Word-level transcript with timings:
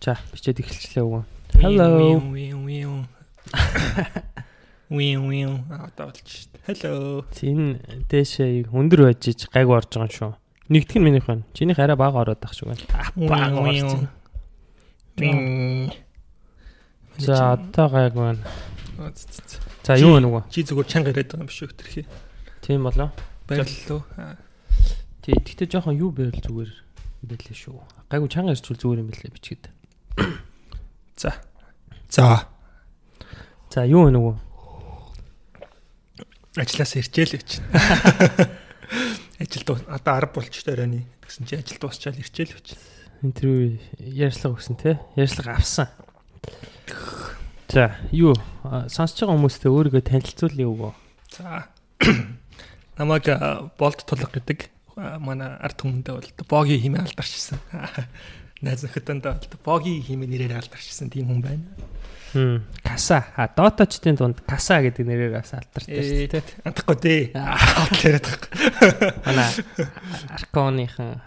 За 0.00 0.16
бичээд 0.32 0.60
эхэлчлээ 0.60 1.04
үгүй. 1.04 1.22
Hello. 1.56 2.20
Вин 4.88 5.30
вин 5.30 5.64
одоо 5.72 6.12
болж 6.12 6.22
шít. 6.22 6.50
Hello. 6.68 7.24
Зин 7.32 7.80
дээшээ 8.10 8.70
өндөр 8.70 9.08
байж 9.08 9.26
ич 9.32 9.48
гайг 9.50 9.66
орж 9.72 9.90
байгаа 9.96 10.06
юм 10.06 10.14
шүү. 10.14 10.32
Нэгдэх 10.70 10.96
нь 11.00 11.04
минийх 11.06 11.26
байна. 11.26 11.42
Чинийх 11.54 11.78
арай 11.78 11.96
бага 11.96 12.22
ороод 12.22 12.44
ах 12.44 12.54
шиг 12.54 12.68
байна. 12.70 12.84
Бага 13.16 13.66
орсон. 13.66 14.06
За 17.18 17.54
одоо 17.56 17.88
гайг 17.88 18.14
байна. 18.14 18.42
За 19.82 19.96
юу 19.96 20.14
вэ 20.14 20.20
нүгөө? 20.22 20.42
Чи 20.50 20.62
зүгээр 20.62 20.86
чанга 20.86 21.10
яриад 21.10 21.30
байгаа 21.34 21.46
юм 21.46 21.50
биш 21.50 21.62
үү 21.62 21.72
тэрхий. 21.72 22.06
Тийм 22.62 22.84
болоо. 22.84 23.10
Баярлалаа. 23.48 24.36
Тий, 25.22 25.34
тэгтээ 25.34 25.70
жоохон 25.70 25.98
юу 25.98 26.10
байвал 26.14 26.34
зүгээр 26.36 26.70
байлээ 27.26 27.56
шүү. 27.58 27.80
Гайгүй 28.10 28.30
чанга 28.30 28.54
ирчүүл 28.54 28.78
зүгээр 28.78 29.02
юм 29.02 29.10
билээ 29.10 29.34
бичгээд. 29.34 29.64
За. 31.16 31.34
За. 32.08 32.48
За 33.72 33.84
юу 33.84 34.08
вэ 34.08 34.12
нүгөө? 34.16 34.34
Ажлаас 36.56 36.96
ирчээл 36.96 37.36
гэж. 37.36 37.60
Ажил 39.42 39.64
дуу 39.68 39.76
одоо 39.88 40.16
10 40.24 40.32
болч 40.32 40.64
таарай. 40.64 41.04
Тэгсэн 41.20 41.44
чи 41.44 41.60
ажил 41.60 41.80
дуусчаал 41.80 42.16
ирчээл 42.16 42.56
гэж. 42.56 42.76
Интервью 43.20 43.76
ярьслага 44.00 44.56
өгсөн 44.56 44.76
те. 44.80 44.96
Ярьслага 45.16 45.60
авсан. 45.60 45.88
За 47.68 47.96
юу 48.12 48.32
сонсож 48.88 49.20
байгаа 49.20 49.36
хүмүүстээ 49.36 49.68
өөрийгөө 49.68 50.02
танилцуулъя 50.08 50.64
юу? 50.64 50.94
За. 51.34 51.68
Намайг 52.96 53.28
болд 53.76 54.00
тулга 54.08 54.32
гэдэг 54.32 54.72
манай 54.96 55.52
ард 55.60 55.76
түмэндээ 55.84 56.14
бол 56.16 56.30
боги 56.48 56.80
химээ 56.80 57.04
алдарчсан. 57.04 57.60
Найз 58.64 58.86
нөхөдөндөө 58.86 59.32
бол 59.36 59.60
боги 59.66 60.00
химээ 60.00 60.30
нэрээр 60.32 60.56
алдарчсан 60.56 61.12
тийм 61.12 61.28
хүн 61.28 61.40
байна. 61.44 61.64
Хм. 62.32 62.64
Каса. 62.80 63.32
А 63.36 63.48
доточдын 63.52 64.16
дунд 64.16 64.40
каса 64.48 64.80
гэдэг 64.80 65.04
нэрээр 65.04 65.36
бас 65.36 65.52
алдартай 65.52 66.00
шүү 66.00 66.28
дээ. 66.32 66.44
Антахгүй 66.64 66.96
дээ. 66.96 67.22
Хотлоод 67.36 68.26
байгаа. 68.26 69.12
Манай 69.28 69.50
арконыхан 70.32 71.20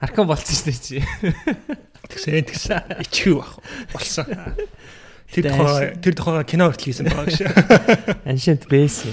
аркон 0.00 0.26
болцсон 0.30 0.54
шүү 0.54 0.66
дээ 0.70 0.78
чи. 0.78 0.98
Тэгсэн 2.06 2.46
тэгсэн 2.46 3.02
ичхүү 3.02 3.36
бах 3.42 3.58
болсон. 3.90 4.26
Тэр 5.34 5.50
тухай 5.50 5.86
тэр 5.98 6.14
тухай 6.14 6.44
кино 6.46 6.70
хүртэл 6.70 6.86
хийсэн 6.86 7.10
байгаа 7.10 7.34
шүү. 7.34 7.50
Ancient 8.30 8.70
base. 8.70 9.10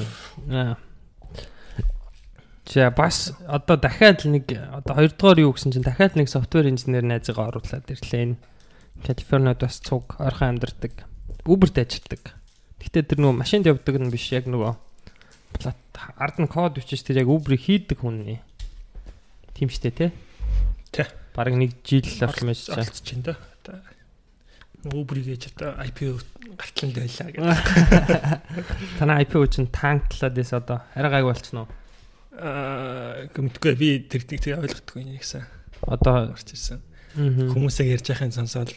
Аа. 0.50 0.78
За 2.66 2.92
бас 2.92 3.36
одоо 3.48 3.76
дахиад 3.78 4.24
нэг 4.24 4.48
одоо 4.72 4.96
хоёрдугаар 4.96 5.40
юу 5.44 5.52
гэсэн 5.54 5.76
чинь 5.76 5.84
дахиад 5.84 6.16
нэг 6.16 6.32
софтвер 6.32 6.72
инженер 6.72 7.04
найзгаа 7.04 7.52
оруулаад 7.52 7.92
ирлээ. 7.92 8.40
Калифорниуд 9.04 9.60
бас 9.60 9.84
цуг 9.84 10.16
ойрхон 10.16 10.56
амьдардаг. 10.56 11.04
Uber-д 11.44 11.84
ажилладаг. 11.84 12.40
Гэтэ 12.80 13.04
тэр 13.04 13.20
нөгөө 13.20 13.36
машинд 13.36 13.68
явдаг 13.68 14.00
нь 14.00 14.08
биш 14.08 14.32
яг 14.32 14.48
нөгөө 14.48 14.80
плат 15.60 15.76
ард 16.16 16.40
нь 16.40 16.48
код 16.48 16.80
бичиж 16.80 17.04
тэр 17.04 17.28
яг 17.28 17.28
Uber-ийг 17.28 17.68
хийдэг 17.68 18.00
хүн 18.00 18.24
нэ. 18.24 18.40
Тийм 19.60 19.68
штэ 19.68 19.92
тий. 19.92 20.12
Тий. 20.96 21.08
Бараг 21.36 21.60
нэг 21.60 21.84
жил 21.84 22.08
чаа. 22.08 22.32
Олцож 22.32 23.04
чинь 23.04 23.28
да. 23.28 23.36
Uber-ийг 24.88 25.36
ээж 25.36 25.52
одоо 25.56 25.80
IPO 25.84 26.20
гарталнд 26.56 26.96
байлаа 26.96 27.28
гэдэг. 27.28 29.00
Танай 29.00 29.24
IPO 29.24 29.48
чинь 29.48 29.68
танклаад 29.68 30.36
эс 30.40 30.52
одоо 30.52 30.84
арай 30.96 31.12
гайг 31.12 31.28
болчихно 31.28 31.68
уу? 31.68 31.72
Аа 32.40 33.30
гэмтгүй 33.30 33.74
би 33.78 33.90
тэр 34.10 34.26
нэг 34.26 34.40
тэр 34.42 34.64
ойлгохгүй 34.64 35.06
нэгсэн. 35.06 35.46
Одоо 35.86 36.34
Орч 36.34 36.54
ирсэн. 36.58 36.82
Хүмүүсээ 37.14 37.94
ярьж 37.94 38.10
байхын 38.10 38.34
сонсоод 38.34 38.74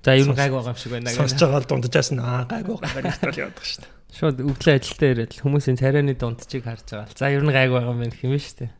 за 0.00 0.16
юу 0.16 0.32
гайг 0.32 0.54
байгаа 0.54 0.72
юм 0.72 0.80
шиг 0.80 0.92
байна. 0.96 1.12
сонсож 1.12 1.40
байгаа 1.44 1.60
л 1.60 1.68
дунджаас 1.68 2.10
нь 2.14 2.22
аа 2.24 2.48
гайг 2.48 2.66
байгаа 2.72 3.20
гэж 3.20 3.36
яваад 3.36 3.56
байгаа 3.58 3.68
шүү 3.68 3.82
дээ. 3.84 3.92
Шууд 4.16 4.36
өглөө 4.40 4.74
ажилдаа 4.80 5.10
ирээд 5.12 5.32
л 5.36 5.42
хүмүүсийн 5.44 5.76
царайны 5.76 6.14
дундчийг 6.16 6.64
харж 6.64 6.88
байгаа. 6.88 7.10
л. 7.10 7.18
За 7.20 7.28
ер 7.28 7.44
нь 7.44 7.52
гайг 7.52 7.68
байгаа 7.68 7.92
юм 7.92 8.00
байна 8.00 8.16
хэмээн 8.16 8.40
штэ. 8.40 8.72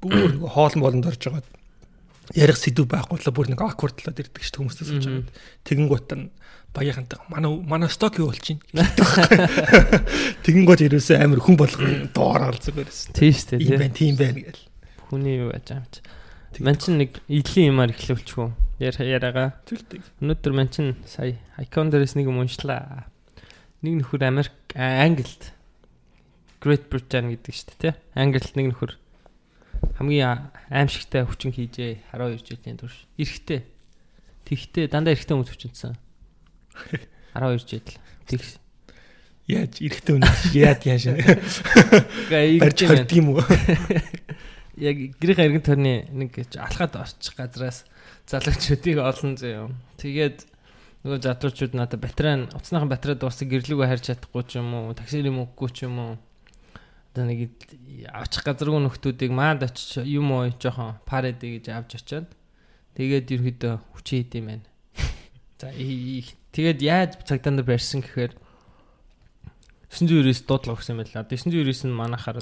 Бүр 0.00 0.40
нэг 0.40 0.46
хоолн 0.48 0.80
болонд 0.80 1.04
орж 1.10 1.20
байгаа. 1.20 1.59
Ярих 2.34 2.56
сэдв 2.60 2.86
байхгүй 2.86 3.18
л 3.18 3.32
бүр 3.34 3.48
нэг 3.50 3.60
аккордлоод 3.62 4.18
ирдэг 4.22 4.42
шүү 4.44 4.52
дээ 4.54 4.62
хүмүүсээс 4.62 4.90
Мгм. 4.90 5.02
сонсож. 5.02 5.26
Тэгэнгүүт 5.66 6.10
нь 6.14 6.30
багийнхантай 6.70 7.18
манай 7.26 7.50
манай 7.66 7.90
сток 7.90 8.18
юу 8.22 8.30
болж 8.30 8.38
чинь. 8.46 8.62
Тэгэнгүүт 10.46 10.80
ерөөсөө 10.86 11.16
амар 11.18 11.40
хүн 11.42 11.56
болгон 11.58 12.10
доороо 12.14 12.54
зүгээрсэн. 12.54 13.12
Тийм 13.18 13.32
штэ 13.34 13.58
Ийм 13.58 13.66
тий. 13.66 13.78
байна, 13.78 13.94
тийм 13.94 14.14
байна 14.16 14.40
гэл. 14.46 14.62
Хүний 15.10 15.36
юу 15.42 15.50
яаж 15.50 15.68
юм 15.74 15.84
чи. 15.90 16.00
Ман 16.62 16.76
чин 16.78 16.98
нэг 17.02 17.18
илийн 17.26 17.74
юмар 17.74 17.90
эхлэвчгүй. 17.90 18.50
Яр 18.78 18.96
яриагаа. 19.02 19.58
Түлдэг. 19.66 20.02
Өнөөдөр 20.22 20.52
ман 20.54 20.68
чин 20.70 20.94
сая 21.06 21.34
icon 21.58 21.90
дээрээс 21.90 22.14
нэг 22.18 22.26
юм 22.30 22.38
уншлаа. 22.42 23.06
Нэг 23.82 24.02
нөхөр 24.06 24.22
Америк 24.30 24.54
Англид 24.74 25.50
Great 26.62 26.86
Britain 26.92 27.34
гэдэг 27.34 27.54
штэ 27.54 27.74
тий. 27.78 27.92
Англид 28.14 28.54
нэг 28.54 28.70
нөхөр 28.74 28.94
хамгийн 29.98 30.50
аимшигтай 30.70 31.24
хүчин 31.24 31.52
хийжээ 31.52 32.00
12 32.12 32.44
жилийн 32.44 32.76
турш. 32.80 33.06
Эрэхтэй. 33.20 33.64
Тэгхтэй 34.48 34.88
дандаа 34.88 35.12
эрэхтэй 35.12 35.34
хүмүүс 35.36 35.50
хүчинсэн. 35.52 35.96
12 37.36 37.64
жил. 37.70 37.84
Тэгс. 38.28 38.56
Яаж 39.50 39.82
эрэхтэй 39.82 40.14
үнэ 40.16 40.28
яад 40.56 40.82
яаш. 40.86 41.04
Барьж 42.30 42.78
хорд 42.86 43.12
юм 43.12 43.36
уу? 43.36 43.44
яг 44.80 44.96
гэрийн 45.20 45.52
иргэн 45.52 45.64
тойрны 45.64 45.94
нэг 46.08 46.38
алхаад 46.56 46.96
орчих 46.96 47.36
газраас 47.36 47.84
залуучуудыг 48.30 48.98
олон 49.02 49.36
зөө. 49.36 49.68
Тэгээд 50.00 50.46
нөгөө 51.04 51.18
залуучууд 51.24 51.74
надад 51.76 52.00
батарей 52.00 52.48
утасныхан 52.48 52.88
батарей 52.88 53.16
дуусах 53.18 53.48
гэрлүүгөө 53.48 53.88
харьж 53.88 54.04
чадахгүй 54.08 54.44
ч 54.48 54.60
юм 54.60 54.72
уу, 54.72 54.96
таксир 54.96 55.26
юм 55.26 55.44
өгөхгүй 55.44 55.68
ч 55.74 55.84
юм 55.84 55.96
уу. 55.98 56.12
Одоо 57.10 57.24
нэг 57.26 57.50
авчих 58.06 58.46
газаргүй 58.46 58.80
нөхдүүдийг 58.86 59.32
маад 59.34 59.66
очиж 59.66 60.06
юм 60.06 60.30
уу 60.30 60.50
жоохон 60.54 61.02
парэдэ 61.04 61.58
гэж 61.58 61.64
авч 61.74 61.98
очиод 61.98 62.30
тэгээд 62.94 63.34
ерөөдөө 63.34 63.74
хүчээ 63.98 64.20
идэм 64.30 64.46
байна. 64.46 64.66
За 65.60 65.74
тэгээд 65.74 66.78
яаж 66.86 67.18
цагдаа 67.26 67.50
нар 67.50 67.66
барьсан 67.66 68.06
гэхээр 68.06 68.38
990-с 69.90 70.46
дуудлага 70.46 70.78
өгсөн 70.78 71.02
байлаа. 71.02 71.26
990-с 71.26 71.82
нь 71.90 71.98
манахаар 71.98 72.38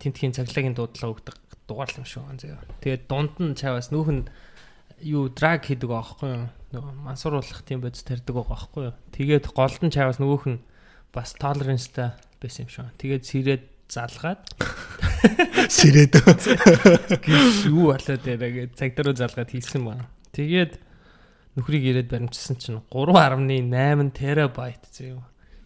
тентхийн 0.00 0.32
цаглагийн 0.32 0.72
дуудлага 0.72 1.12
өгдөг 1.12 1.36
дугаарлал 1.68 2.00
юм 2.00 2.08
шүү. 2.08 2.24
зөө. 2.40 2.58
Тэгээд 2.80 3.04
дунд 3.12 3.36
нь 3.44 3.52
чаваас 3.52 3.92
нүүх 3.92 4.08
нь 4.08 4.24
юу 5.04 5.28
драг 5.28 5.68
хийдэг 5.68 5.90
байхгүй 5.90 6.28
юу? 6.32 6.48
Нөгөө 6.72 6.92
мансууруулах 7.04 7.60
тийм 7.66 7.84
бодис 7.84 8.06
тарьдаг 8.06 8.32
байгаа 8.32 8.56
байхгүй 8.56 8.82
юу? 8.88 8.96
Тэгээд 9.12 9.44
гол 9.52 9.76
нь 9.84 9.92
чаваас 9.92 10.16
нөгөөх 10.16 10.44
нь 10.48 10.64
бас 11.12 11.36
tolerance-тай 11.36 12.16
байсан 12.40 12.64
юм 12.64 12.70
шүү. 12.72 12.88
Тэгээд 12.96 13.22
сэрээд 13.28 13.64
залгаад 13.92 14.40
Сэрээд. 15.68 16.14
юу 17.68 17.92
болоод 17.92 18.24
яриа 18.26 18.50
гэж 18.50 18.70
цагдаа 18.74 19.04
руу 19.06 19.16
залгаад 19.16 19.52
хийсэн 19.52 19.84
байна. 19.84 20.08
Тэгээд 20.32 20.80
нөхрийг 21.60 21.84
ирээд 21.92 22.08
баримтсан 22.08 22.56
чинь 22.56 22.80
3.8 22.88 24.16
терабайт 24.16 24.82
зөө 24.96 25.20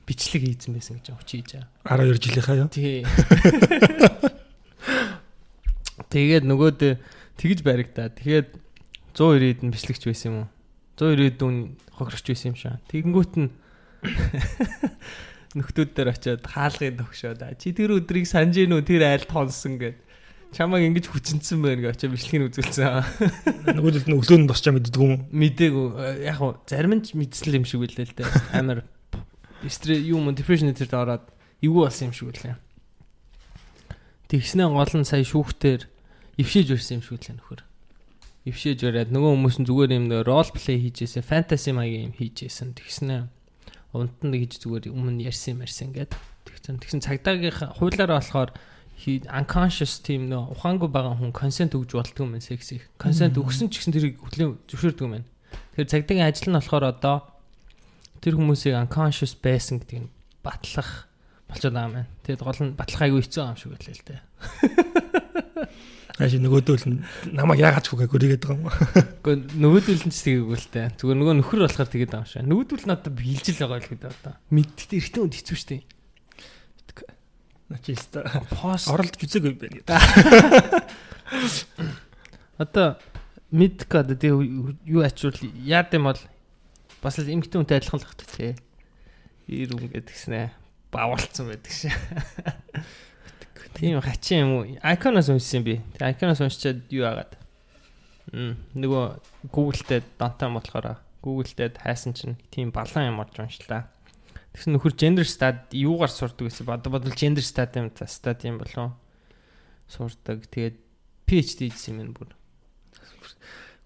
бичлэг 0.07 0.43
хийсэн 0.43 0.75
байсан 0.75 0.99
гэж 0.99 1.15
авчиж 1.15 1.47
хийж 1.47 1.51
байгаа. 1.87 2.11
12 2.11 2.27
жилийнхаа 2.27 2.57
юу? 2.59 2.69
Тий. 2.69 3.07
Тэгээд 6.11 6.45
нөгөөд 6.47 6.81
тэгж 7.39 7.59
баригдаа. 7.63 8.11
Тэгээд 8.11 8.55
190-д 9.15 9.63
нь 9.67 9.73
бичлэгч 9.73 10.03
байсан 10.07 10.27
юм 10.29 10.37
уу? 10.45 10.49
190-д 10.99 11.41
үн 11.43 11.57
хохирогч 11.97 12.27
байсан 12.31 12.53
юм 12.53 12.57
шиг. 12.59 12.79
Тэгэнгүүт 12.91 13.33
нь 13.41 13.51
нөхдүүд 15.57 15.91
дээр 15.97 16.13
очиод 16.13 16.45
хаалгыг 16.45 17.01
тогшоод 17.01 17.41
"А, 17.41 17.57
чи 17.57 17.73
тэр 17.73 17.97
өдрийг 17.97 18.29
санаж 18.29 18.61
гинүү 18.61 18.85
тэр 18.85 19.03
айл 19.09 19.25
тонсон 19.25 19.81
гэд 19.81 19.97
чамайг 20.53 20.85
ингэж 20.93 21.09
хүчинсэн 21.11 21.59
байна 21.65 21.81
гэж 21.81 21.97
очиод 21.97 22.13
бичлэгийг 22.13 22.49
үзүүлсэн. 22.53 23.73
Нөгөөдөл 23.77 24.07
нь 24.09 24.17
өглөө 24.17 24.39
нь 24.41 24.49
босчаа 24.49 24.73
мэддэг 24.77 25.01
юм. 25.01 25.27
Мдээгүй 25.33 25.87
э, 25.97 26.29
яг 26.29 26.37
хуу 26.39 26.61
зарим 26.69 26.95
нь 26.97 27.05
ч 27.05 27.17
мэдсэн 27.17 27.57
юм 27.61 27.67
шиг 27.67 27.83
үлээ 27.83 28.07
л 28.09 28.17
дээ. 28.17 28.29
Амар 28.57 28.85
стресс 29.69 30.05
юм 30.07 30.29
депрешн 30.33 30.73
дээр 30.73 30.93
ороод 30.93 31.25
эвгүй 31.65 31.83
болсон 31.89 32.09
юм 32.09 32.15
шиг 32.15 32.29
үлээ. 32.31 32.57
Тэгснээ 34.31 34.69
гол 34.71 34.95
нь 34.97 35.09
сая 35.09 35.25
шүүхтэр 35.27 35.89
ившээж 36.41 36.69
өрсөн 36.73 37.01
юм 37.01 37.05
шиг 37.05 37.17
үлээ 37.21 37.37
нөхөр. 37.37 37.61
Ившээж 38.47 38.81
өрөөд 38.87 39.11
нөгөө 39.11 39.31
хүмүүс 39.35 39.57
нь 39.61 39.67
зүгээр 39.67 39.93
юм 39.99 40.07
рол 40.23 40.51
плей 40.55 40.79
хийжээсэн, 40.79 41.27
фэнтези 41.27 41.75
маягийн 41.75 42.11
юм 42.11 42.15
хийжээсэн. 42.15 42.79
Тэгснээ 42.79 43.36
унт 44.03 44.19
нь 44.21 44.37
гэж 44.37 44.53
зүгээр 44.61 44.93
өмнө 44.93 45.27
ярьсан 45.29 45.61
марсан 45.61 45.93
ингээд. 45.93 46.13
Тэгсэн 46.47 46.77
тэгсэн 46.83 47.01
цагдаагийн 47.05 47.55
хуулиараа 47.81 48.21
болохоор 48.21 48.51
unconscious 49.05 50.01
team 50.01 50.29
нөө 50.33 50.57
ухаангүй 50.57 50.89
байгаа 50.89 51.21
хүн 51.21 51.33
consent 51.37 51.77
өгж 51.77 51.95
болтгүй 51.95 52.25
юм 52.25 52.41
секс 52.41 52.73
их. 52.73 52.89
Consent 52.97 53.37
өгсөн 53.37 53.69
ч 53.69 53.81
гэсэн 53.85 53.93
тэрийг 53.93 54.17
хөтлөө 54.25 54.49
зөвшөөрдөг 54.73 55.05
юм 55.05 55.13
байна. 55.21 55.29
Тэгэхээр 55.77 55.93
цагдаагийн 55.93 56.27
ажил 56.27 56.49
нь 56.51 56.59
болохоор 56.59 56.85
одоо 56.91 57.17
тэр 58.25 58.35
хүмүүсийг 58.41 58.75
unconscious 58.75 59.37
байсан 59.37 59.85
гэдгийг 59.85 60.09
батлах 60.41 61.07
болчиход 61.47 61.75
байгаа 61.77 61.89
юм 61.89 61.97
байна. 62.01 62.11
Тэгээд 62.25 62.43
гол 62.43 62.61
нь 62.65 62.73
батлах 62.75 63.03
айгүй 63.05 63.21
хэцүү 63.23 63.43
юм 63.45 63.59
шиг 63.61 63.71
байлаа 63.77 63.95
л 63.95 64.07
дээ. 64.09 64.21
Ааш 66.17 66.33
нөгөөдөл 66.41 66.89
нь 66.89 67.05
намайг 67.29 67.61
яагаад 67.61 67.85
ч 67.85 67.93
үгүй 67.93 68.09
гүрийгээд 68.09 68.49
байгаа 68.49 68.57
юм. 68.57 68.73
Гэхдээ 69.21 69.61
нөгөөдөл 69.61 70.09
нь 70.09 70.15
ч 70.17 70.25
тэгээгүй 70.25 70.57
л 70.57 70.73
дээ. 70.73 70.97
Зүгээр 70.97 71.19
нөгөө 71.21 71.37
нөхөр 71.45 71.69
болохоор 71.69 71.93
тэгээд 71.93 72.09
байгаа 72.09 72.25
юм 72.25 72.33
шиг. 72.33 72.49
Нөгөөдөл 72.49 72.89
нь 72.89 72.97
одоо 72.97 73.13
биелжил 73.13 73.61
байгаа 73.61 73.85
л 73.85 73.91
гэдэг 73.93 74.13
одоо. 74.17 74.33
Мэддэгтэй 74.49 74.97
эртний 74.97 75.23
үнд 75.29 75.37
хэцүү 75.37 75.59
штэ. 75.61 75.85
Начи 77.69 77.93
ста. 78.01 78.25
Пост 78.49 78.89
үзээгүй 78.89 79.53
юм 79.53 79.61
байна. 79.61 79.85
одоо 82.65 82.97
мэдка 83.53 84.01
одоо 84.01 84.17
тэг 84.17 84.33
юу 84.89 85.05
ачвал 85.05 85.37
яад 85.53 85.93
юм 85.93 86.09
бол 86.09 86.17
бас 87.05 87.21
л 87.21 87.29
эмгтэн 87.29 87.61
үнтэй 87.61 87.77
адилхан 87.77 88.01
л 88.01 88.09
багт 88.09 88.25
тий. 88.25 88.57
Ир 89.53 89.69
үн 89.75 89.93
гэдгснэ 89.93 90.65
бавалцсан 90.95 91.51
байдаг 91.51 91.75
шээ. 91.75 91.93
Тийм 93.77 94.01
хачин 94.01 94.39
юм 94.41 94.51
уу? 94.57 94.65
Icon-оос 94.81 95.29
уншсан 95.29 95.63
би. 95.63 95.81
Icon-оос 96.01 96.41
уншчаад 96.41 96.89
юу 96.91 97.05
агаад. 97.05 97.37
Мм 98.33 98.57
нөгөө 98.75 99.05
Google-тэй 99.53 100.01
донтой 100.19 100.49
болохоор 100.51 100.97
Google-тэй 101.23 101.77
хайсан 101.77 102.17
чинь 102.17 102.37
тийм 102.51 102.73
балан 102.73 103.13
юм 103.13 103.21
орж 103.21 103.37
уншлаа. 103.39 103.87
Тэгсэн 104.57 104.73
нөхөр 104.75 104.97
gender 104.97 105.29
stud 105.29 105.69
юугаар 105.77 106.09
сурдаг 106.11 106.49
гэсэн 106.49 106.65
бод 106.65 106.89
бодвол 106.89 107.13
gender 107.13 107.45
stud 107.45 107.77
юм 107.77 107.93
та 107.93 108.09
stud 108.09 108.41
юм 108.49 108.57
болов 108.59 108.97
сурдаг. 109.87 110.49
Тэгээд 110.49 110.81
PhD 111.29 111.69
хийсэн 111.69 112.01
юм 112.01 112.17
бүр. 112.17 112.33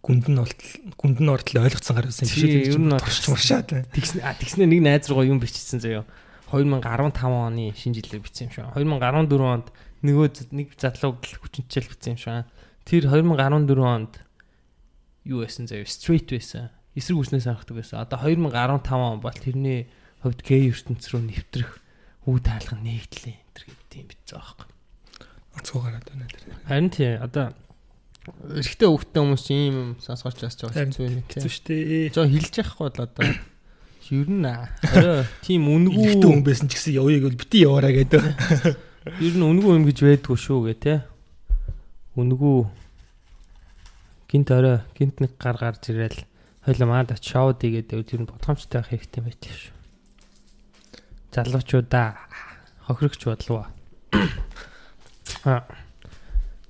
Гүнд 0.01 0.31
нь 0.33 0.39
болтол 0.39 0.71
гүнд 0.97 1.19
нь 1.21 1.29
ортол 1.29 1.61
ойлгоцсон 1.67 1.97
гар 1.99 2.07
байсан 2.09 2.25
Тий, 2.31 2.71
ер 2.73 2.79
нь 2.81 2.89
бол- 2.89 3.03
турш 3.03 3.27
муршаад. 3.29 3.69
Тэгснэ 3.93 4.23
тэгснэ 4.41 4.65
нэг 4.65 4.81
найз 4.81 5.11
руугаа 5.13 5.29
юм 5.29 5.43
бичсэн 5.43 5.83
заяа. 5.83 6.07
2015 6.50 7.23
оны 7.31 7.70
шинэ 7.73 7.94
жилээр 8.02 8.23
бичсэн 8.26 8.50
юм 8.50 8.55
шиг. 8.55 8.67
2014 8.75 9.38
онд 9.38 9.67
нөгөө 10.02 10.50
нэг 10.50 10.69
залууг 10.75 11.23
л 11.23 11.38
хүчнчэл 11.47 11.91
бичсэн 11.91 12.14
юм 12.14 12.20
шиг. 12.20 12.50
Тэр 12.85 13.06
2014 13.06 13.79
онд 13.79 14.19
юу 15.25 15.47
байсан 15.47 15.70
заяа? 15.70 15.87
Straight 15.87 16.31
байсан. 16.31 16.75
Эсрэг 16.99 17.23
үснээс 17.23 17.47
анхдаг 17.47 17.79
байсан. 17.79 18.02
Одоо 18.02 18.19
2015 18.26 18.91
он 18.99 19.20
бол 19.23 19.37
тэрний 19.37 19.87
хувьд 20.23 20.43
гей 20.43 20.69
ертөнц 20.75 21.06
рүү 21.14 21.23
нэвтрэх 21.23 21.70
үе 22.26 22.41
таалга 22.43 22.76
нэгдлээ. 22.76 23.37
Тэр 23.55 23.64
гэдэг 23.70 23.87
тийм 23.88 24.06
бичсэн 24.11 24.37
байгаа 24.43 24.55
байхгүй. 24.58 24.69
Онцгой 25.55 25.82
гараад 25.87 26.06
байна 26.11 26.26
тэр. 26.29 26.43
Харин 26.67 26.91
тий 26.91 27.11
одоо 27.14 27.47
эрэгтэй 28.31 28.88
хөвгтэй 28.91 29.20
хүмүүс 29.23 29.47
ийм 29.55 29.75
юм 29.75 29.91
сонсгооч 30.02 30.37
жоо 30.41 30.70
Харин 30.70 30.93
хэцүү 30.93 31.06
юм 31.08 31.17
тий. 31.25 31.41
Хэцүү 31.41 31.52
штэ. 31.52 31.76
Жоо 32.14 32.26
хилж 32.29 32.55
яахгүй 32.58 32.85
бол 32.91 33.06
одоо 33.06 33.25
ер 34.11 34.29
нь 34.29 34.47
аа. 34.47 34.67
Орой 34.91 35.25
тийм 35.47 35.71
үнгүү 35.71 36.19
хүн 36.19 36.43
байсан 36.43 36.67
ч 36.67 36.77
гэсэн 36.77 36.99
явъя 36.99 37.23
гэвэл 37.23 37.41
бити 37.41 37.62
яваараа 37.62 37.95
гэдэг. 37.95 38.23
ер 39.27 39.35
нь 39.39 39.47
үнгүү 39.47 39.71
юм 39.79 39.85
гэж 39.87 39.99
байдгүй 40.03 40.37
шүү 40.37 40.61
гэ 40.67 40.75
тэ. 40.83 40.95
Үнгүү 42.19 42.59
гинт 44.31 44.49
орой 44.51 44.83
гинт 44.99 45.23
нэг 45.23 45.39
гар 45.39 45.57
гарч 45.59 45.91
ирэл 45.95 46.19
хойло 46.67 46.87
маад 46.87 47.15
шоуд 47.19 47.62
игээд 47.65 47.95
ер 47.97 48.21
нь 48.21 48.29
бодгомжтой 48.29 48.83
байх 48.83 48.91
хэрэгтэй 48.93 49.23
байтлаа 49.25 49.57
шүү. 49.57 49.75
Залуучуудаа 51.33 52.09
хохирогч 52.85 53.23
бодлоо. 53.25 53.67
Аа. 55.49 55.65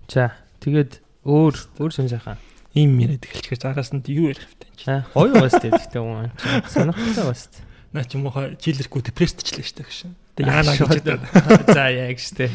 За 0.09 0.37
тэгээд 0.63 1.01
өөр 1.27 1.55
өөр 1.81 1.93
сон 1.93 2.09
сайхан. 2.09 2.39
Ийм 2.79 2.97
яриад 3.03 3.27
эхэлчихэж 3.27 3.63
араас 3.67 3.91
нь 3.91 4.05
юу 4.07 4.31
ярих 4.31 4.47
вэ? 4.47 4.70
Аа 4.87 5.05
гоё 5.13 5.35
бас 5.41 5.57
тэгтэй 5.59 6.01
юм. 6.01 6.31
Сонирхолтой 6.71 7.25
бас. 7.29 7.49
Наа 7.93 8.05
чи 8.07 8.17
муухай 8.17 8.55
жилэргүй 8.57 9.03
депрессдчлээ 9.11 9.67
штэ 9.67 9.83
гэж. 9.85 9.99
Тэг 10.39 10.47
яана 10.47 10.73
гэж 10.79 11.03
гэдэг. 11.03 11.21
За 11.75 11.91
яг 11.91 12.17
штэ. 12.23 12.49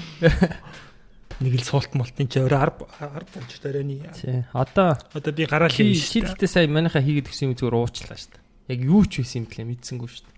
нэг 1.44 1.54
л 1.60 1.66
суулт 1.68 1.92
молтын 2.00 2.32
чи 2.32 2.40
орой 2.40 2.72
10 2.72 2.88
10 3.04 3.36
болж 3.36 3.54
тарайны. 3.60 4.00
Тий. 4.16 4.48
Одоо 4.56 4.96
Одоо 5.12 5.32
би 5.36 5.44
гараал 5.46 5.70
чи 5.70 5.84
юм 5.84 5.92
чи 5.94 6.24
штэ. 6.24 6.40
гэхдээ 6.40 6.48
сая 6.48 6.68
манайхаа 6.72 7.04
хийгээд 7.04 7.28
гисэн 7.28 7.52
юм 7.52 7.60
зүгээр 7.60 7.76
уучлаа 7.76 8.16
штэ. 8.16 8.40
Яг 8.72 8.80
юу 8.80 9.04
ч 9.04 9.20
байсан 9.20 9.44
юм 9.44 9.52
блэ 9.52 9.68
мэдсэнгүү 9.76 10.08
штэ. 10.08 10.32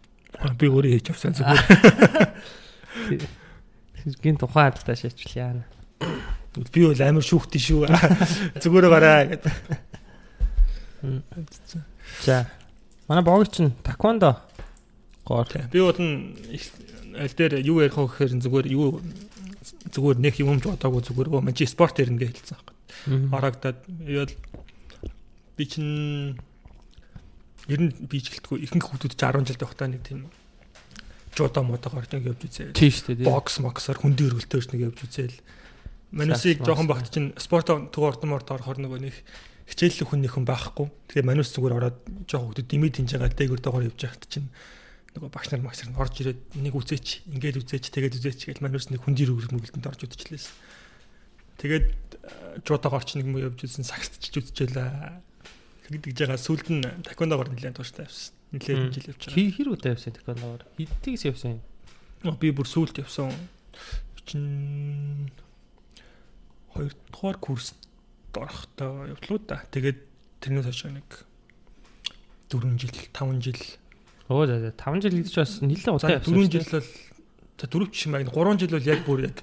Би 0.58 0.66
өөрөө 0.68 0.92
хийж 0.98 1.08
авсан 1.14 1.38
зүгээр. 1.38 1.62
Гин 4.26 4.38
тухайн 4.42 4.74
алдаа 4.74 4.96
шийдвэл 4.98 5.38
яана. 5.38 5.64
Би 6.74 6.82
бол 6.90 6.98
амар 6.98 7.22
шүүхтэн 7.22 7.62
шүү. 7.62 7.86
Зүгээр 8.66 8.88
гараа 8.90 9.30
гэдэг. 9.30 9.54
За. 12.24 12.50
Манай 13.08 13.24
богч 13.24 13.60
нь 13.62 13.72
таквондо 13.84 14.42
гоор. 15.26 15.48
Би 15.72 15.80
бол 15.82 15.98
аль 15.98 17.36
дээр 17.38 17.62
юу 17.66 17.82
ярих 17.82 17.98
вэ 17.98 18.08
гэхээр 18.08 18.32
зүгээр 18.42 18.68
юу 18.72 19.02
зүгээр 19.92 20.18
нэг 20.22 20.36
юм 20.42 20.60
ч 20.62 20.70
бодоогүй 20.70 21.02
зүгээр 21.04 21.30
өө 21.34 21.42
мань 21.44 21.58
спорт 21.68 22.00
ярина 22.00 22.22
гэж 22.22 22.36
хэлсэн 22.38 22.58
байхгүй. 22.58 22.76
Харагдаад 23.32 23.80
ял 24.08 24.32
би 25.58 25.64
чинь 25.66 26.38
ер 27.68 27.80
нь 27.82 27.92
би 28.08 28.18
ч 28.22 28.32
гэлтгүй 28.32 28.64
ихэнх 28.64 28.86
хүмүүс 28.88 29.12
ч 29.12 29.16
10 29.18 29.48
жил 29.48 29.60
байхдаа 29.60 29.88
нэг 29.92 30.02
тийм 30.06 30.30
жуудаа 31.36 31.64
модогоор 31.64 32.08
нэг 32.12 32.34
явж 32.34 32.42
үзээ. 32.48 32.74
Тийм 32.74 32.92
штэ 32.92 33.16
тий. 33.18 33.26
Бокс 33.28 33.60
моксоор 33.62 34.00
хүндийн 34.02 34.34
өргөлтөөс 34.34 34.72
нэг 34.74 34.82
явж 34.90 35.00
үзээл. 35.06 35.38
Манусыг 36.12 36.64
жоохон 36.64 36.88
багт 36.88 37.12
чинь 37.12 37.36
спорт 37.38 37.68
төг 37.68 38.04
ортоморт 38.04 38.48
орохор 38.50 38.80
нөгөө 38.80 39.00
нэг 39.06 39.16
хичээллэх 39.68 40.08
хүн 40.08 40.24
нэхэн 40.24 40.46
байхгүй. 40.48 40.88
Тэгээ 41.12 41.28
манус 41.28 41.52
зүгээр 41.52 41.76
ороод 41.76 41.98
жоохон 42.24 42.56
хүмүүс 42.56 42.68
димий 42.72 42.92
тинж 42.92 43.20
байгаа 43.20 43.36
дээгүр 43.36 43.60
доогоор 43.60 43.88
явж 43.92 44.00
байхад 44.00 44.24
чинь 44.32 44.48
нөгөө 45.20 45.30
багш 45.34 45.48
нар 45.52 45.64
магш 45.68 45.84
нар 45.84 46.00
орж 46.00 46.16
ирээд 46.24 46.42
нэг 46.56 46.74
үзээч, 46.78 47.28
ингээд 47.36 47.60
үзээч, 47.60 47.86
тэгээд 47.92 48.16
үзээч 48.16 48.42
гэж 48.48 48.58
манус 48.64 48.88
нэг 48.88 49.04
хүндийн 49.04 49.34
өргөлтөнд 49.34 49.90
орж 49.92 50.02
үзчихлээс. 50.08 50.48
Тэгээд 51.58 51.90
э, 51.90 52.62
жуудаагаар 52.64 53.04
ч 53.04 53.20
нэг 53.20 53.28
юм 53.28 53.36
явж 53.42 53.60
үзсэн 53.66 53.84
сагсдч 53.84 54.30
үзчихлээ. 54.30 55.20
Гэдэг 55.90 56.14
жагаа 56.16 56.38
сүлд 56.38 56.68
нь 56.70 56.86
таквондогоор 57.04 57.50
нэлээд 57.50 57.82
тууштай 57.82 58.06
явсан. 58.06 58.38
Нэлээд 58.54 58.94
жил 58.94 59.10
явж 59.10 59.22
байгаа. 59.26 59.56
Хэр 59.58 59.70
удаа 59.74 59.92
явсан 59.98 60.14
таквондоор? 60.14 60.62
Хэдтигс 60.78 61.24
явсан. 61.26 61.60
Оо, 62.24 62.38
Би 62.38 62.54
бүр 62.54 62.68
сүулт 62.70 63.02
явсан. 63.02 63.34
Чин 64.28 65.32
2 66.76 66.92
дугаар 67.10 67.40
курст 67.42 67.76
орохдоо 68.36 69.08
явлаа 69.08 69.40
да. 69.48 69.58
Тэгээд 69.72 70.00
тэрнээс 70.42 70.66
хойш 70.68 70.84
нэг 70.92 71.08
4 72.50 72.78
жил, 72.80 72.92
5 73.14 73.42
жил. 73.44 73.62
Оо 74.28 74.46
за 74.46 74.60
за 74.60 74.72
5 74.72 75.02
жил 75.04 75.16
гэж 75.20 75.36
бас 75.36 75.60
нэлээд 75.62 75.96
удаа 75.96 76.10
За 76.10 76.16
явсан. 76.20 76.34
4 76.34 76.48
штэ. 76.48 76.52
жил 76.52 76.66
бол 76.72 76.86
за 77.58 77.68
4 77.68 77.92
ч 77.92 77.98
юм 78.08 78.14
аа 78.16 78.24
3 78.24 78.60
жил 78.60 78.72
бол 78.76 78.88
яг 78.88 79.00
бүр 79.08 79.20
яг 79.32 79.38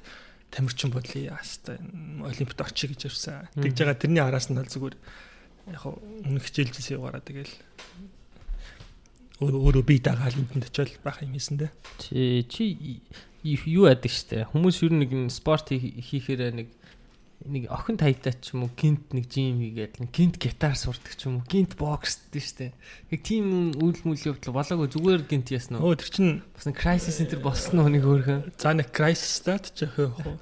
тамирчин 0.55 0.91
бодлоо 0.95 1.23
яастай 1.35 1.77
олимпиад 2.23 2.61
очие 2.63 2.89
гэж 2.95 3.01
явсан. 3.11 3.49
Тэгж 3.59 3.75
байгаа 3.81 3.99
тэрний 3.99 4.23
араас 4.23 4.49
нь 4.49 4.57
бол 4.57 4.71
зүгээр 4.71 4.95
яг 5.75 5.83
өмнө 5.85 6.41
хичээлжсэн 6.41 6.95
яваараа 6.97 7.21
тэгэл 7.25 7.51
өөрөө 9.43 9.82
бие 9.85 9.99
дагаал 10.01 10.32
энд 10.39 10.65
очиод 10.70 10.94
байх 11.03 11.20
юм 11.27 11.35
хийсэн 11.35 11.58
дээ. 11.58 11.70
Чи 11.99 12.47
чи 12.49 12.79
юу 13.44 13.85
яадаг 13.91 14.08
штэ. 14.15 14.47
Хүмүүс 14.55 14.79
ер 14.87 14.93
нь 14.94 15.03
нэг 15.05 15.11
спорт 15.35 15.69
хий- 15.75 15.99
хийхээр 16.01 16.55
нэг 16.55 16.69
нэг 17.44 17.69
охин 17.69 18.01
таягтаа 18.01 18.32
ч 18.41 18.56
юм 18.56 18.65
уу 18.65 18.72
гинт 18.72 19.13
нэг 19.13 19.29
жим 19.29 19.60
хийгээд 19.60 20.01
гинт 20.08 20.41
гитар 20.41 20.72
сурдаг 20.72 21.13
ч 21.13 21.29
юм 21.29 21.41
уу 21.41 21.44
гинт 21.44 21.77
боксддаг 21.77 22.41
штэ. 22.41 22.72
Яг 23.13 23.20
тийм 23.20 23.77
үйл 23.77 24.01
мүл 24.08 24.17
явдал 24.17 24.56
болоогүй 24.56 24.89
зүгээр 24.89 25.29
гинт 25.29 25.53
ясна 25.53 25.77
уу? 25.77 25.93
Тэр 25.93 26.08
чинь 26.08 26.32
Бас 26.56 26.65
нэг 26.65 26.81
crisis 26.81 27.20
center 27.20 27.44
болсон 27.44 27.84
нэг 27.84 28.08
өөрхөн. 28.08 28.48
За 28.56 28.72
нэг 28.72 28.89
crisis 28.96 29.44
стат 29.44 29.77
ч 29.77 29.84
яг 29.84 29.93
яг 30.01 30.17
хөө. 30.17 30.41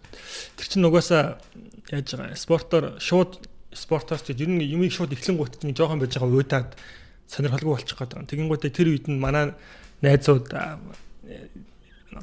Тэр 0.54 0.66
чинь 0.71 0.87
угаасаа 0.87 1.42
яаж 1.90 2.06
байгаа 2.14 2.38
спортоор 2.38 2.85
шууд 3.02 3.50
спортоор 3.75 4.23
ч 4.23 4.38
ер 4.38 4.47
нь 4.47 4.62
юмыг 4.62 4.94
шууд 4.94 5.11
эхлэнгуут 5.11 5.59
чинь 5.59 5.75
жоохон 5.75 5.99
байж 5.99 6.14
байгаа 6.14 6.30
уйдаад 6.30 6.71
сонирхолгүй 7.26 7.82
болчих 7.82 7.99
гээд 7.99 8.14
байгаа. 8.14 8.30
Тэгэнгүүтээ 8.30 8.71
тэр 8.71 8.94
үед 8.94 9.11
нь 9.11 9.18
манай 9.18 9.59
найзууд 10.06 10.54
э, 10.54 10.78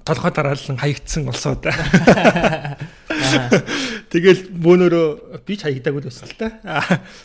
толгой 0.07 0.31
дараалан 0.31 0.79
хаягдсан 0.79 1.27
болсоо 1.27 1.59
да. 1.59 1.75
Тэгэл 4.09 4.41
бөөнөрөө 4.57 5.07
би 5.45 5.53
ч 5.53 5.61
хаягдаагүй 5.69 6.01
л 6.01 6.09
байсан 6.09 6.27
л 6.29 6.37
та. 6.41 6.47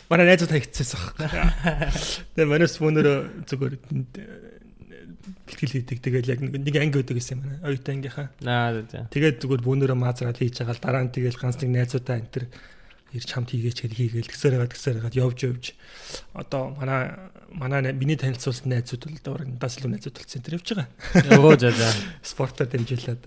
Манай 0.09 0.25
найзууд 0.29 0.53
хаягдчихсан 0.53 1.01
баг. 1.17 1.93
Тэгээ 2.37 2.45
манайс 2.45 2.77
бөөнөрөө 2.77 3.17
зүгээр 3.49 3.73
э, 3.73 4.45
бэлтгэл 5.49 5.73
хийдэг. 5.81 5.97
Тэгэл 6.01 6.29
яг 6.29 6.39
нэг 6.45 6.75
анги 6.77 7.01
өгдөг 7.01 7.17
гэсэн 7.17 7.41
юм 7.41 7.41
байна. 7.41 7.65
Оюутан 7.65 7.97
ангийнхаа. 7.97 8.29
Аа 8.45 8.85
за. 8.85 9.09
Тэгээд 9.09 9.41
зүгээр 9.41 9.65
бөөнөрөө 9.65 9.97
маазраад 9.97 10.37
хийж 10.37 10.61
байгаа 10.61 10.77
л 10.77 10.83
дараа 10.85 11.03
нь 11.05 11.13
тэгэл 11.13 11.41
ганц 11.41 11.57
нэг 11.65 11.71
найзуудаа 11.73 12.21
энэ 12.21 12.29
төр 12.29 12.45
ирж 13.15 13.29
хамт 13.31 13.49
хийгээч 13.49 13.79
гэж 13.81 13.93
хийгээл 13.95 14.29
гисээр 14.29 14.53
хагаад 14.59 14.73
гисээр 14.75 14.97
хагаад 14.99 15.15
явж 15.15 15.39
явж 15.47 15.65
одоо 16.35 16.75
манай 16.75 17.15
манай 17.49 17.79
най- 17.81 17.95
миний 17.95 18.19
танилцуулсан 18.19 18.67
найзууд 18.69 19.07
бол 19.07 19.23
доор 19.23 19.41
надаас 19.47 19.79
илүү 19.79 19.91
найзууд 19.95 20.15
болсон 20.19 20.37
энэ 20.37 20.45
төр 20.45 20.57
явж 20.59 20.67
байгаа. 20.75 21.39
Оо 21.39 21.55
за 21.55 21.71
за. 21.71 21.87
Спортоор 22.35 22.67
дамжуулаад. 22.67 23.23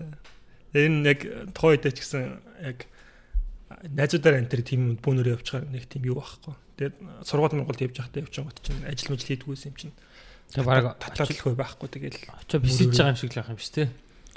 Энэ 0.77 1.09
яг 1.09 1.19
тухайн 1.57 1.73
үедээ 1.81 1.93
ч 1.97 1.99
гэсэн 2.05 2.21
яг 2.61 2.85
найзуудаар 3.69 4.41
энэ 4.41 4.49
төр 4.49 4.61
тийм 4.65 4.81
бөөнөрөө 4.97 5.35
явж 5.37 5.47
байгаа 5.53 5.69
нэг 5.69 5.85
тийм 5.85 6.03
юу 6.09 6.17
байхгүй. 6.17 6.55
Тэгээд 6.77 6.95
сургууль 7.21 7.57
Монголд 7.57 7.81
явж 7.85 7.95
байхдаа 8.01 8.21
явж 8.25 8.33
байгаа 8.33 8.63
чинь 8.65 8.85
ажил 8.89 9.13
мэл 9.13 9.27
хийдгүйсэн 9.29 9.69
юм 9.69 9.77
чинь. 9.77 9.95
Тэгээ 10.49 10.65
бараг 10.65 10.97
татлалгүй 10.97 11.53
байхгүй 11.53 11.89
тэгэл 11.93 12.19
очоо 12.33 12.59
бисэж 12.59 12.89
байгаа 12.89 13.13
юм 13.13 13.19
шиг 13.21 13.29
л 13.29 13.37
байх 13.37 13.51
юм 13.53 13.61
шүү 13.61 13.75
те. 13.77 13.85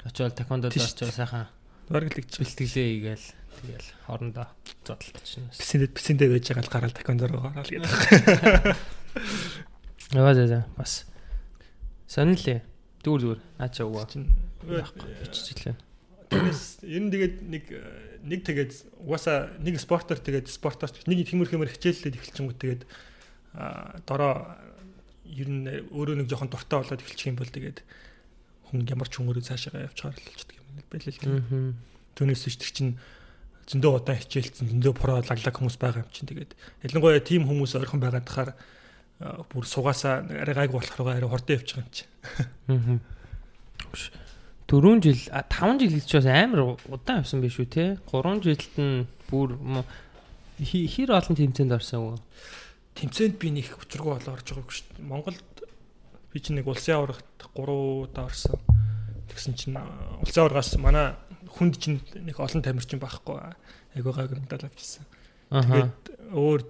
Очоод 0.05 0.37
таквондод 0.37 0.73
Тийш. 0.73 0.93
очоо 0.93 1.09
сайхан. 1.09 1.49
Бараг 1.89 2.13
л 2.13 2.17
гэж. 2.21 2.29
бэлтгэлээ 2.37 2.87
хийгээл 2.93 3.27
тэгэл 3.57 3.89
хоорондоо 4.05 4.47
зодтолчихно. 4.85 5.49
Бисэндээ 5.49 5.89
бисэндээ 5.89 6.29
байж 6.29 6.45
байгаа 6.53 6.63
л 6.63 6.73
гараал 6.73 6.93
такондор 6.93 7.31
гараал 7.33 7.65
гэдэг. 7.65 7.89
Яваа 10.13 10.33
за 10.37 10.45
за 10.45 10.59
бас 10.77 11.09
сонирхлээ. 12.05 12.61
Дүүр 13.01 13.19
дүүр 13.25 13.39
наачаа 13.57 13.89
өгөө. 13.89 14.05
Чин 14.13 14.29
Биччихлээ. 14.63 15.75
Тэрнээс 16.33 16.63
ер 16.83 17.01
нь 17.05 17.11
тэгээд 17.13 17.35
нэг 17.45 17.63
нэг 18.23 18.39
тэгээд 18.43 18.71
угаасаа 19.05 19.53
нэг 19.61 19.77
спортоор 19.77 20.19
тэгээд 20.19 20.47
спорторч 20.49 21.05
нэг 21.05 21.27
тиймэр 21.27 21.49
хэмэр 21.53 21.71
хичээллээд 21.77 22.17
эхэлчихэнгүүт 22.17 22.59
тэгээд 22.59 22.83
дороо 24.09 24.57
ер 25.29 25.49
нь 25.49 25.67
өөрөө 25.93 26.15
нэг 26.23 26.27
жоохон 26.27 26.49
дуртай 26.49 26.81
болоод 26.81 27.03
эхэлчих 27.03 27.29
юм 27.29 27.37
бол 27.37 27.49
тэгээд 27.49 27.85
хүн 28.69 28.89
ямар 28.89 29.07
ч 29.09 29.21
хүмүүрээ 29.21 29.45
цаашаа 29.45 29.85
явчихаар 29.85 30.17
л 30.17 30.25
болчихдаг 30.25 30.57
юм 30.57 30.67
байл 30.89 31.05
л. 31.05 31.21
Аа. 31.29 31.73
Түүнээс 32.17 32.43
биш 32.49 32.57
тэр 32.57 32.71
чинь 32.73 32.93
зөндөө 33.69 33.91
удаан 34.01 34.19
хичээлсэн 34.19 34.69
зөндөө 34.73 34.93
про 34.97 35.21
лаглаг 35.21 35.55
хүмүүс 35.55 35.77
байгаа 35.77 36.03
юм 36.03 36.11
чинь 36.11 36.29
тэгээд 36.29 36.51
ялангуяа 36.89 37.21
тим 37.21 37.45
хүмүүс 37.47 37.77
ойрхон 37.77 38.01
байгаад 38.01 38.27
тахаар 38.27 38.51
бүр 39.53 39.63
сугаасаа 39.63 40.25
арай 40.27 40.67
гайг 40.67 40.73
болохоор 40.73 41.15
арай 41.15 41.29
хордоо 41.29 41.55
явчих 41.55 41.79
юм 41.79 41.89
чинь. 41.93 42.11
Аа. 42.67 42.99
4 44.73 45.05
жил 45.05 45.21
а 45.29 45.45
5 45.45 45.85
жил 45.85 45.93
гэж 45.93 46.09
бас 46.17 46.25
амар 46.25 46.61
удаан 46.89 47.21
явсан 47.21 47.45
биш 47.45 47.61
үү 47.61 47.69
те 47.69 47.85
3 48.09 48.41
жилд 48.41 48.73
нь 48.81 49.05
бүр 49.29 49.53
хэр 50.57 51.13
олон 51.13 51.37
тэмцээнд 51.37 51.77
орсон 51.77 52.01
уу 52.01 52.17
Тэмцээнд 52.93 53.35
би 53.41 53.49
нэг 53.49 53.73
учиргүй 53.81 54.13
болоо 54.13 54.37
орж 54.37 54.53
байгаагүй 54.53 54.75
шүү 54.77 54.85
дээ. 54.93 55.09
Монголд 55.09 55.41
би 56.29 56.37
чинь 56.37 56.61
нэг 56.61 56.69
улсын 56.69 57.01
аврагт 57.01 57.25
3 57.41 58.05
удаа 58.05 58.29
орсон. 58.29 58.61
Тэгсэн 59.33 59.57
чинь 59.57 59.77
улсын 60.21 60.45
аврагаас 60.45 60.77
манай 60.77 61.17
хүнд 61.57 61.81
чинь 61.81 61.99
нэг 62.21 62.37
олон 62.37 62.61
тамирчин 62.61 63.01
байхгүй. 63.01 63.41
Айгуу 63.97 64.13
гайг 64.13 64.37
медаль 64.37 64.69
авчихсан. 64.69 65.09
Тэгээд 65.49 66.37
өөр 66.37 66.61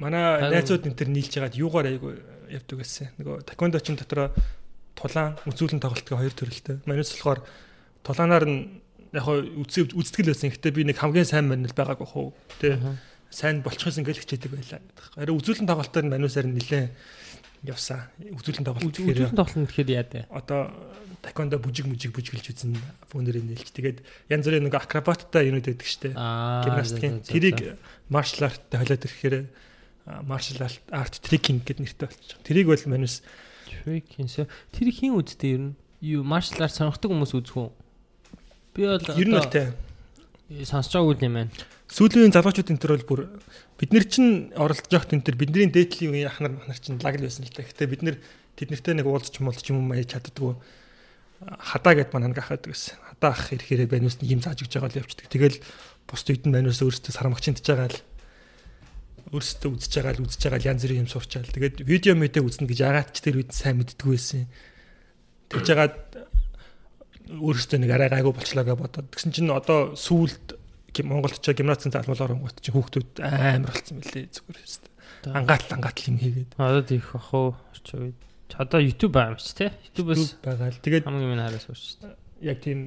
манай 0.00 0.48
найзууд 0.48 0.88
энэ 0.88 0.96
төр 0.96 1.12
нийлж 1.12 1.32
ягаад 1.36 1.60
юугаар 1.60 1.92
айгуу 1.92 2.16
явдаг 2.48 2.80
гэсэн. 2.80 3.20
Нөгөө 3.20 3.44
таквондо 3.44 3.84
чин 3.84 4.00
дотроо 4.00 4.32
тулаан 4.96 5.36
үзүүлэн 5.44 5.80
тоглолтын 5.84 6.18
хоёр 6.18 6.34
төрөлтэй. 6.34 6.76
Манайс 6.88 7.12
болохоор 7.14 7.40
тулаанаар 8.02 8.44
нь 8.48 8.80
яг 9.12 9.26
үзээ 9.28 9.92
үзтгэл 9.94 10.32
байсан. 10.32 10.50
Гэхдээ 10.50 10.72
би 10.72 10.82
нэг 10.88 10.98
хамгийн 10.98 11.28
сайн 11.28 11.46
манил 11.52 11.76
байгаагүй 11.76 12.08
хөө. 12.08 12.32
Тэ 12.58 12.80
сайн 13.30 13.60
болчихсон 13.60 14.02
гэж 14.02 14.24
хичээдэг 14.24 14.50
байлаа. 14.50 14.80
Арай 15.20 15.34
үзүүлэн 15.36 15.68
тоглолтоор 15.68 16.04
нь 16.08 16.12
манайсаар 16.16 16.48
нилээ 16.48 16.90
явсан. 17.68 18.08
Үзүүлэн 18.22 18.66
тоглолт 18.66 18.96
гэхээр 18.96 19.32
үзүүлэн 19.32 19.38
тоглолт 19.38 19.68
гэхээр 19.68 19.90
яа 19.92 20.06
дээ 20.06 20.24
одоо 20.30 20.70
таквондо 21.24 21.58
бүжиг 21.58 21.90
мүжиг 21.90 22.14
бүжиглж 22.14 22.54
үзэн 22.54 22.78
фонерээ 23.10 23.42
нээлж. 23.42 23.74
Тэгээд 23.74 23.98
янз 24.30 24.44
бүрийн 24.46 24.66
нэг 24.70 24.76
акробаттай 24.78 25.50
юмуд 25.50 25.66
байдаг 25.66 25.88
штэ. 25.88 26.14
гимнастикийн 26.14 27.24
тэрийг 27.26 27.58
маршал 28.06 28.46
арттай 28.46 28.78
холиод 28.78 29.06
ирэхээр 29.06 29.36
маршал 30.22 30.70
арт 30.94 31.14
трекинг 31.18 31.66
гэдэг 31.66 31.82
нэртэй 31.82 32.06
болчих. 32.06 32.38
Тэрийг 32.46 32.70
бол 32.70 32.84
манус 32.86 33.26
трекинс 33.84 34.40
тэр 34.72 34.88
хин 34.92 35.18
үзтээ 35.20 35.52
ер 35.52 35.62
нь? 35.72 35.74
Юу 36.00 36.22
маршал 36.24 36.64
арт 36.64 36.76
сонирхдаг 36.76 37.10
хүмүүс 37.10 37.32
үзэх 37.36 37.56
үү? 37.56 37.68
Би 38.76 38.82
бол 38.88 39.02
ер 39.02 39.28
нь 39.28 39.36
одоо 39.36 39.50
тэ 39.50 39.64
сонсож 40.64 40.94
байгаагүй 40.96 41.26
юм 41.26 41.36
байна. 41.36 41.52
Сүүлийн 41.90 42.34
залуучууд 42.34 42.70
энэ 42.70 42.82
төр 42.82 42.92
бол 42.96 43.08
бүр 43.08 43.20
бид 43.78 43.90
нар 43.92 44.06
чинь 44.06 44.50
оролцож 44.54 44.90
явахт 44.92 45.14
энэ 45.14 45.26
төр 45.26 45.36
бидний 45.38 45.70
дээдлийн 45.70 46.12
үеийн 46.12 46.30
ахнар 46.30 46.52
махнар 46.54 46.78
чинь 46.78 47.00
лаг 47.02 47.18
л 47.18 47.26
байсан 47.26 47.46
л 47.46 47.54
та. 47.54 47.62
Гэтэ 47.66 47.90
бид 47.90 48.02
нар 48.02 48.16
тэд 48.54 48.70
нартэй 48.70 48.94
нэг 48.94 49.06
уулзч 49.06 49.38
муулч 49.42 49.66
юм 49.70 49.86
маяг 49.86 50.10
чаддгүй 50.10 50.56
хадаа 51.40 51.94
гэд 51.94 52.10
манаа 52.12 52.32
гахаад 52.32 52.64
байсан. 52.64 52.96
Хадаа 53.12 53.32
ах 53.36 53.52
ирэхээр 53.52 53.90
баниус 53.90 54.16
нэг 54.20 54.30
юм 54.32 54.40
зааж 54.40 54.64
өгч 54.64 54.72
байгаа 54.72 54.90
л 54.90 55.00
явчихдаг. 55.04 55.28
Тэгэл 55.28 55.60
бус 56.08 56.22
үйд 56.24 56.48
нь 56.48 56.54
баниус 56.54 56.80
өөрөөсөө 56.80 57.12
сармагчинтж 57.12 57.66
байгаа 57.66 57.92
л 57.92 57.98
өөрөөсөө 59.32 59.70
үзэж 59.74 59.92
байгаа 59.98 60.14
л 60.14 60.24
үзэж 60.26 60.42
байгаа 60.46 60.60
л 60.62 60.68
янз 60.70 60.82
бүрийн 60.86 61.02
юм 61.06 61.10
сурчаал. 61.10 61.50
Тэгээд 61.50 61.82
видео 61.82 62.14
мэдээ 62.14 62.42
үзнэ 62.46 62.70
гэж 62.70 62.78
ягаад 62.84 63.10
ч 63.10 63.18
тэр 63.26 63.42
үед 63.42 63.50
сайн 63.50 63.82
мэддэггүй 63.82 64.12
байсан. 64.14 64.46
Тэгж 65.50 65.66
ягаад 65.66 65.96
өөрөөсөө 67.26 67.78
нэг 67.82 67.90
арай 67.90 68.10
гайгүй 68.10 68.34
болчлаа 68.34 68.64
гэж 68.66 68.78
бодоод. 68.78 69.10
Тэгсэн 69.10 69.34
чинь 69.34 69.50
одоо 69.50 69.98
сүүлд 69.98 70.54
Монголд 71.04 71.36
ч 71.42 71.52
гимнастикийн 71.52 71.92
залмуулаар 71.92 72.32
онгот 72.38 72.56
чи 72.64 72.72
хүүхдүүд 72.72 73.20
амар 73.20 73.68
болцсон 73.68 74.00
мөлий 74.00 74.30
зүгээр 74.32 74.58
өстө. 74.64 74.88
Ангаатал 75.28 75.76
ангаатал 75.76 76.08
юм 76.08 76.18
хийгээд. 76.22 76.50
одоо 76.56 76.82
тийх 76.86 77.12
ах 77.12 77.30
уу 77.36 77.52
орчин 77.74 78.16
үед 78.16 78.20
одоо 78.56 78.80
YouTube 78.80 79.12
байгаа 79.12 79.36
юм 79.36 79.42
чи 79.42 79.52
те 79.52 79.66
YouTube-с 79.92 80.40
байгаа 80.40 80.72
л. 80.72 80.80
Тэгээд 80.80 81.04
хамгийн 81.04 81.30
минь 81.36 81.44
хараас 81.44 81.68
урч 81.68 82.00
яг 82.40 82.58
тийм 82.64 82.80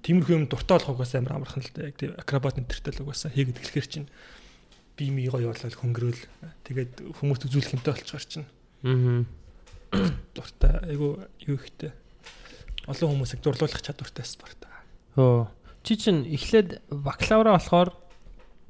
тиймэрхүү 0.00 0.36
юм 0.36 0.44
дуртай 0.48 0.80
болохоос 0.80 1.12
амар 1.18 1.44
амархан 1.44 1.60
л 1.60 1.72
да. 1.76 1.90
Яг 1.92 1.96
тийм 2.00 2.16
акробат 2.16 2.56
энтертэй 2.56 2.92
л 2.96 3.04
угаасаа 3.04 3.34
хийгээд 3.34 3.60
эхлэхэр 3.60 3.88
чинь 3.88 4.08
би 5.00 5.08
ми 5.08 5.24
гоё 5.32 5.48
болол 5.48 5.76
хөнгөрөөл. 5.80 6.20
Тэгээд 6.68 6.92
хүмүүст 7.16 7.48
үзүүлэх 7.48 7.74
юмтай 7.80 7.96
болчихор 7.96 8.24
чинь 8.28 8.44
аа 8.84 9.24
дуртай 10.36 10.76
айгу 10.86 11.24
юу 11.48 11.56
ихтэй. 11.56 11.90
Олон 12.86 13.16
хүмүүсийг 13.16 13.40
дурлуулах 13.42 13.82
чадвартай 13.82 14.24
спорт. 14.28 14.60
Хөө. 15.16 15.48
Чи 15.82 15.96
чин 15.96 16.22
эхлээд 16.28 16.84
бакалавра 16.92 17.56
болохоор 17.56 17.96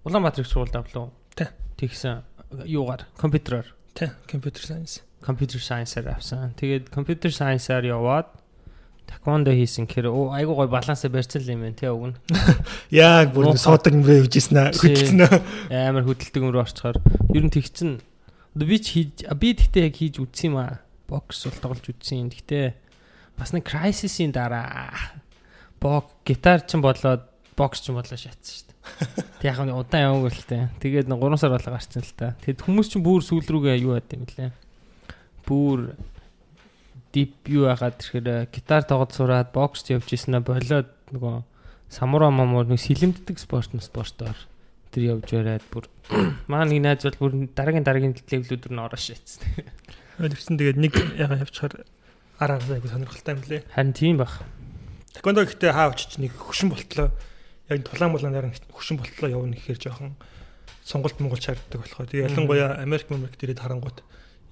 Улаанбаатар 0.06 0.46
их 0.46 0.48
сургуульд 0.48 0.76
авлаа. 0.80 1.10
Тэ. 1.36 1.52
Тэгсэн 1.76 2.24
юугаар 2.64 3.04
компьютероор 3.20 3.68
Тэ, 3.92 4.14
computer 4.24 4.64
science. 4.64 5.02
computer 5.20 5.60
science-аар 5.60 6.16
авсан. 6.16 6.54
Тэгээд 6.56 6.88
computer 6.88 7.28
science-аар 7.28 7.84
яваад 7.84 8.32
таквондо 9.10 9.50
хийсэн 9.50 9.90
гэхээр 9.90 10.06
айгуу 10.08 10.54
гой 10.54 10.70
балансаа 10.70 11.10
барьсан 11.10 11.42
юм 11.42 11.66
байна 11.66 11.74
тий 11.80 11.90
уг 11.90 12.14
нь. 12.14 12.16
Яг 12.94 13.34
бүр 13.34 13.58
суудаг 13.58 13.90
юм 13.90 14.06
рүү 14.06 14.30
явжсэн 14.30 14.56
аа. 14.56 14.70
Хөдөлсөн 14.70 15.20
аа. 15.26 15.90
Амар 15.90 16.06
хөдөлдөг 16.06 16.40
юм 16.40 16.54
руу 16.54 16.62
орчхоор 16.62 17.02
ер 17.34 17.42
нь 17.42 17.50
тэгсэн. 17.50 17.98
Одоо 18.54 18.66
би 18.70 18.78
ч 18.78 18.86
хийж 18.94 19.26
би 19.34 19.48
тэгтээ 19.58 19.90
яг 19.90 19.94
хийж 19.98 20.22
үтсэн 20.22 20.54
юм 20.54 20.62
аа. 20.62 20.78
Бокс 21.10 21.42
бол 21.50 21.74
тоглож 21.74 21.90
үтсэн. 21.90 22.30
Тэгтээ 22.30 22.66
бас 23.34 23.50
нэг 23.50 23.66
crisis-ийн 23.66 24.30
дараа 24.30 24.94
бок 25.82 26.22
гитар 26.22 26.62
ч 26.62 26.78
болоод 26.78 27.26
бокс 27.58 27.82
ч 27.82 27.90
болоо 27.90 28.14
шатсан 28.14 28.38
шүү 28.38 28.66
дээ. 28.68 28.78
Тэг 29.40 29.48
яг 29.48 29.60
нь 29.64 29.72
удаан 29.72 30.04
яваагүй 30.06 30.32
л 30.32 30.48
тээ. 30.48 30.62
Тэгээд 30.78 31.08
нэг 31.08 31.18
3 31.18 31.40
сар 31.40 31.52
болоо 31.56 31.72
гарцсан 31.72 32.04
л 32.04 32.14
та. 32.14 32.36
Тэгэд 32.44 32.62
хүмүүс 32.62 32.88
ч 32.92 32.94
бүр 33.00 33.24
сүүл 33.24 33.48
рүүгээ 33.48 33.82
юу 33.82 33.96
яд 33.96 34.12
юм 34.12 34.28
лээ. 34.28 34.52
Бүр 35.48 35.96
дип 37.12 37.34
юу 37.50 37.66
ягаад 37.66 37.98
тэгэхээр 37.98 38.50
гитар 38.54 38.86
тоглож 38.86 39.14
сураад 39.18 39.50
бокс 39.50 39.82
явж 39.90 40.08
ирсэнэ 40.14 40.40
болоод 40.46 40.90
нөгөө 41.10 41.36
самура 41.90 42.30
мамуур 42.30 42.70
нэг 42.70 42.78
сэлэмддэг 42.78 43.36
спорт 43.42 43.74
нь 43.74 43.82
спортоор 43.82 44.38
тэр 44.94 45.18
явж 45.18 45.26
бариад 45.30 45.66
бүр 45.74 45.90
маа 46.50 46.66
нэг 46.66 46.82
найз 46.82 47.02
бол 47.06 47.30
бүр 47.30 47.50
дараагийн 47.54 47.86
дараагийн 47.86 48.14
левлүүд 48.14 48.70
рүү 48.70 48.78
ороо 48.78 48.98
шээцсэн. 48.98 49.42
Тэгсэн 50.22 50.58
тэгээд 50.58 50.78
нэг 50.78 50.94
яга 51.18 51.42
явчихаар 51.42 51.86
араа 52.38 52.58
айгу 52.62 52.90
сонирхолтой 52.90 53.34
юм 53.34 53.42
лээ. 53.46 53.62
Харин 53.74 53.94
тийм 53.94 54.16
бах. 54.18 54.42
Таквондо 55.14 55.46
гэхдээ 55.46 55.72
хаа 55.74 55.90
очиж 55.90 56.18
нэг 56.18 56.34
хөшин 56.34 56.70
болтлоо. 56.70 57.10
Яг 57.70 57.86
тулаан 57.86 58.14
булаанаар 58.14 58.54
хөшин 58.70 58.98
болтлоо 58.98 59.30
явна 59.30 59.54
гэхээр 59.58 59.78
жоохон 59.78 60.14
сонголт 60.82 61.18
монгол 61.18 61.38
шаарддаг 61.38 61.82
болохоор. 61.82 62.10
Тэгээ 62.10 62.26
ялангуяа 62.30 62.82
Америк 62.82 63.10
Америк 63.10 63.38
дээрээ 63.38 63.62
харангууд 63.62 63.98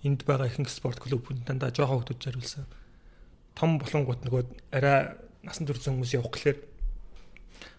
энд 0.04 0.22
байгаа 0.26 0.46
ихэнх 0.46 0.70
спорт 0.70 1.00
клубүүд 1.02 1.46
дандаа 1.46 1.74
жоохон 1.74 2.04
хүмүүс 2.06 2.22
зориулсан. 2.22 2.66
Том 3.58 3.78
болонгууд 3.82 4.22
нөгөө 4.26 4.42
арай 4.70 5.18
насан 5.42 5.66
турш 5.66 5.86
хүмүүс 5.86 6.14
явах 6.14 6.34
гэхээр 6.34 6.58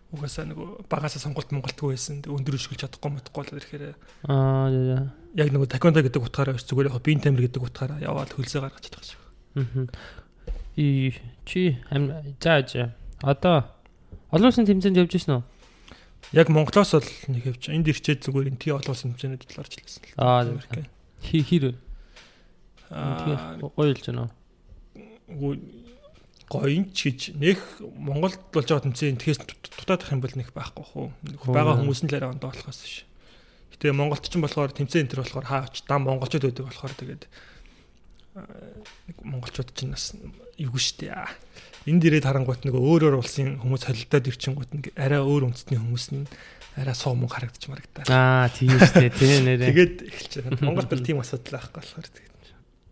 угаасаа 0.10 0.50
нөгөө 0.50 0.90
багасаа 0.90 1.22
сонголт 1.22 1.54
монголтгүй 1.54 1.94
байсан. 1.94 2.26
Өндөр 2.26 2.58
ишгэлж 2.58 2.82
чадахгүй 2.82 3.12
матахгүй 3.14 3.44
л 3.46 3.54
ирэхээр 3.62 3.84
Аа 4.26 5.14
яг 5.38 5.50
нөгөө 5.54 5.70
таквондо 5.70 6.02
гэдэг 6.02 6.26
утгаараа 6.26 6.58
зүгээр 6.58 6.90
яг 6.90 6.98
биен 7.06 7.22
тамир 7.22 7.46
гэдэг 7.46 7.62
утгаараа 7.62 8.02
яваад 8.02 8.34
хөлсөө 8.34 8.62
гаргаж 8.66 8.84
чадах 8.90 9.06
шиг. 9.06 9.22
Мгм. 9.54 9.86
И 10.76 11.14
чи 11.46 11.78
зааж 12.42 12.90
одоо 13.22 13.70
олон 14.34 14.50
улсын 14.50 14.66
тэмцээнд 14.66 14.98
явж 14.98 15.14
гисэн 15.14 15.38
үү? 15.38 15.44
Яг 16.34 16.50
Монголоос 16.50 16.98
бол 16.98 17.10
нэг 17.30 17.46
явж 17.46 17.70
энд 17.70 17.86
ирчээд 17.86 18.26
зүгээр 18.26 18.50
энэ 18.50 18.62
тий 18.62 18.74
олон 18.74 18.90
улсын 18.90 19.14
хэмжээний 19.14 19.38
талаар 19.46 19.70
ажилласан 19.70 20.04
л. 20.10 20.18
Аа 20.18 20.42
хи 21.22 21.38
хэр 21.46 21.66
Аа 21.74 21.74
тэгээ 21.74 21.89
гоё 22.90 23.94
л 23.94 24.02
жана. 24.02 24.30
гоён 26.50 26.90
ч 26.90 27.14
гэж 27.14 27.38
нэх 27.38 27.62
Монголд 27.94 28.42
болж 28.50 28.66
байгаа 28.66 28.90
тэмцээн 28.90 29.22
тэхээс 29.22 29.46
дутаадах 29.46 30.10
юм 30.10 30.22
бол 30.26 30.34
нэг 30.34 30.50
байхгүй 30.50 30.86
хөө. 30.86 31.08
Бага 31.54 31.78
хүмүүс 31.78 32.02
нь 32.04 32.10
л 32.10 32.18
арай 32.18 32.34
ондоо 32.34 32.50
болохоос 32.50 32.82
ш. 32.82 33.06
Гэтэ 33.78 33.94
Монголд 33.94 34.26
ч 34.26 34.34
болохоор 34.34 34.74
тэмцээн 34.74 35.06
энэ 35.06 35.12
төр 35.14 35.22
болохоор 35.22 35.46
хаа 35.46 35.70
ч 35.70 35.86
дам 35.86 36.10
монголчууд 36.10 36.50
байдаг 36.50 36.66
болохоор 36.66 36.94
тэгээд 36.98 37.24
монголчууд 39.22 39.70
ч 39.78 39.80
бас 39.86 40.18
юу 40.58 40.78
штэ. 40.82 41.14
Энд 41.86 42.02
ирээд 42.02 42.26
харангуут 42.26 42.66
нөгөө 42.66 42.82
өөр 42.82 43.02
өөр 43.14 43.22
улсын 43.22 43.62
хүмүүс 43.62 43.86
холилдоод 43.86 44.30
ирчингууд 44.34 44.72
нэг 44.74 44.86
арай 44.98 45.22
өөр 45.22 45.54
үндэсний 45.54 45.78
хүмүүс 45.78 46.06
нь 46.18 46.26
арай 46.76 46.98
суу 46.98 47.14
мөн 47.14 47.30
харагдаж 47.30 47.66
марагдаа. 47.70 48.04
Аа 48.10 48.50
тийм 48.52 48.74
шүү 48.74 49.06
дээ 49.06 49.14
тий 49.16 49.38
нэрээ. 49.46 49.70
Тэгээд 49.70 49.96
эхэлж 50.06 50.34
байгаа. 50.44 50.66
Монголд 50.66 50.90
бол 50.92 51.06
тийм 51.06 51.18
асуудал 51.24 51.56
байхгүй 51.56 51.78
болохоор 51.80 52.08
тэгээд 52.10 52.29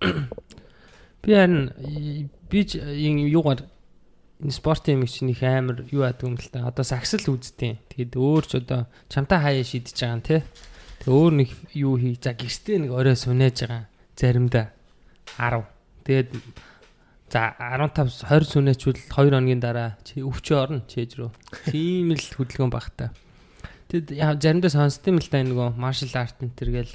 Би 1.28 1.34
харин 1.36 2.30
би 2.50 2.62
ин 2.64 3.18
юугаар 3.28 3.68
энэ 4.40 4.54
спортын 4.54 5.02
юм 5.02 5.08
чинь 5.08 5.34
их 5.34 5.44
амар 5.44 5.84
юу 5.92 6.08
яадаг 6.08 6.24
юм 6.24 6.38
л 6.40 6.48
та. 6.48 6.68
Одоо 6.70 6.86
сагсал 6.88 7.26
үзтiin. 7.36 7.82
Тэгэд 7.92 8.16
өөр 8.16 8.44
ч 8.48 8.62
одоо 8.62 8.88
чамтай 9.12 9.42
хаяа 9.42 9.66
шидэж 9.66 9.98
байгаа 9.98 10.16
юм 10.16 10.24
те. 10.24 10.38
Тэг 11.04 11.12
өөр 11.12 11.34
нэг 11.44 11.50
юу 11.76 12.00
хий. 12.00 12.16
За 12.16 12.32
гэртээ 12.32 12.78
нэг 12.86 12.92
орой 12.96 13.18
сунаж 13.20 13.60
байгаа. 13.60 13.92
Заримдаа 14.16 14.72
10. 15.36 15.68
Тэгээд 16.08 16.30
за 17.28 17.42
15 17.60 18.24
20 18.24 18.48
сүнэчвэл 18.48 19.02
2 19.04 19.12
хоногийн 19.12 19.60
дараа 19.60 20.00
чи 20.08 20.24
өвчөө 20.24 20.58
орно 20.64 20.80
чээж 20.88 21.20
рүү. 21.20 21.32
Тийм 21.68 22.16
л 22.16 22.24
хөдөлгөөн 22.24 22.72
багтаа. 22.72 23.12
Тэгэд 23.88 24.20
заримдаа 24.44 24.68
сонсдсон 24.68 25.16
юм 25.16 25.20
л 25.24 25.32
та 25.32 25.40
нөгөө 25.48 25.80
martial 25.80 26.12
art 26.20 26.36
энэ 26.44 26.56
төр 26.60 26.70
гэл 26.76 26.94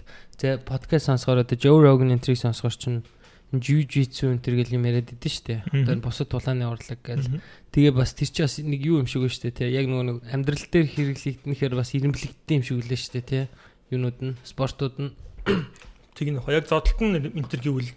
подкаст 0.68 1.08
сонсохоор 1.08 1.40
одоо 1.40 1.56
Joe 1.56 1.80
Rogan 1.80 2.12
энтрийг 2.12 2.36
сонсохоор 2.36 2.76
чинь 2.76 3.00
жижитсу 3.48 4.28
энэ 4.28 4.44
төр 4.44 4.60
гэл 4.60 4.76
юм 4.76 4.84
яриад 4.84 5.08
идэв 5.08 5.32
штэ. 5.32 5.64
Одоо 5.72 6.04
бусад 6.04 6.28
тулааны 6.28 6.68
урлаг 6.68 7.00
гэл. 7.00 7.40
Тэгээ 7.72 7.96
бас 7.96 8.12
тэр 8.12 8.28
чи 8.28 8.44
бас 8.44 8.60
нэг 8.60 8.84
юу 8.84 9.00
юм 9.00 9.08
шиг 9.08 9.24
штэ 9.24 9.56
тий. 9.56 9.72
Яг 9.72 9.88
нөгөө 9.88 10.04
нэг 10.04 10.16
амьдрал 10.36 10.68
дээр 10.68 10.88
хэрэглэгдэнэхээр 10.92 11.74
бас 11.80 11.96
ирэмблэгдсэн 11.96 12.56
юм 12.60 12.64
шиг 12.64 12.76
үлээ 12.84 13.00
штэ 13.00 13.20
тий. 13.24 13.44
Юунууд 13.88 14.18
нь 14.20 14.36
спортууд 14.44 14.96
нь 15.00 15.16
тэг 16.16 16.28
нэг 16.28 16.44
яг 16.44 16.68
зодтолт 16.68 17.00
нь 17.00 17.16
энэ 17.16 17.48
төр 17.48 17.60
гэвэл 17.60 17.88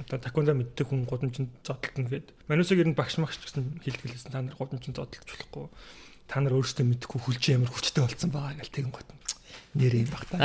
одоо 0.00 0.20
таквондо 0.20 0.52
мэддэг 0.56 0.88
хүн 0.88 1.04
гудамжинд 1.08 1.52
зодтолт 1.64 1.96
нь 1.96 2.08
гээд 2.08 2.32
манусыг 2.48 2.80
ер 2.80 2.88
нь 2.88 2.96
багш 2.96 3.20
магч 3.20 3.40
гэсэн 3.40 3.84
хэлгэлсэн 3.84 4.32
та 4.32 4.40
нар 4.40 4.56
гудамжинд 4.56 4.96
зодтолж 4.96 5.28
болохгүй 5.28 5.68
та 6.30 6.38
нар 6.38 6.54
өөрсдөө 6.54 6.86
мэдхгүй 6.86 7.18
хүлж 7.18 7.42
амар 7.58 7.74
хүчтэй 7.74 8.06
болцсон 8.06 8.30
байгаа 8.30 8.54
гэл 8.62 8.70
тэгэн 8.70 8.94
гот 8.94 9.10
нэр 9.74 9.94
юм 10.02 10.10
баг 10.10 10.24
та. 10.30 10.38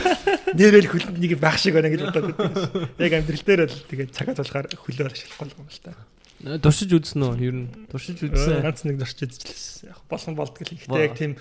Нэрэл 0.56 0.88
хөл 0.88 1.08
нэг 1.16 1.36
байх 1.40 1.56
шиг 1.60 1.76
байна 1.76 1.92
гэж 1.92 2.08
бодоод 2.08 2.36
байдаг. 2.36 2.96
Яг 3.00 3.12
амьдрал 3.16 3.44
дээр 3.44 3.62
л 3.68 3.84
тэгээд 3.88 4.12
цагаа 4.12 4.36
тулахаар 4.36 4.68
хөлөөр 4.72 5.12
ашиглахгүй 5.12 5.52
юм 5.56 5.68
л 5.68 5.84
та. 5.84 5.92
Дуршиж 6.60 6.90
үзсэн 6.92 7.22
үү? 7.22 7.44
Ер 7.44 7.56
нь 7.56 7.68
дуршиж 7.88 8.18
үзсэн. 8.28 8.60
Ганц 8.60 8.84
нэг 8.84 9.00
дуршиж 9.00 9.24
үзчихлээ. 9.24 9.92
Яг 9.92 10.00
болсон 10.08 10.36
болдгол 10.36 10.68
ихтэй 10.68 11.00
яг 11.00 11.16
тийм 11.16 11.40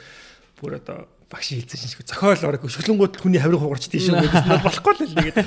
бүр 0.61 0.79
одоо 0.79 1.07
багш 1.27 1.51
хэлсэн 1.51 1.89
шиг 1.91 2.07
зохиол 2.07 2.47
орог 2.47 2.63
өшгөлөнгүүд 2.63 3.19
хүний 3.19 3.41
хаврын 3.43 3.59
хугарч 3.59 3.91
тийш 3.91 4.07
нь 4.11 4.19
болохгүй 4.19 4.93
л 4.93 5.03
л 5.03 5.15
тэгээд. 5.19 5.37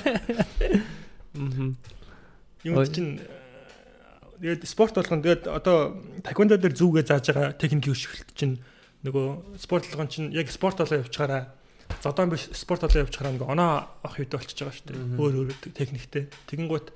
Аа. 1.38 1.72
Юм 2.64 2.76
чинь 2.88 3.20
тэгээд 4.44 4.68
спорт 4.68 4.92
болгон 5.00 5.24
тэгээд 5.24 5.48
одоо 5.48 6.04
таквондо 6.20 6.60
дээр 6.60 6.76
зүгээ 6.76 7.08
зааж 7.08 7.32
байгаа 7.32 7.56
техникийн 7.56 7.96
өшгөлт 7.96 8.28
чинь 8.36 8.60
нөгөө 9.08 9.56
спорт 9.56 9.88
болгон 9.88 10.12
чинь 10.12 10.28
яг 10.36 10.52
спорт 10.52 10.84
болоо 10.84 11.00
явчихаараа 11.00 11.48
зодон 12.04 12.28
биш 12.28 12.52
спорт 12.52 12.84
болоо 12.84 13.08
явчихаараа 13.08 13.32
нөгөө 13.40 13.48
оноо 13.56 13.88
авах 14.04 14.20
үед 14.20 14.36
болчихж 14.36 14.60
байгаа 14.60 14.76
шүү 14.76 14.88
дээ. 14.92 15.16
Өөр 15.16 15.34
өөр 15.40 15.50
техниктэй. 15.72 16.28
Тэгэнгүүт 16.52 16.92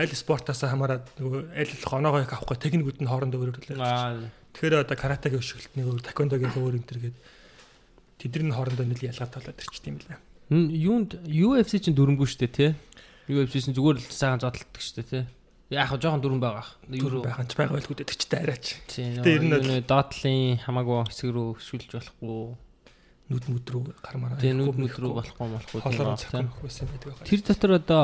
аль 0.00 0.14
спортоос 0.16 0.64
хамаарат 0.64 1.12
нөгөө 1.20 1.40
аль 1.52 1.72
оноогоо 1.92 2.24
их 2.24 2.32
авахгүй 2.32 2.56
техникүүд 2.56 3.04
нь 3.04 3.10
хоорондоо 3.12 3.36
өөр 3.36 3.52
өөр 3.52 3.76
л. 3.76 4.32
Тэгэхээр 4.56 4.80
одоо 4.88 4.96
каратегийн 4.96 5.44
өшгөлтний 5.44 5.84
өөр 5.84 6.00
таквондогийн 6.08 6.56
өөр 6.56 6.80
энэ 6.80 6.88
төр 6.88 7.00
гээд 7.04 7.16
тэдний 8.16 8.54
хоорондоо 8.56 8.88
нэг 8.88 9.04
ялгаатай 9.04 9.44
болоод 9.44 9.60
ирчих 9.60 9.84
юм 9.90 10.00
лээ. 10.00 10.16
Юунд 10.72 11.20
UFC 11.28 11.84
чинь 11.84 11.96
дөрөнгөө 11.98 12.28
шүү 12.32 12.40
дээ 12.48 12.52
тий. 12.56 12.70
UFC 13.28 13.68
чинь 13.68 13.76
зүгээр 13.76 14.00
л 14.00 14.08
сайхан 14.08 14.40
зодтолдог 14.40 14.80
шүү 14.80 14.96
дээ 15.02 15.08
тий. 15.12 15.24
Яг 15.68 15.92
жоохон 16.00 16.22
дөрөн 16.24 16.40
байгаа. 16.40 16.64
Юу 16.88 17.20
байгаа 17.20 17.44
ч 17.44 17.52
байгаа 17.52 17.76
байлгүй 17.76 17.96
дээ 18.00 18.08
ч 18.08 18.24
арайч. 18.32 18.66
Гэтэ 18.88 19.28
ер 19.36 19.42
нь 19.44 19.84
доотлын 19.84 20.64
хамаагүй 20.64 20.96
хэсэг 21.12 21.28
рүү 21.28 21.60
шүлж 21.60 21.92
болохгүй. 21.92 22.56
Нүд 23.28 23.44
мүд 23.52 23.66
рүү 23.68 23.82
гармаараа. 24.00 24.40
Тэгээ 24.40 24.56
нүд 24.56 24.80
мүд 24.80 24.96
рүү 24.96 25.12
болохгүй 25.12 25.48
болохгүй 25.52 25.80
тийм 25.84 26.48
байна. 26.48 27.20
Тэр 27.28 27.40
дотор 27.44 27.72
одоо 27.76 28.02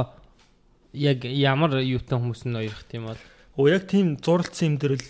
яг 0.93 1.25
ямар 1.25 1.81
юутай 1.81 2.21
хүмүүс 2.21 2.45
нь 2.45 2.53
уярах 2.53 2.85
тийм 2.85 3.09
бол. 3.09 3.23
Оо 3.57 3.67
яг 3.73 3.89
тийм 3.89 4.21
зурлцсан 4.21 4.77
юм 4.77 4.77
дээр 4.77 5.01
л 5.01 5.09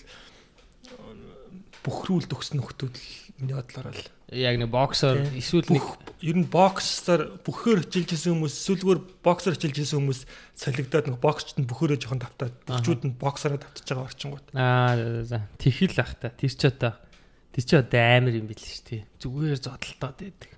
бөхрүүл 1.82 2.30
төгсөн 2.30 2.62
нөхдүүд 2.62 2.94
л 2.94 3.08
миний 3.42 3.58
бодлоор 3.58 3.90
л 3.90 4.02
яг 4.34 4.58
нэг 4.58 4.70
боксер 4.70 5.22
эсвэл 5.38 5.70
нэг 5.70 5.84
ер 6.24 6.36
нь 6.40 6.48
боксер 6.50 7.38
бүхээр 7.46 7.86
хичээлжсэн 7.86 8.34
хүмүүс 8.34 8.54
эсвэл 8.54 9.02
боксер 9.22 9.54
хичээлжсэн 9.54 9.98
хүмүүс 10.02 10.20
солигдоод 10.58 11.06
нэг 11.12 11.18
боксчд 11.22 11.62
нь 11.62 11.68
бүхөрөө 11.70 12.02
жоохон 12.02 12.22
давтаад 12.22 12.54
бөхчүүд 12.66 13.02
нь 13.06 13.14
боксороо 13.14 13.62
давтаж 13.62 13.87
байгаа 13.87 14.09
орчингууд. 14.11 14.46
Аа 14.59 15.22
за 15.22 15.46
тэхэл 15.61 16.00
ах 16.02 16.18
та 16.18 16.35
тэр 16.35 16.50
ч 16.50 16.62
одоо 16.66 16.98
тэр 17.54 17.64
ч 17.64 17.70
одоо 17.78 18.02
амар 18.02 18.35
юм 18.35 18.50
бил 18.50 18.59
ш 18.59 18.82
тий. 18.82 19.06
Зүгээр 19.22 19.61
зодтолтоод 19.62 20.18
байдаг. 20.18 20.50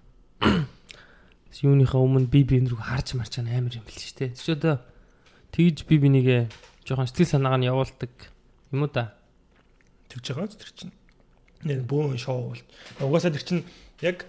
Юуныхаа 1.57 2.01
өмнө 2.05 2.29
би 2.29 2.44
би 2.44 2.61
рүү 2.61 2.81
харж 2.81 3.16
марч 3.16 3.40
байгаа 3.40 3.61
амар 3.61 3.77
юм 3.77 3.85
бил 3.85 4.01
ш 4.01 4.16
тий. 4.16 4.33
Тэр 4.33 4.44
ч 4.44 4.48
одоо 4.57 4.74
тэгж 5.53 5.85
би 5.88 5.96
бинийгээ 6.01 6.48
жоохон 6.88 7.09
сэтгэл 7.09 7.37
санаагаа 7.37 7.61
нь 7.61 7.68
явуулдаг 7.68 8.12
юм 8.72 8.87
уу 8.87 8.92
да. 8.92 9.16
Тэгж 10.09 10.24
байгаа 10.33 10.53
тэр 10.53 10.72
чинь 10.72 10.94
нэг 11.66 11.85
бөөн 11.90 12.18
шоу 12.18 12.55
бол. 12.55 12.62
Угаасаа 13.02 13.35
тэр 13.35 13.44
чинь 13.44 13.64
яг 14.00 14.24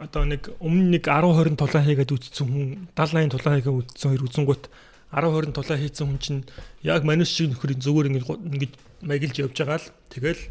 одоо 0.00 0.24
нэг 0.26 0.50
өмнө 0.58 0.98
нэг 0.98 1.04
10 1.06 1.54
20 1.54 1.60
тулаан 1.60 1.86
хийгээд 1.86 2.14
үтцсэн 2.16 2.46
хүн 2.48 2.66
70 2.96 3.30
80 3.30 3.32
тулаан 3.36 3.56
хийгээд 3.60 3.80
үтцсэн 3.86 4.10
хоёр 4.10 4.26
үзэнгүүт 4.26 4.64
10 5.14 5.30
20 5.30 5.54
тулаан 5.54 5.80
хийсэн 5.80 6.06
хүн 6.10 6.20
чинь 6.20 6.40
яг 6.82 7.02
манус 7.06 7.30
шиг 7.30 7.54
нөхөр 7.54 7.78
зүгээр 7.78 8.08
ингэж 8.10 8.24
ингэж 8.26 8.72
маягилж 9.06 9.36
явж 9.46 9.56
байгаа 9.62 9.78
л 9.78 9.88
тэгэл 10.10 10.42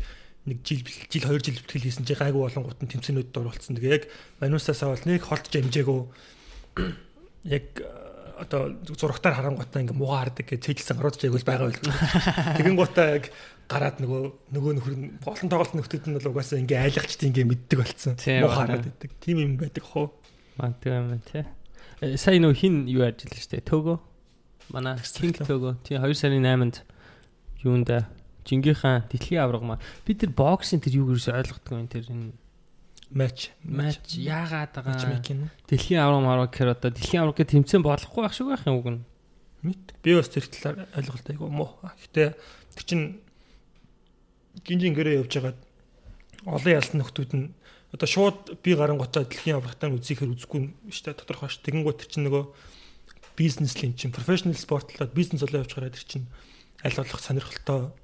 нэг 0.46 0.58
жил 0.64 0.82
жил 1.12 1.26
2 1.28 1.44
жил 1.44 1.58
бэлтгэл 1.60 1.86
хийсэн 1.90 2.06
чинь 2.08 2.22
гайгүй 2.22 2.42
болон 2.48 2.64
гутан 2.64 2.90
тэмцээнүүдэд 2.90 3.36
оролцсон. 3.36 3.76
Тэгээ 3.76 3.96
яг 3.98 4.04
манусаасаа 4.40 4.94
бол 4.94 5.06
нэг 5.10 5.22
холдож 5.26 5.54
амжаагүй 5.58 6.00
яг 7.58 7.66
одоо 8.40 8.76
зурагтаар 8.84 9.36
харангуйтаа 9.40 9.82
ингээ 9.82 9.98
муугаа 9.98 10.28
хардаг 10.28 10.46
гэж 10.50 10.62
цэжилсэн 10.66 10.98
гарууд 11.00 11.18
ч 11.18 11.28
айгуул 11.28 11.48
байгаа 11.48 11.68
байл. 11.72 11.82
Тэгэн 12.60 12.76
гутаа 12.76 13.08
яг 13.20 13.26
гараад 13.66 13.98
нөгөө 14.04 14.22
нөгөө 14.54 14.72
нөхөр 14.78 14.96
нь 14.96 15.08
голон 15.24 15.50
тоглолт 15.50 15.74
нөхдөд 15.74 16.06
нь 16.06 16.16
бол 16.20 16.30
угаасаа 16.36 16.62
ингээ 16.62 16.84
айлгачт 16.86 17.22
ингээ 17.26 17.46
мэддэг 17.50 17.78
болцсон. 17.82 18.16
Муу 18.44 18.52
хараад 18.54 18.86
байдаг. 18.86 19.12
Тим 19.24 19.38
юм 19.42 19.54
байдаг 19.58 19.84
хоо. 19.84 20.14
Магадгүй 20.62 20.92
юм 20.94 21.22
тий. 21.26 21.44
Э, 22.02 22.16
сая 22.20 22.38
нөгөө 22.38 22.58
хин 22.60 22.76
юу 22.92 23.04
ажиллаж 23.08 23.42
штэ 23.42 23.66
Төгөө. 23.66 23.98
Манай 24.76 25.02
Кинг 25.02 25.42
Төгөө. 25.42 25.82
Тий 25.88 25.98
2 25.98 26.14
сарын 26.14 26.46
8-нд 26.46 26.84
юунда 27.66 28.06
Жингийнхаа 28.46 29.10
дэлхийн 29.10 29.42
авраг 29.42 29.64
маа. 29.66 29.80
Бид 30.06 30.22
тэр 30.22 30.30
боксинг 30.30 30.86
тэр 30.86 31.02
юу 31.02 31.10
гэж 31.10 31.34
ойлгохгүй 31.34 31.76
юм 31.82 31.90
тэр 31.90 32.06
энэ 32.14 32.38
матч 33.16 33.56
матч 33.64 34.20
яагаад 34.20 34.76
байгаа? 34.76 35.24
Дэлхийн 35.72 36.04
авраг 36.04 36.22
марваг 36.22 36.52
гэхээр 36.52 36.76
одоо 36.76 36.92
дэлхийн 36.92 37.24
авраг 37.24 37.40
гэх 37.40 37.56
тэмцээн 37.56 37.82
болохгүй 37.82 38.22
байх 38.28 38.36
шиг 38.36 38.52
байх 38.52 38.68
юм 38.68 38.76
уу 38.76 38.84
гэн 38.84 39.00
мэд 39.64 39.84
би 40.04 40.12
бас 40.20 40.30
тэр 40.30 40.46
талаар 40.52 40.86
ойлголт 40.94 41.26
айгу 41.32 41.48
муу. 41.48 41.72
Гэтээ 41.82 42.36
тэр 42.76 42.84
чин 42.84 43.02
гинжин 44.68 44.94
гэрээ 44.94 45.24
явж 45.24 45.32
байгаад 45.32 45.60
олон 46.46 46.76
ялсан 46.76 47.00
нөхдүүд 47.02 47.32
нь 47.34 47.56
одоо 47.96 48.08
шууд 48.08 48.60
би 48.60 48.76
гарын 48.76 49.00
гоцоо 49.00 49.24
дэлхийн 49.24 49.58
аврагтаа 49.58 49.90
үзийхэр 49.90 50.36
үзэхгүй 50.36 50.92
штэ 50.92 51.16
тодорхой 51.16 51.50
ш 51.50 51.64
тэгэнгүүт 51.64 52.04
тэр 52.04 52.10
чин 52.12 52.28
нөгөө 52.28 52.44
бизнес 53.40 53.80
лин 53.80 53.96
чин 53.96 54.12
профешнл 54.12 54.54
спортлоод 54.54 55.16
бизнес 55.16 55.42
болоо 55.42 55.64
явж 55.64 55.72
гараад 55.74 55.96
тэр 55.96 56.06
чин 56.06 56.24
аль 56.84 56.96
болох 56.96 57.24
сонирхолтой. 57.24 57.96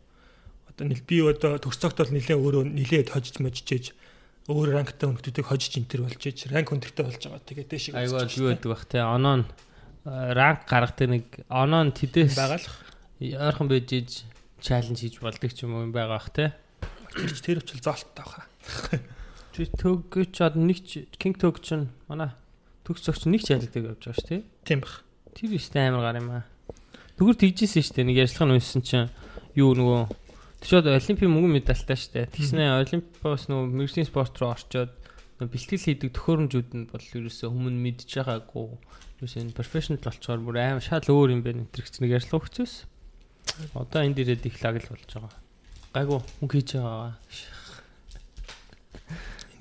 Одоо 0.71 0.85
нэл 0.87 1.03
би 1.03 1.19
одоо 1.21 1.59
төгсцөгт 1.59 1.99
бол 1.99 2.15
нэлээ 2.15 2.37
өөрөө 2.39 2.63
нэлээд 2.71 3.11
хожиж 3.11 3.37
можижээж 3.43 3.85
өөр 4.49 4.73
ранктай 4.73 5.05
хүндэтгэдэг 5.05 5.45
хожиж 5.45 5.77
интер 5.77 6.01
болж 6.05 6.21
ич 6.25 6.49
ранк 6.49 6.73
хүндэгтэй 6.73 7.05
болж 7.05 7.21
байгаа. 7.21 7.45
Тэгээд 7.45 7.69
дэшиг 7.69 7.93
айгаа 7.93 8.25
юу 8.25 8.49
байдаг 8.49 8.69
бах 8.73 8.85
те 8.89 9.05
оноо 9.05 9.45
ранк 10.05 10.65
гаргадаг 10.65 11.09
нэг 11.09 11.25
оноо 11.45 11.93
тэдээс 11.93 12.33
байгалах 12.33 12.75
ойрхон 13.21 13.69
байж 13.69 13.89
иж 13.93 14.09
чаленж 14.61 14.97
хийж 14.97 15.21
болдог 15.21 15.51
ч 15.53 15.61
юм 15.61 15.77
уу 15.77 15.85
юм 15.85 15.93
байгаа 15.93 16.17
бах 16.17 16.33
те. 16.33 16.57
Тэр 17.13 17.37
тэр 17.37 17.61
өвчл 17.61 17.85
зоолттой 17.85 18.25
баха. 18.25 18.45
Тэр 19.53 19.67
төгч 19.77 20.35
од 20.41 20.57
нэг 20.57 20.79
кинг 21.21 21.37
төгч 21.37 21.77
нь 21.77 21.85
манай 22.09 22.33
төгс 22.81 23.05
зөгч 23.05 23.29
нэг 23.29 23.45
чалдаг 23.45 23.77
явж 23.77 24.01
байгаа 24.09 24.17
ш 24.17 24.25
те. 24.25 24.41
Тийм 24.65 24.81
бах. 24.81 25.05
Тэр 25.37 25.53
ихтэй 25.53 25.85
амар 25.85 26.01
гар 26.01 26.17
юм 26.17 26.29
аа. 26.33 26.43
Тэгүр 27.21 27.37
тэгжсэн 27.37 27.83
ш 27.85 27.93
те 27.93 28.01
нэг 28.01 28.17
ярьслах 28.17 28.49
нь 28.49 28.55
унссан 28.57 28.81
чинь 28.81 29.13
юу 29.53 29.77
нөгөө 29.77 30.01
Тэшээд 30.61 30.93
олимпийн 30.93 31.33
мөнгөн 31.33 31.57
медальтай 31.57 31.97
штэ. 31.97 32.29
Тэгснэ 32.29 32.85
олимпиос 32.85 33.49
нөгөө 33.49 33.65
мэрэгжлийн 33.81 34.05
спорт 34.05 34.37
руу 34.37 34.53
орчоод 34.53 34.93
бэлтгэл 35.41 35.85
хийдэг 35.89 36.13
төхөөрөмжүүд 36.13 36.69
нь 36.77 36.85
бол 36.85 37.01
ерөөсөө 37.01 37.49
өмнө 37.49 37.81
мэдж 37.81 38.05
байгаагүй. 38.21 38.77
Энэ 39.25 39.57
профешнл 39.57 39.97
болчоор 39.97 40.37
бүр 40.37 40.61
аим 40.61 40.77
шал 40.77 41.01
өөр 41.01 41.33
юм 41.33 41.41
байна 41.41 41.65
энэ 41.65 41.73
гэж 41.73 41.97
нэг 42.05 42.21
ярьслах 42.21 42.45
хүчээс. 42.45 42.85
Одоо 43.73 44.05
энэ 44.05 44.21
дээрээ 44.21 44.45
их 44.45 44.61
лаг 44.61 44.77
л 44.85 44.89
болж 44.93 45.09
байгаа. 45.09 45.33
Гайгүй 45.97 46.19
хүн 46.21 46.49
хийж 46.53 46.69
байгаа. 46.77 47.17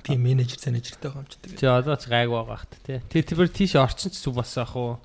Тийм 0.05 0.21
менежер 0.21 0.61
менежертэй 0.69 1.09
байгаа 1.09 1.25
юм 1.25 1.29
ч 1.29 1.35
тэгээ. 1.41 1.61
Тий 1.61 1.71
одоо 1.73 1.97
ч 1.97 2.05
гайгүй 2.13 2.37
байгаа 2.37 2.61
хат 2.61 2.73
тий. 2.85 3.01
Тэр 3.09 3.25
тэр 3.25 3.49
тийш 3.49 3.73
орчин 3.81 4.13
ч 4.13 4.21
зүг 4.21 4.37
болсон 4.37 4.65
ах 4.65 4.77
уу. 4.77 5.01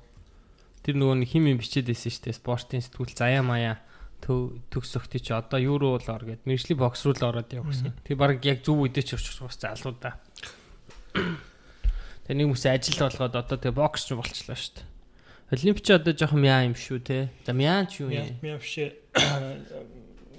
Тэр 0.84 1.00
нөгөө 1.00 1.24
хим 1.24 1.48
юм 1.48 1.56
бичээд 1.56 1.88
байсан 1.88 2.12
дээ. 2.20 2.36
Спортын 2.36 2.84
сэтгүүл 2.84 3.16
заяа 3.16 3.40
маяа 3.40 3.80
төгс 4.22 4.96
өгтий 4.96 5.20
чи 5.20 5.32
одоо 5.36 5.60
юу 5.60 5.76
руу 5.78 6.00
л 6.00 6.08
ор 6.08 6.24
гэд 6.24 6.46
мэржлийн 6.48 6.80
бокс 6.80 7.04
руу 7.04 7.14
л 7.14 7.28
ороод 7.28 7.52
яв 7.52 7.66
гэсэн. 7.68 7.92
Тэг 8.04 8.16
баг 8.16 8.40
яг 8.44 8.64
зөв 8.64 8.86
үедээ 8.86 9.04
ч 9.04 9.14
орчих 9.14 9.42
бас 9.42 9.60
залуу 9.60 9.94
да. 10.00 10.16
Тэг 11.12 12.34
нэг 12.34 12.48
хүмүүс 12.48 12.64
ажил 12.66 13.06
болгоод 13.06 13.34
одоо 13.36 13.58
тэг 13.60 13.72
бокс 13.76 14.08
ч 14.08 14.16
болчлаа 14.16 14.56
шүү 14.56 14.80
дээ. 14.80 14.88
Олимпич 15.54 15.86
одоо 15.94 16.12
жоохон 16.16 16.42
мяа 16.42 16.66
юм 16.66 16.74
шүү 16.74 16.98
те. 17.04 17.30
За 17.46 17.54
мяа 17.54 17.86
ч 17.86 18.02
юу 18.02 18.10
юм? 18.10 18.34
Мяа 18.42 18.58
биш. 18.58 18.82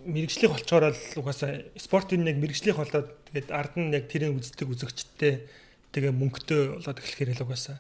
мэрэгжлэх 0.07 0.51
болчоор 0.55 0.95
л 0.95 1.19
угаасаа 1.19 1.67
спортын 1.75 2.23
яг 2.23 2.39
мэрэгжлэх 2.39 2.79
болоод 2.79 3.11
тэгээд 3.27 3.51
ард 3.51 3.73
нь 3.75 3.91
яг 3.91 4.07
тэрийг 4.07 4.39
үздэг 4.39 4.67
үзэгчтэй 4.71 5.43
тэгээ 5.91 6.15
мөнгөтэй 6.15 6.79
болоод 6.79 6.99
эхлэхээр 7.03 7.35
л 7.35 7.43
угаасаа 7.43 7.77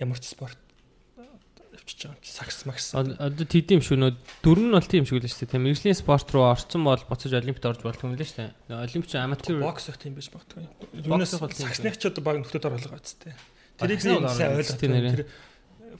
ямар 0.00 0.16
ч 0.16 0.32
спорт 0.32 0.56
явчихж 1.90 2.06
байгаа 2.06 2.14
юм 2.14 2.22
чи 2.22 2.30
сакс 2.30 2.66
макс. 2.66 2.94
Одоо 2.94 3.46
тийм 3.46 3.82
шүү 3.82 3.98
нөө 3.98 4.14
дөрөв 4.42 4.64
нь 4.64 4.74
бол 4.74 4.86
тийм 4.86 5.04
шиг 5.04 5.22
л 5.22 5.26
шүү 5.26 5.50
дээ. 5.50 5.64
Мэргэжлийн 5.66 5.98
спорт 5.98 6.30
руу 6.30 6.46
орсон 6.46 6.84
бол 6.86 7.02
буцаж 7.02 7.32
олимпиад 7.34 7.74
орж 7.74 7.82
болдог 7.82 8.06
юм 8.06 8.14
л 8.14 8.22
шүү 8.22 8.46
дээ. 8.46 8.78
Олимпич 8.86 9.12
аматер 9.18 9.58
бокс 9.58 9.90
их 9.90 9.98
тийм 9.98 10.14
байж 10.14 10.30
магадгүй. 10.30 10.66
Юунаас 11.02 11.34
саксных 11.34 11.98
ч 11.98 12.06
одоо 12.06 12.22
баг 12.22 12.38
нөхдөд 12.38 12.66
оруулах 12.70 12.94
байцтай. 12.94 13.34
Тэрийг 13.78 14.00
сайн 14.02 14.22
ойлгох 14.22 14.78
тэр 14.78 15.26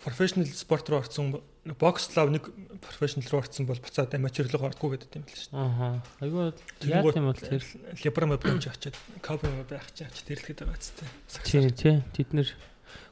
профешнл 0.05 0.47
спорт 0.55 0.89
руу 0.89 1.01
орсон 1.03 1.43
бокс 1.81 2.09
лав 2.17 2.31
нэг 2.31 2.49
профешнл 2.81 3.27
руу 3.29 3.43
орсон 3.43 3.67
бол 3.67 3.81
буцаад 3.81 4.15
аматер 4.15 4.49
руу 4.49 4.69
ордгоо 4.71 4.95
гэдэг 4.97 5.19
юм 5.19 5.25
л 5.27 5.35
шүү 5.35 5.53
дээ. 5.53 5.61
Аа. 5.61 6.01
Айгуу 6.23 6.55
яа 6.87 7.03
тийм 7.11 7.27
бол 7.27 7.37
тэр 7.37 7.63
лебрам 8.05 8.33
бэмж 8.39 8.65
очиад 8.71 8.97
кабр 9.21 9.51
байх 9.69 9.91
чаач 9.93 10.25
тэрлэхэд 10.25 10.65
байгаа 10.65 10.81
зү. 10.81 11.05
Тий, 11.45 11.69
тий. 11.75 12.01
Тэд 12.17 12.33
нэр 12.33 12.49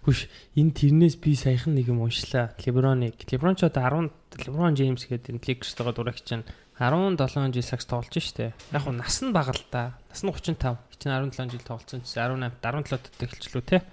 Хүш 0.09 0.25
энэ 0.57 0.73
тэрнээс 0.73 1.21
би 1.21 1.37
саяхан 1.37 1.77
нэг 1.77 1.93
юм 1.93 2.01
уншлаа. 2.01 2.57
Леброныг. 2.65 3.29
Леброн 3.29 3.61
ч 3.61 3.69
одоо 3.69 4.09
10 4.09 4.41
Леброн 4.41 4.73
Джеймс 4.73 5.05
гэдэг 5.05 5.37
энэ 5.37 5.45
Lakers-тойгоо 5.45 5.93
дурагч 5.93 6.25
чинь 6.25 6.49
17 6.81 7.21
жил 7.53 7.61
сакс 7.61 7.85
тоглож 7.85 8.17
штэ. 8.17 8.57
Яг 8.73 8.89
хуу 8.89 8.97
нас 8.97 9.21
нь 9.21 9.37
бага 9.37 9.53
л 9.53 9.61
да. 9.69 10.01
Нас 10.09 10.25
нь 10.25 10.33
35. 10.33 10.81
Чинь 10.97 11.13
17 11.13 11.53
жил 11.53 11.61
тоглолцсон 11.61 12.01
чинь 12.09 12.25
18 12.25 12.57
17-д 12.57 13.21
эхэлчлөө 13.21 13.65
те. 13.69 13.85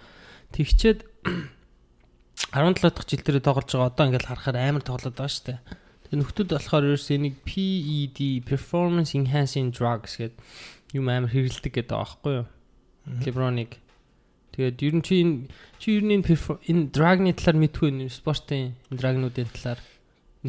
Тэгчээд 0.55 1.03
17 2.55 2.95
дахь 2.95 3.09
жил 3.11 3.19
дээр 3.19 3.43
тоглож 3.43 3.67
байгаа 3.75 3.91
одоо 3.91 4.07
ингээл 4.07 4.31
харахаар 4.31 4.55
амар 4.55 4.87
тоглоод 4.87 5.19
байгаа 5.19 5.35
штэ. 5.35 5.59
Тэгээ 6.07 6.19
нөхдүүд 6.23 6.49
болохоор 6.55 6.95
ерөөсөө 6.95 7.19
нэг 7.27 7.43
PED 7.43 8.47
performance 8.47 9.11
enhancing 9.19 9.75
drugs 9.75 10.15
гэдэг 10.15 10.39
юм 10.95 11.11
амар 11.11 11.27
хэрэгэлдэг 11.27 11.75
гэдэг 11.75 11.91
байгаа 11.91 12.07
байхгүй 12.07 12.33
юу? 12.39 12.47
Леброныг 13.19 13.83
Тэгээд 14.55 14.79
ер 14.87 14.95
нь 14.95 15.03
чи 15.03 15.15
энэ 15.19 15.51
чи 15.83 15.99
ер 15.99 16.03
нь 16.07 16.15
энэ 16.15 16.89
драгны 16.95 17.35
талаар 17.35 17.59
мэдгүй 17.59 17.91
энэ 17.91 18.07
спортын 18.07 18.71
драгнуудын 18.87 19.51
талаар 19.51 19.79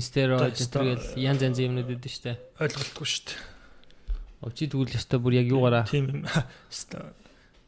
стероид 0.00 0.54
тэгэл 0.54 1.18
янз 1.18 1.40
янз 1.42 1.58
юмнууд 1.58 1.90
өгдөө 1.90 2.12
штэ. 2.12 2.38
Ойлголтгүй 2.60 3.08
штэ. 3.08 3.34
Оо 4.44 4.52
чи 4.52 4.68
тэгвэл 4.68 4.92
өстой 4.92 5.18
бүр 5.18 5.40
яг 5.40 5.48
юугаараа 5.48 5.88
тийм 5.88 6.12
юм. 6.12 6.20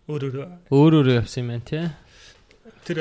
Өөр 0.08 0.22
өөр 0.28 0.36
өөр 0.68 0.92
өөр 1.00 1.08
явсан 1.24 1.42
юм 1.42 1.48
байна 1.56 1.64
тий. 1.64 1.84
Тэр 2.84 2.98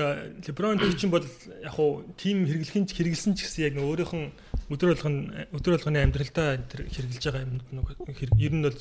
леброн 0.48 0.80
чинь 0.96 1.12
бол 1.12 1.28
яг 1.62 1.74
хуу 1.76 2.08
тим 2.16 2.48
хэрэглэхин 2.48 2.88
ч 2.88 2.96
хэрэгэлсэн 2.96 3.36
ч 3.36 3.44
гэсэн 3.44 3.68
яг 3.68 3.76
өөрийнх 3.84 4.16
нь 4.16 4.32
өдөр 4.72 4.96
болгон 4.96 5.16
өдөр 5.52 5.76
болгоны 5.76 6.00
амьдралдаа 6.04 6.60
тэр 6.68 6.88
хэрэгжилж 6.88 7.24
байгаа 7.28 7.44
юмнууд 7.44 8.00
нэг 8.08 8.20
ер 8.40 8.54
нь 8.56 8.64
бол 8.64 8.80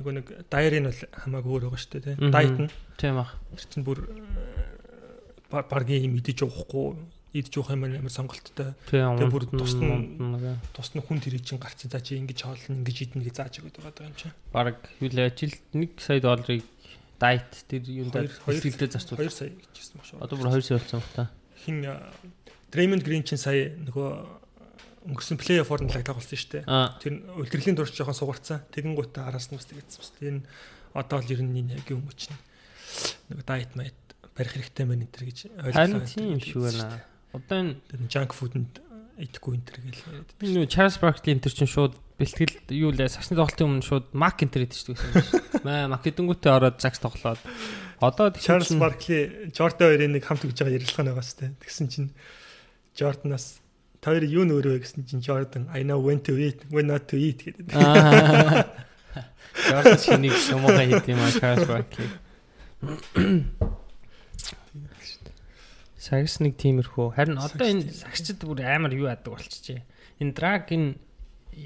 нөгөө 0.00 0.14
нэг 0.16 0.26
дайрын 0.48 0.88
бол 0.88 1.00
хамаагүй 1.12 1.52
өөр 1.52 1.64
байгаа 1.68 1.80
шүү 1.80 1.92
дээ 1.92 2.16
тийм 2.16 2.32
дайт 2.32 2.56
нь. 2.56 2.70
Тийм 2.96 3.20
аа 3.20 3.30
тэр 3.52 3.66
чинь 3.68 3.84
бүр 3.84 3.98
баргийн 5.52 6.08
юм 6.08 6.16
идэж 6.16 6.48
уухгүй 6.48 6.96
идэж 7.36 7.54
уух 7.60 7.70
юм 7.70 7.84
амар 7.84 8.10
сонголттой. 8.10 8.74
Тэгээ 8.88 9.28
бүр 9.28 9.44
тусна 9.52 10.56
тусна 10.72 11.04
хүн 11.04 11.20
тэрийг 11.20 11.44
чинь 11.44 11.60
гарцсан. 11.60 11.92
За 11.92 12.00
чи 12.00 12.16
ингэж 12.16 12.42
хоолно 12.42 12.80
ингэж 12.80 12.96
идэнэ 13.12 13.24
гэж 13.28 13.34
зааж 13.36 13.54
өгöd 13.60 13.76
байгаа 13.78 14.08
юм 14.08 14.16
чинь 14.16 14.34
баг 14.50 14.80
юу 14.98 15.12
л 15.12 15.20
ажил 15.20 15.54
1 15.76 16.00
сая 16.00 16.18
долларыг 16.24 16.64
дайт 17.20 17.52
тэр 17.68 17.84
юундаа 17.84 18.24
хэлтгэлдээ 18.26 18.90
зарцуул 18.96 19.20
2 19.20 19.30
сая 19.30 19.52
гэж 19.52 19.72
хэлсэн 19.76 19.96
ба 20.00 20.04
шүү 20.08 20.18
одоо 20.24 20.36
бүр 20.40 20.48
2 20.56 20.64
сая 20.64 20.78
болсон 20.80 21.04
ба 21.04 21.10
та. 21.14 21.24
Хин 21.62 21.84
Дреймонд 22.72 23.04
Грин 23.04 23.22
чинь 23.22 23.38
сая 23.38 23.76
нөгөө 23.76 24.39
өнгөрсөн 25.06 25.40
плей 25.40 25.60
оффор 25.62 25.80
нь 25.80 25.92
лаг 25.92 26.04
тоглосон 26.04 26.36
шүү 26.36 26.50
дээ. 26.60 26.64
Тэр 27.00 27.12
үлдрэлийн 27.40 27.76
дурч 27.76 27.96
жоохон 27.96 28.16
сугарцсан. 28.16 28.64
Тэгэн 28.68 28.92
гутаа 28.98 29.32
араас 29.32 29.48
нь 29.48 29.56
бас 29.56 29.68
тэгсэн 29.68 30.00
бас. 30.00 30.12
Энэ 30.20 30.44
одоо 30.92 31.18
л 31.24 31.32
ер 31.32 31.40
нь 31.40 31.72
яг 31.72 31.88
юм 31.88 32.04
чинь 32.12 32.36
нэг 33.32 33.44
дайет 33.48 33.72
майт 33.76 33.96
барих 34.36 34.52
хэрэгтэй 34.52 34.84
байна 34.84 35.08
энэ 35.08 35.14
төр 35.14 35.24
гэж. 35.30 35.38
Харин 35.56 36.04
тийм 36.04 36.36
шүү 36.40 36.68
байна. 36.68 37.00
Одоо 37.32 37.58
энэ 37.80 38.08
junk 38.12 38.32
food-нд 38.36 38.72
идэхгүй 39.20 39.52
энэ 39.56 39.66
төр 39.68 39.78
гэж 39.84 39.96
яриад. 40.04 40.30
Би 40.40 40.46
нөө 40.52 40.68
Charles 40.68 40.96
Barkley 41.00 41.36
энэ 41.36 41.44
төр 41.44 41.54
чинь 41.54 41.70
шууд 41.70 41.94
бэлтгэл 42.16 42.72
юу 42.72 42.90
лээ 42.92 43.08
саксны 43.12 43.36
тоглолтын 43.36 43.68
өмнө 43.68 43.84
шууд 43.84 44.06
Mac 44.16 44.40
энэ 44.40 44.52
төр 44.52 44.64
идэв 44.64 44.80
шүү 44.80 44.96
дээ. 44.96 45.64
Маа 45.64 45.92
Mac 45.92 46.04
эдэнгүүтээ 46.08 46.52
ороод 46.56 46.80
сакс 46.80 47.00
тоглоод. 47.00 47.40
Одоо 48.00 48.32
Charles 48.32 48.72
Barkley 48.80 49.52
Jordan 49.52 49.92
хоёрын 49.92 50.12
нэг 50.16 50.24
хамт 50.24 50.48
өгж 50.48 50.56
байгаа 50.64 50.76
ярилцлага 50.80 51.12
байгаа 51.12 51.24
сте. 51.24 51.52
Тэгсэн 51.60 51.86
чинь 51.92 52.08
Jordan-аас 52.96 53.60
та 54.00 54.16
хоёр 54.16 54.24
юу 54.24 54.44
нөөрөө 54.48 54.80
гэсэн 54.80 55.04
чинь 55.04 55.20
Jordan 55.20 55.68
I 55.68 55.84
know 55.84 56.00
when 56.00 56.24
to 56.24 56.32
eat 56.40 56.64
when 56.72 56.88
not 56.88 57.04
to 57.12 57.20
eat 57.20 57.44
гэдэг. 57.44 57.68
Jordan 59.68 60.00
шинийг 60.00 60.36
юмгаа 60.48 60.84
хийд 60.88 61.04
юм 61.12 61.20
аа 61.20 61.32
Charles 61.36 61.68
Barkley. 61.68 62.08
Сагс 66.00 66.40
нэг 66.40 66.56
тиймэрхүү. 66.56 67.12
Харин 67.12 67.36
одоо 67.36 67.66
энэ 67.68 67.92
сагчд 67.92 68.40
бүр 68.48 68.64
амар 68.64 68.96
юу 68.96 69.12
яадаг 69.12 69.36
болчихжээ. 69.36 69.84
Энэ 70.24 70.32
драг 70.32 70.72
энэ 70.72 70.96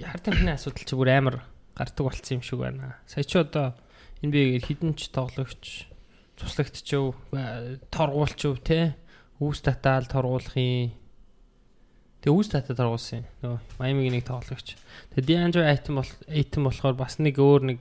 хард 0.02 0.26
тамхины 0.26 0.58
асуудал 0.58 0.82
чи 0.82 0.94
бүр 0.98 1.10
амар 1.14 1.36
гардаг 1.78 2.02
болцсон 2.02 2.38
юм 2.38 2.42
шиг 2.42 2.58
байна. 2.58 2.98
Сая 3.06 3.22
чи 3.22 3.38
одоо 3.38 3.78
энэ 4.26 4.34
би 4.34 4.58
хідэн 4.58 4.98
ч 4.98 5.14
тоглогч 5.14 5.86
цуслагдчихв, 6.34 7.14
торгуулчихв 7.94 8.58
те. 8.58 8.98
Үүс 9.38 9.62
татаал 9.62 10.10
торгуулахын 10.10 10.98
Тэгээ 12.24 12.40
үүс 12.40 12.48
татад 12.48 12.80
оргуулсан 12.80 13.20
юм. 13.20 13.28
Нөгөө 13.44 13.60
Майамигийн 13.76 14.16
нэг 14.16 14.24
тоглогч. 14.24 14.80
Тэгээ 15.12 15.28
Дианжо 15.28 15.60
Айтон 15.60 16.00
бол 16.00 16.12
Айтон 16.24 16.62
болохоор 16.64 16.96
бас 16.96 17.20
нэг 17.20 17.36
өөр 17.36 17.62
нэг 17.68 17.80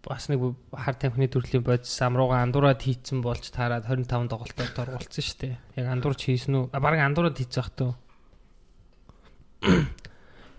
бас 0.00 0.32
нэг 0.32 0.40
хар 0.72 0.96
тамхины 0.96 1.28
төрлийн 1.28 1.60
бодис 1.60 1.92
амрууга 2.00 2.40
андуураад 2.40 2.80
хийцэн 2.80 3.20
болж 3.20 3.52
таарад 3.52 3.84
25 3.84 4.32
тоглолтоор 4.32 4.72
торгуулсан 4.72 5.24
шүү 5.28 5.38
дээ. 5.44 5.54
Яг 5.76 5.86
андуурч 5.92 6.24
хийсэн 6.24 6.56
үү? 6.56 6.64
Бараг 6.72 7.04
андуураад 7.04 7.36
хийц 7.36 7.52
зах 7.52 7.68
туу. 7.76 7.92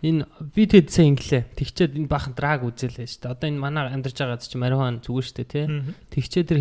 Энэ 0.05 0.29
би 0.53 0.69
тэгэд 0.69 0.93
сайн 0.93 1.17
инглээ. 1.17 1.57
Тэгчээд 1.57 1.97
энэ 1.97 2.05
бахан 2.11 2.37
драг 2.37 2.61
үзэлээ 2.61 3.07
шүү 3.07 3.21
дээ. 3.23 3.33
Одоо 3.33 3.47
энэ 3.49 3.63
манай 3.65 3.89
амьдарч 3.89 4.13
байгаа 4.19 4.37
чинь 4.37 4.61
марихан 4.61 5.01
зүгээр 5.01 5.25
шүү 5.25 5.37
дээ, 5.41 5.49
тий. 5.49 5.65
Тэгчээд 6.13 6.47
тэр 6.53 6.59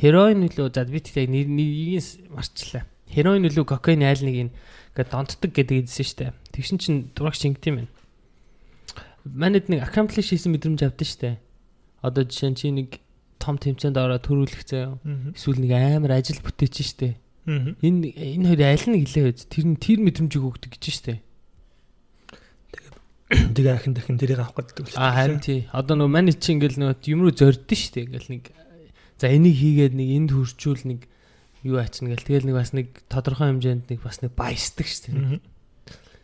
хероин 0.00 0.48
үлөө 0.48 0.72
зад 0.72 0.88
би 0.88 1.04
тэг 1.04 1.28
нэгийг 1.28 2.32
марчлаа. 2.32 2.88
Хероин 3.10 3.44
үлөө 3.44 3.68
кокаин 3.68 4.06
айл 4.06 4.24
нэг 4.24 4.36
нь 4.48 4.52
ингээд 5.00 5.12
донтдог 5.16 5.50
гэдэг 5.56 5.88
хэлсэн 5.88 6.28
дээ. 6.28 6.32
Тэгшин 6.52 6.78
чин 6.78 6.94
дурагч 7.16 7.48
ингэт 7.48 7.64
юм 7.72 7.88
байна. 7.88 7.92
Манайд 9.24 9.72
нэг 9.72 9.88
accomplish 9.88 10.36
хийсэн 10.36 10.52
мэдрэмж 10.52 10.84
авдсан 10.84 11.40
дээ. 11.40 11.40
Одоо 12.04 12.24
жишээ 12.28 12.50
нь 12.52 12.58
чи 12.60 12.68
нэг 12.68 13.00
том 13.40 13.56
тэмцээнд 13.56 13.96
ороод 13.96 14.28
төрүүлэх 14.28 14.64
заяа. 14.68 15.00
Эсвэл 15.32 15.64
нэг 15.64 15.72
амар 15.72 16.20
ажил 16.20 16.44
бүтээч 16.44 16.92
дээ. 17.00 17.16
Энэ 17.48 18.12
энэ 18.12 18.46
хоёр 18.52 18.62
аль 18.68 18.86
нь 18.92 19.00
гэлээ 19.00 19.24
вэ? 19.24 19.32
Тэр 19.48 19.66
нь 19.72 19.80
тэр 19.80 19.98
мэдрэмжийг 20.04 20.44
өгдөг 20.44 20.76
гэж 20.76 20.84
шүү 20.84 21.04
дээ. 21.08 21.20
Тэгээ 23.56 23.74
ахин 23.80 23.96
дахин 23.96 24.20
тэрийг 24.20 24.44
авах 24.44 24.60
гэдэг 24.60 24.92
л. 24.92 25.00
А 25.00 25.16
харин 25.16 25.40
тий. 25.40 25.64
Одоо 25.72 25.96
нөгөө 25.96 26.12
манайд 26.12 26.38
чи 26.44 26.52
ингээл 26.52 26.78
нөгөө 26.84 27.08
юм 27.08 27.24
руу 27.24 27.32
зордсон 27.32 27.64
шүү 27.80 27.92
дээ. 27.96 28.04
Ингээл 28.12 28.32
нэг 28.36 28.44
за 29.16 29.26
энийг 29.32 29.56
хийгээд 29.56 29.94
нэг 29.96 30.08
энд 30.20 30.30
хөрчүүл 30.36 30.84
нэг 30.84 31.00
юу 31.64 31.76
ачна 31.76 32.12
гэл 32.12 32.24
тэгэл 32.24 32.48
нэг 32.48 32.56
бас 32.56 32.72
нэг 32.72 32.88
тодорхой 33.12 33.52
хэмжээнд 33.52 33.92
нэг 33.92 34.00
бас 34.00 34.24
нэг 34.24 34.32
баясдаг 34.32 34.86
шүү 34.88 35.12
дээ. 35.12 35.40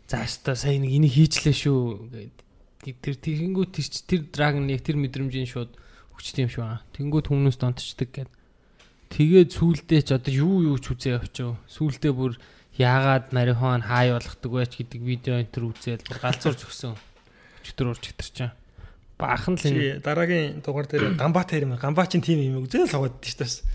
За 0.07 0.23
өстой 0.25 0.55
сая 0.57 0.77
нэг 0.81 0.91
энийг 0.91 1.13
хийчлээ 1.13 1.53
шүү 1.53 1.79
гэд 2.81 2.97
тэр 3.03 3.15
тэгэнгүүт 3.19 3.71
тэр 3.75 3.87
тэр 4.07 4.21
драгон 4.31 4.71
яг 4.71 4.81
тэр 4.81 4.97
мэдрэмжийн 4.97 5.49
шууд 5.49 5.75
хүчтэй 6.15 6.47
юм 6.47 6.51
шүү 6.51 6.63
аа. 6.63 6.81
Тэгэнгүүт 6.95 7.27
хүмүүс 7.29 7.57
донтчдаг 7.59 8.09
гэд. 8.15 8.31
Тэгээд 9.13 9.49
сүулдэ 9.53 9.97
ч 10.01 10.09
одоо 10.15 10.33
юу 10.33 10.55
юу 10.73 10.77
ч 10.81 10.95
үзээ 10.95 11.19
явчих. 11.19 11.59
Сүулдэ 11.67 12.11
бүр 12.15 12.39
яагаад 12.77 13.33
марихон 13.33 13.85
хай 13.85 14.13
болгодог 14.13 14.51
вэ 14.51 14.65
ч 14.67 14.81
гэдэг 14.81 15.01
видео 15.01 15.35
энэ 15.41 15.53
төр 15.53 15.73
үзээл 15.73 16.05
бүр 16.07 16.19
галзуурч 16.21 16.61
өгсөн. 16.65 16.93
Өчтөр 17.65 17.87
урч 17.91 18.03
хэтэрч. 18.13 18.37
Баахан 19.17 19.55
л 19.57 19.65
энэ 19.65 19.99
дараагийн 20.05 20.61
дугаар 20.61 20.85
дээр 20.85 21.17
гамбаа 21.17 21.45
тарим 21.45 21.73
гамбаа 21.75 22.05
чин 22.05 22.21
тим 22.21 22.37
юм 22.37 22.63
үзээл 22.63 22.87
саваад 22.91 23.17
тийш. 23.19 23.65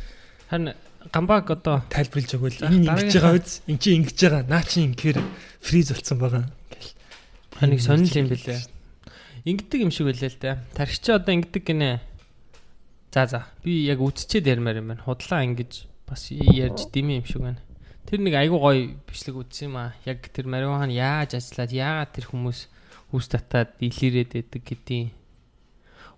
Харин 0.48 0.76
гамбаг 1.10 1.50
одоо 1.50 1.82
тайлбарлаж 1.90 2.32
өгвөл 2.38 2.58
ингэж 2.62 3.10
байгаа 3.18 3.34
үз 3.40 3.64
эн 3.66 3.78
чинь 3.82 4.04
ингэж 4.06 4.18
байгаа 4.22 4.42
наа 4.46 4.62
чи 4.62 4.86
ингэхээр 4.86 5.18
фриз 5.58 5.90
болсон 5.90 6.18
байгаа 6.22 6.44
гэл. 6.70 6.92
Ханыг 7.58 7.80
сонирхол 7.82 8.20
юм 8.22 8.28
бэлээ. 8.30 8.60
Ингэдэг 9.42 9.80
юм 9.82 9.90
шиг 9.90 10.06
байлаа 10.06 10.30
л 10.30 10.38
да. 10.38 10.62
Тархич 10.76 11.04
одоо 11.10 11.34
ингэдэг 11.34 11.64
гинэ. 11.66 12.00
За 13.10 13.26
за 13.26 13.40
би 13.66 13.82
яг 13.90 13.98
үтчихэд 13.98 14.46
ярмаар 14.46 14.78
юм 14.78 14.94
байна. 14.94 15.02
Худлаа 15.02 15.42
ингэж 15.42 15.90
бас 16.06 16.30
ярьж 16.30 16.86
дими 16.94 17.18
юм 17.18 17.26
шиг 17.26 17.42
байна. 17.42 17.60
Тэр 18.06 18.22
нэг 18.22 18.38
айгу 18.38 18.62
гоё 18.62 18.94
бичлэг 19.02 19.36
үзсэн 19.42 19.72
юм 19.72 19.76
аа. 19.82 19.98
Яг 20.06 20.22
тэр 20.30 20.46
марихуан 20.46 20.94
яаж 20.94 21.34
ажиллаад 21.34 21.72
яагаад 21.74 22.10
тэр 22.14 22.26
хүмүүс 22.30 22.60
үс 23.10 23.26
татаад 23.26 23.74
илэрээд 23.82 24.30
байдаг 24.38 24.62
гэдгийг. 24.62 25.10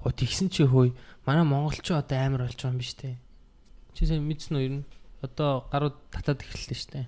Оо 0.04 0.12
тэгсэн 0.12 0.52
чи 0.52 0.68
хөөе 0.68 0.92
манай 1.24 1.48
монголчууд 1.48 2.04
одоо 2.04 2.18
амар 2.20 2.44
болж 2.44 2.60
байгаа 2.60 2.76
юм 2.76 2.80
биш 2.84 2.92
үү? 3.00 3.23
Чи 3.94 4.10
сайн 4.10 4.26
мэдсэн 4.26 4.58
үү 4.58 4.64
ер 4.66 4.74
нь? 4.82 4.84
Одоо 5.22 5.70
гарууд 5.70 5.94
татаад 6.10 6.42
эхэллээ 6.42 6.78
штэ. 6.78 7.06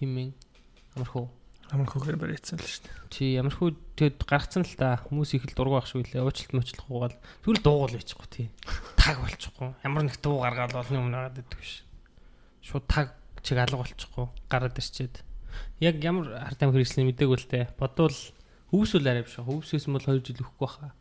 Химэн 0.00 0.32
амархуу. 0.96 1.28
Хөөр 1.72 2.20
барьцсан 2.20 2.60
л 2.60 2.68
шүү 2.68 2.84
дээ. 2.84 2.96
Чи 3.12 3.22
ямар 3.36 3.52
хүү 3.56 3.76
тэгэд 3.96 4.24
гарцсан 4.28 4.64
л 4.64 4.76
та 4.76 5.00
хүмүүс 5.08 5.36
их 5.36 5.48
л 5.48 5.56
дургу 5.56 5.76
байх 5.76 5.88
шүү 5.88 6.04
лээ. 6.04 6.20
Уучлалт 6.20 6.52
мочлох 6.52 6.88
гугаал 6.88 7.16
тэгвэл 7.44 7.64
дуугал 7.64 7.96
байчихгүй 7.96 8.28
тий. 8.28 8.48
Таг 9.00 9.20
болчихгүй. 9.24 9.72
Ямар 9.80 10.04
нэг 10.04 10.16
дуу 10.20 10.40
гаргаад 10.44 10.76
олны 10.76 11.00
өмнө 11.00 11.16
гараад 11.16 11.40
идэх 11.40 11.60
биш. 11.60 11.84
Шууд 12.60 12.84
таг 12.88 13.16
чиг 13.40 13.56
алга 13.56 13.80
болчихгүй. 13.80 14.28
Гараад 14.52 14.76
ирчээд. 14.76 15.24
Яг 15.80 15.96
ямар 16.04 16.44
ард 16.44 16.60
ам 16.60 16.76
хэрэгслийн 16.76 17.08
мэдээгүй 17.08 17.38
л 17.40 17.48
те. 17.48 17.72
Бодвол 17.80 18.12
хөвсөл 18.68 19.08
арай 19.08 19.24
биш. 19.24 19.40
Хөвсөөсөн 19.40 19.96
бол 19.96 20.04
2 20.04 20.20
жил 20.28 20.44
өхгүй 20.44 20.60
баха. 20.60 20.92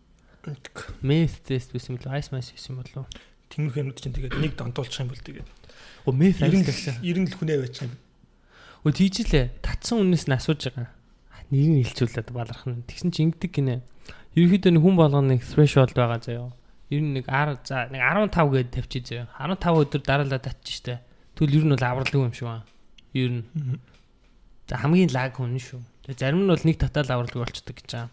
Мeth 1.03 1.43
тест 1.43 1.75
байсан 1.75 1.99
мөлөө 1.99 2.15
ice 2.15 2.31
mass 2.31 2.55
байсан 2.55 2.79
болов. 2.79 3.11
Тэнгэр 3.51 3.75
хэмнүүд 3.75 3.99
чинь 3.99 4.15
тэгээд 4.15 4.39
нэг 4.39 4.55
донтуулчих 4.55 5.03
юм 5.03 5.11
бол 5.11 5.19
тэгээд. 5.19 5.49
О 6.07 6.11
мeth 6.15 6.39
90 6.39 6.65
гэсэн. 6.71 6.95
90 7.03 7.27
л 7.27 7.35
хүнээ 7.35 7.59
байж 7.59 7.75
юм. 7.83 7.91
Өө 8.87 8.95
тийжлээ. 8.95 9.59
Татсан 9.59 10.07
үнээс 10.07 10.25
нь 10.31 10.35
асууж 10.39 10.71
байгаа. 10.71 10.89
Нэг 11.51 11.67
нь 11.67 11.83
хилчүүлээд 11.83 12.31
балархна. 12.31 12.79
Тэгсэн 12.87 13.11
чи 13.11 13.27
ингэдэг 13.27 13.51
гинэ. 13.51 13.83
Ерөнхийдөө 14.39 14.79
хүн 14.79 14.95
болгоно 14.95 15.35
нэг 15.35 15.43
threshold 15.43 15.91
байгаа 15.91 16.23
заяа. 16.23 16.55
Ер 16.87 17.03
нь 17.03 17.11
нэг 17.19 17.27
10 17.27 17.67
за 17.67 17.91
нэг 17.91 17.99
15 17.99 18.31
гээд 18.31 18.69
тавьчих 18.71 19.03
заяа. 19.03 19.27
15 19.35 19.83
өдөр 19.83 20.01
дараалал 20.01 20.39
татчих 20.39 20.79
штэ. 20.79 21.03
Тэгвэл 21.35 21.59
ер 21.59 21.65
нь 21.67 21.73
бол 21.75 21.83
авралгүй 21.83 22.23
юм 22.23 22.31
шиг 22.31 22.47
байна. 22.47 22.65
Ер 23.11 23.31
нь. 23.35 23.43
За 24.71 24.79
хамгийн 24.79 25.11
лаг 25.11 25.35
хүн 25.35 25.59
шүү. 25.59 25.83
Тэгээ 26.07 26.19
зарим 26.23 26.47
нь 26.47 26.51
бол 26.51 26.63
нэг 26.63 26.77
татаал 26.79 27.11
авралгүй 27.19 27.43
болчдөг 27.43 27.75
гэж 27.75 27.89
байгаа. 27.91 28.09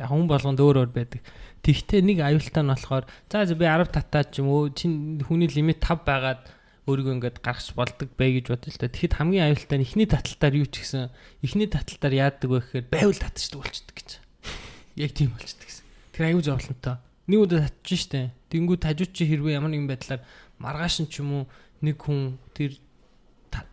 За 0.00 0.08
хүн 0.08 0.24
болгонд 0.32 0.56
өөр 0.56 0.80
өөр 0.80 0.92
байдаг. 0.96 1.20
Тэгтээ 1.60 2.00
нэг 2.00 2.24
аюултай 2.24 2.64
нь 2.64 2.72
болохоор 2.72 3.04
за 3.28 3.52
би 3.52 3.68
10 3.68 3.92
татаа 3.92 4.24
ч 4.24 4.40
юм 4.40 4.48
уу 4.48 4.72
чин 4.72 5.20
хүний 5.20 5.44
лимит 5.52 5.84
5 5.84 6.08
байгаад 6.08 6.40
өөрийгөө 6.88 7.14
ингээд 7.20 7.44
гаргаж 7.44 7.76
болдог 7.76 8.08
бай 8.16 8.40
гэж 8.40 8.48
бодлоо 8.48 8.72
л 8.72 8.80
та. 8.80 8.88
Тэгэхэд 8.88 9.20
хамгийн 9.20 9.52
аюултай 9.52 9.76
нь 9.76 9.84
эхний 9.84 10.08
таталтаар 10.08 10.56
юу 10.56 10.64
ч 10.72 10.80
гэсэн 10.80 11.12
эхний 11.44 11.68
таталтаар 11.68 12.16
яадаг 12.16 12.48
вэ 12.48 12.58
гэхээр 12.64 12.86
байвал 12.88 13.20
татчихдаг 13.20 13.60
болчдөг 13.60 13.96
гэж. 14.00 14.10
Яг 15.04 15.12
тийм 15.12 15.36
болчдөг 15.36 15.68
гэсэн. 15.68 15.84
Тэр 16.16 16.24
аюул 16.32 16.48
зовлонтой. 16.48 16.96
Нэг 17.28 17.38
удаа 17.44 17.60
татчих 17.68 18.00
штэ. 18.00 18.32
Тэнгүүд 18.48 18.88
хажууд 18.88 19.12
чи 19.12 19.28
хэрвээ 19.28 19.60
ямар 19.60 19.68
нэгэн 19.68 19.84
байдлаар 19.84 20.24
маргааш 20.56 21.04
нь 21.04 21.12
ч 21.12 21.20
юм 21.20 21.44
уу 21.44 21.44
нэг 21.84 22.00
хүн 22.00 22.40
тэр 22.56 22.80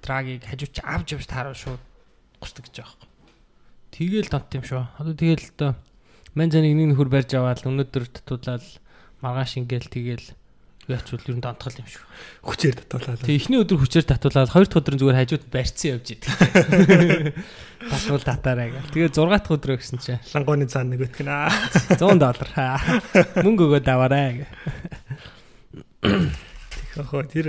трагийг 0.04 0.44
хажууд 0.44 0.76
чи 0.76 0.84
авч 0.84 1.08
явж 1.16 1.26
таарав 1.32 1.56
шууд 1.56 1.80
гусдаг 2.44 2.68
гэж 2.68 2.84
байгаа 2.84 3.00
юм. 3.00 3.16
Тэгэл 3.96 4.28
донт 4.28 4.52
юм 4.52 4.66
шүү. 4.68 4.84
Одоо 5.00 5.16
тэгэл 5.16 5.48
одоо 5.56 5.72
мань 6.38 6.54
заныг 6.54 6.78
нэг 6.78 6.94
нөхөр 6.94 7.10
барьж 7.10 7.34
аваад 7.34 7.66
өнөөдөр 7.66 8.06
татуулаад 8.22 8.62
маргааш 9.26 9.58
ингээл 9.58 9.90
тэгэл 9.90 10.28
яачвал 10.88 11.26
ер 11.26 11.36
нь 11.36 11.42
донтгол 11.42 11.82
юм 11.82 11.88
шүү. 11.90 12.06
Хүчээр 12.46 12.76
татуулаад. 12.78 13.20
Тэг 13.26 13.36
эхний 13.42 13.60
өдөр 13.60 13.82
хүчээр 13.82 14.06
татуулаад 14.08 14.54
хоёр 14.54 14.68
дахь 14.70 14.80
өдөр 14.80 14.96
зүгээр 15.02 15.20
хажууд 15.20 15.46
барьцсан 15.52 15.98
явж 15.98 16.08
идэг. 16.16 16.32
Татвал 17.92 18.24
татаарай 18.24 18.70
гэл. 18.72 18.94
Тэгээ 18.94 19.12
6 19.12 19.28
дахь 19.28 19.52
өдрөө 19.52 19.78
гэсэн 19.82 20.00
чинь 20.00 20.22
Лангооны 20.32 20.70
цаана 20.72 20.96
нэг 20.96 21.10
өтгөн 21.10 21.28
аа. 21.28 21.52
100 21.98 22.22
доллар. 22.22 22.50
Мөнгө 23.44 23.64
өгөөд 23.68 23.88
аваарай 23.90 24.46
гэ. 24.46 24.46
Тэгэхээр 26.96 27.28
тэр 27.34 27.48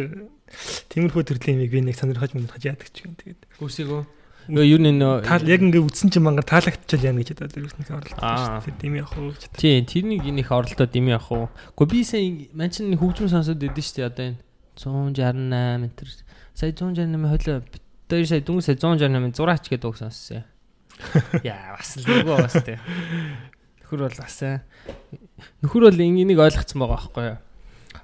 тиймэрхүү 0.90 1.22
төрлийн 1.22 1.62
юмыг 1.62 1.70
би 1.70 1.80
нэг 1.84 1.94
сонирхож 1.94 2.34
мөнхөж 2.34 2.62
яадаг 2.66 2.90
ч 2.90 3.06
юм 3.06 3.14
тэгээд. 3.14 3.46
Үсээгөө. 3.62 4.17
Нөгөө 4.48 4.64
юу 4.64 4.80
нэ 4.80 4.92
Таал 5.28 5.44
яг 5.44 5.60
ингээ 5.60 5.84
үдсэн 5.84 6.08
чинь 6.08 6.24
мангар 6.24 6.48
таалагдчихал 6.48 7.04
яана 7.04 7.20
гэж 7.20 7.36
бодоод 7.36 7.60
ирсэн 7.60 7.84
оролт. 7.92 8.16
Аа. 8.16 8.64
Тэр 8.64 8.74
дими 8.80 9.04
явах 9.04 9.12
уу 9.20 9.36
гэж. 9.36 9.52
тий 9.52 9.84
тэрнийг 9.84 10.24
энийх 10.24 10.48
оролдоод 10.48 10.88
дими 10.88 11.12
явах 11.12 11.28
уу. 11.28 11.46
Гэхдээ 11.76 11.92
би 11.92 12.00
сайн 12.00 12.48
мань 12.56 12.72
чинь 12.72 12.96
хөгжим 12.96 13.28
сонсоод 13.28 13.60
идэв 13.60 13.84
штэ 13.84 14.08
одоо 14.08 14.32
энэ 14.32 14.40
168 14.80 15.84
метр. 15.84 16.08
Сая 16.56 16.72
168 16.72 17.28
хойлоо 17.28 17.60
дээр 18.08 18.24
сая 18.24 18.40
дүнг 18.40 18.64
сая 18.64 18.80
168 18.80 19.36
зураач 19.36 19.68
гэдэг 19.68 19.84
үг 19.84 20.00
сонссон. 20.00 20.48
Яа 21.44 21.76
бас 21.76 22.00
л 22.00 22.08
нөгөө 22.08 22.36
бас 22.40 22.56
тий. 22.64 22.80
Нөхөр 23.84 24.00
бол 24.08 24.16
бас 24.16 24.38
аа. 24.48 24.64
Нөхөр 25.60 25.92
бол 25.92 26.00
энийг 26.00 26.40
ойлгоцсон 26.40 26.80
байгаа 26.80 26.96
байхгүй 26.96 27.24
юу? 27.36 27.38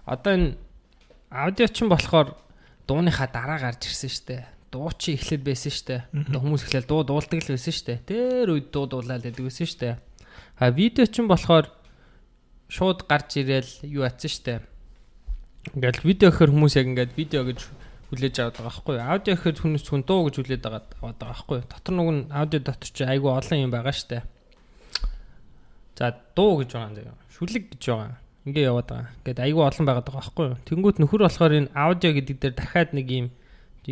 Одоо 0.04 0.33
энэ 0.37 0.48
аудио 1.33 1.66
ч 1.72 1.88
болохоор 1.88 2.37
дууныхаа 2.85 3.28
дараа 3.33 3.59
гарч 3.59 3.88
ирсэн 3.88 4.12
штэ. 4.12 4.37
Дуу 4.37 4.53
чи 4.98 5.14
эхлээд 5.14 5.42
байсан 5.46 5.72
штэ. 5.72 5.96
Одоо 6.10 6.40
хүмүүс 6.42 6.66
эхлээл 6.66 6.90
дуу 6.90 7.02
дуулдаг 7.06 7.38
л 7.40 7.52
байсан 7.54 7.74
штэ. 7.74 8.02
Тэр 8.02 8.50
үед 8.58 8.74
дуу 8.74 8.90
дуулаад 8.90 9.22
байдаг 9.22 9.44
байсан 9.46 9.68
штэ. 9.70 9.98
А 10.58 10.70
видео 10.74 11.06
ч 11.06 11.22
болохоор 11.22 11.70
шууд 12.68 13.06
гарч 13.06 13.38
ирээл 13.38 13.87
юу 13.87 14.02
атсан 14.02 14.30
штэ. 14.30 14.54
Ингээл 15.72 16.02
видео 16.02 16.28
гэхэр 16.34 16.50
хүмүүс 16.50 16.74
яг 16.76 16.87
ингээд 16.90 17.12
видео 17.14 17.42
гэж 17.46 17.60
хүлээж 18.10 18.34
аваад 18.42 18.56
байгаа 18.58 18.68
байхгүй 18.68 18.94
юу? 18.94 19.06
Аудио 19.06 19.34
гэхэр 19.34 19.56
хүмүүс 19.62 19.84
хүн 19.88 20.02
дуу 20.04 20.20
гэж 20.28 20.34
хүлээд 20.42 20.64
аваад 20.68 20.87
байгаа 21.00 21.28
байхгүй 21.30 21.56
юу? 21.58 21.68
Дотор 21.70 21.94
нэг 21.94 22.08
нь 22.10 22.22
аудио 22.30 22.60
дотор 22.60 22.90
чи 22.90 23.02
айгүй 23.04 23.30
олон 23.32 23.58
юм 23.64 23.72
байгаа 23.72 23.94
штэ. 23.94 24.22
За 25.96 26.14
дуу 26.34 26.60
гэж 26.60 26.70
байгаа 26.74 26.88
юм 26.90 26.96
заяа. 26.98 27.16
Шүлэг 27.32 27.64
гэж 27.74 27.82
байгаа. 27.88 28.18
Ингээ 28.44 28.68
яваад 28.68 28.88
байгаа. 28.90 29.10
Ингээд 29.24 29.40
айгүй 29.40 29.62
олон 29.64 29.87
байгаад 29.88 30.06
байгаа 30.06 30.20
байхгүй 30.20 30.44
юу? 30.44 30.58
Тэнгүүт 30.68 30.98
нөхөр 31.00 31.22
болохоор 31.24 31.52
энэ 31.54 31.72
аудио 31.72 32.10
гэдэг 32.12 32.37
дээр 32.42 32.54
дахиад 32.54 32.90
нэг 32.92 33.08
юм 33.08 33.26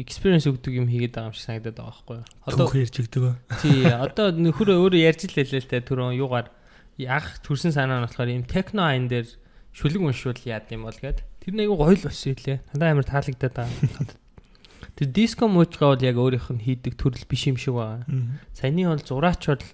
experience 0.01 0.49
өгдөг 0.49 0.73
юм 0.73 0.89
хийгээд 0.89 1.13
байгаа 1.13 1.29
юм 1.29 1.37
шиг 1.37 1.45
санагдаад 1.45 1.77
байгаа 1.77 1.93
байхгүй 1.93 2.17
юу? 2.17 2.57
Төөх 2.57 2.75
ярьж 2.81 2.97
өгдөг. 3.05 3.25
Тий, 3.61 3.85
одоо 3.93 4.27
нөхөр 4.33 4.69
өөрөө 4.73 5.01
ярьж 5.05 5.29
л 5.29 5.37
хэлээ 5.37 5.61
л 5.61 5.69
те 5.69 5.85
түрүүн 5.85 6.17
юугаар 6.17 6.49
яг 6.97 7.25
төрсэн 7.45 7.77
санаа 7.77 8.01
нь 8.01 8.07
болохоор 8.09 8.33
юм 8.33 8.45
техно 8.49 8.89
айн 8.89 9.13
дээр 9.13 9.29
шүлэг 9.77 10.01
уншвал 10.01 10.41
яад 10.49 10.73
юм 10.73 10.89
бол 10.89 10.97
гээд 10.97 11.21
тэр 11.45 11.53
нэг 11.53 11.69
гоё 11.69 11.93
л 11.93 12.05
болсон 12.09 12.33
илээ. 12.33 12.59
Надад 12.73 12.89
амар 12.89 13.07
таалагдаад 13.09 13.55
байгаа. 13.57 14.21
Тэр 14.97 15.09
диско 15.09 15.49
муучгаа 15.49 15.97
бол 15.97 16.05
яг 16.05 16.17
өөрийнх 16.21 16.49
нь 16.53 16.65
хийдэг 16.65 17.01
төрөл 17.01 17.25
биш 17.25 17.49
юм 17.49 17.57
шиг 17.57 17.77
байгаа. 17.77 18.05
Саяны 18.53 18.93
бол 18.93 19.01
зураач 19.01 19.43
бол 19.49 19.65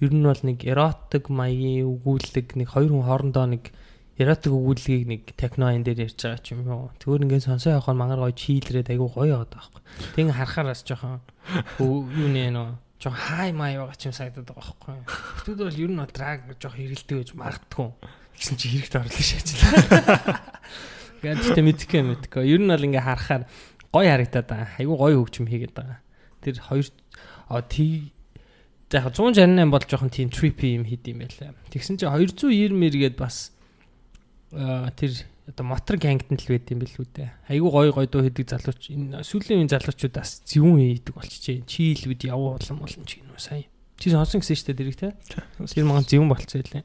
ер 0.00 0.12
нь 0.12 0.24
бол 0.24 0.42
нэг 0.42 0.58
эротик 0.64 1.28
маягийн 1.28 1.86
өгүүлэг 1.86 2.56
нэг 2.56 2.68
хоёр 2.72 2.90
хүн 2.90 3.04
хоорондоо 3.04 3.46
нэг 3.52 3.70
эротик 4.20 4.52
өгүүлгийг 4.52 5.04
нэг 5.08 5.22
техно 5.36 5.72
айн 5.72 5.84
дээр 5.86 6.08
ярьж 6.08 6.20
байгаа 6.20 6.40
ч 6.44 6.52
юм 6.52 6.68
уу. 6.68 6.92
Тэгвэр 7.00 7.24
ингээд 7.24 7.46
сонсоо 7.48 7.80
явахаар 7.80 7.96
мангар 7.96 8.20
гоё 8.20 8.34
чийлрээд 8.36 8.92
айгүй 8.92 9.08
гоё 9.08 9.40
яваад 9.40 9.52
байгаа 9.56 9.72
байхгүй. 9.72 9.82
Тэг 10.16 10.26
харахаар 10.36 10.68
бас 10.68 10.82
жоохон 10.84 11.20
юу 11.80 12.28
нэ 12.28 12.52
нөө 12.52 12.68
жоо 13.00 13.12
хай 13.16 13.50
май 13.56 13.80
байгаа 13.80 13.96
ч 13.96 14.12
юм 14.12 14.14
санагдаад 14.14 14.48
байгаа 14.52 14.62
байхгүй. 14.62 14.96
Хүмүүс 15.48 15.58
бол 15.64 15.80
ер 15.80 15.90
нь 15.90 16.02
драг 16.12 16.38
жоох 16.60 16.76
хэрэлдэг 16.76 17.16
гэж 17.24 17.30
магадгүй. 17.34 17.88
Гэсэн 18.36 18.56
чи 18.60 18.66
хэрэгт 18.68 18.94
орлоо 19.00 19.24
шаачлаа. 19.24 20.40
Гэвч 21.22 21.46
тэ 21.54 21.62
мэдхгүй 21.62 22.02
мэдхгүй. 22.02 22.44
Ер 22.52 22.60
нь 22.60 22.68
бол 22.68 22.86
ингээ 22.86 23.06
харахаар 23.06 23.48
гоё 23.94 24.08
харагдаад 24.12 24.46
байгаа. 24.46 24.70
Айгу 24.76 24.94
гоё 24.98 25.16
хөгжим 25.22 25.46
хийгээд 25.48 25.74
байгаа. 25.74 25.98
Тэр 26.42 26.56
хоёр 26.60 26.86
тий 27.68 28.12
яг 28.92 29.08
168 29.08 29.70
бол 29.72 29.84
жоохон 29.88 30.10
тийм 30.12 30.28
trippy 30.28 30.76
юм 30.76 30.84
хийд 30.84 31.06
юм 31.08 31.24
байлаа. 31.24 31.56
Тэгсэн 31.72 31.96
чи 31.96 32.04
290 32.04 32.76
мэргээд 32.76 33.16
бас 33.16 33.51
тэр 34.52 35.12
одоо 35.48 35.64
мотор 35.66 35.96
гангтэн 35.96 36.38
л 36.38 36.48
байд 36.52 36.70
юм 36.70 36.80
бэл 36.84 37.00
үү 37.00 37.08
дээ. 37.08 37.30
Айгу 37.48 37.72
гоё 37.72 37.90
гоё 37.92 38.06
дуу 38.06 38.22
хийдэг 38.22 38.46
залууч 38.52 38.92
энэ 38.92 39.24
сүүлийн 39.26 39.64
үеийн 39.64 39.72
залуучууд 39.72 40.14
бас 40.14 40.44
зөвүүн 40.46 41.02
хийдэг 41.02 41.14
болчихжээ. 41.16 41.64
Чи 41.66 41.96
л 41.96 42.06
бид 42.12 42.22
явуу 42.28 42.54
болон 42.60 42.78
болно 42.78 43.04
ч 43.08 43.18
гинөө 43.18 43.40
сайн. 43.40 43.66
Чи 43.98 44.12
сонсон 44.12 44.44
гэсэн 44.44 44.72
дээ 44.72 44.78
дэрэг 44.78 44.96
те. 45.00 45.16
Тэр 45.58 45.88
маган 45.88 46.06
зөвүүн 46.06 46.30
болцсон 46.30 46.62
байлаа. 46.62 46.84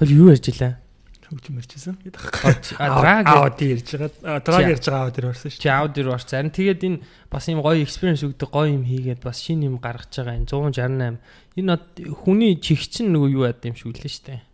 Хөл 0.00 0.14
юу 0.16 0.32
ярьж 0.34 0.48
илаа? 0.50 0.82
хөгжим 1.28 1.60
ярьжсэн. 1.60 1.96
Драг 2.08 3.26
Ауди 3.28 3.76
ярьж 3.76 3.92
байгаа. 3.92 4.40
Драг 4.40 4.64
ярьж 4.64 4.86
байгаа 4.88 5.04
Ауди 5.12 5.20
орсон 5.28 5.52
шүү. 5.52 5.60
Чи 5.60 5.68
Audi 5.68 6.00
руу 6.00 6.16
орсон. 6.16 6.40
Харин 6.40 6.52
тэгээд 6.56 6.80
энэ 6.88 6.98
бас 7.28 7.48
юм 7.52 7.60
гоё 7.60 7.84
experience 7.84 8.24
өгдөг 8.24 8.48
гоё 8.48 8.72
юм 8.72 8.84
хийгээд 8.88 9.20
бас 9.20 9.44
шинэ 9.44 9.68
юм 9.68 9.76
гаргаж 9.76 10.08
байгаа 10.08 10.40
энэ 10.40 10.48
168. 10.48 11.20
Энэ 11.60 11.76
хүний 12.24 12.56
чихчин 12.56 13.12
нөгөө 13.12 13.28
юу 13.28 13.44
яд 13.44 13.60
юм 13.60 13.76
шиг 13.76 13.92
үлээ 13.92 14.08
штэ. 14.08 14.47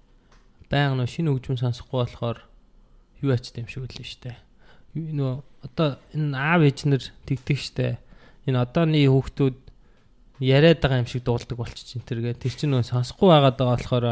Баян 0.75 0.99
нөгөө 0.99 1.07
шинэ 1.07 1.31
хөгжим 1.31 1.59
сонсохгүй 1.63 2.03
болохоор 2.03 2.39
юу 3.23 3.31
ачд 3.31 3.63
юм 3.63 3.71
шиг 3.71 3.87
үлээ 3.87 4.11
штэ. 4.11 4.35
Нөгөө 4.99 5.35
одоо 5.71 6.03
энэ 6.11 6.35
аав 6.35 6.67
ээжнэр 6.67 7.03
тэгдэг 7.31 7.59
штэ. 7.63 8.03
Энэ 8.51 8.59
одооны 8.59 9.07
хүүхдүүд 9.07 9.55
яриад 10.43 10.83
байгаа 10.83 10.99
юм 10.99 11.07
шиг 11.07 11.23
дуулдаг 11.23 11.55
болчих 11.55 11.87
чинь 11.87 12.03
тэргээ. 12.03 12.43
Тэр 12.43 12.59
чинь 12.59 12.75
нөгөө 12.75 12.91
сонсохгүй 12.91 13.29
байгаад 13.31 13.55
байгаа 13.55 13.79
болохоор 13.79 14.07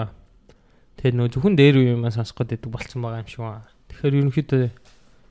тэр 1.02 1.12
нөгөө 1.18 1.32
зөвхөн 1.34 1.58
дээр 1.58 1.76
үе 1.82 1.98
юм 1.98 2.06
сонсох 2.06 2.38
гэдэг 2.46 2.70
болцсон 2.70 3.02
байгаа 3.02 3.26
юм 3.26 3.30
шиг 3.34 3.42
байна. 3.42 3.66
Тэгэхээр 3.90 4.18
ерөнхийдөө 4.22 4.62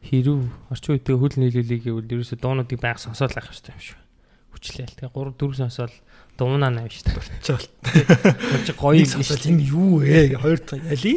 хэрв 0.04 0.40
орчин 0.68 1.00
үеийн 1.00 1.16
хөл 1.16 1.38
нийлүүлэх 1.40 1.82
гэвэл 1.88 2.12
ерөөсө 2.12 2.36
дуунуудыг 2.44 2.76
байг 2.76 3.00
сонсоол 3.00 3.32
авах 3.32 3.56
хэрэгтэй 3.56 3.72
юм 3.72 3.80
шиг. 3.80 4.00
Хүчлээл. 4.52 4.98
Тэгээ 5.00 5.16
3 5.16 5.40
4 5.40 5.64
сонсоол 5.64 5.94
дуунаа 6.38 6.72
навь 6.72 6.92
шүү 6.92 7.06
дээ. 7.08 7.18
Болцоол. 7.18 7.68
Чи 8.66 8.74
гоё 8.78 9.06
сонсоол 9.06 9.46
энэ 9.52 9.64
юу 9.68 10.02
вэ? 10.02 10.38
Хоёр 10.40 10.60
дахь 10.62 10.86
яли? 10.86 11.14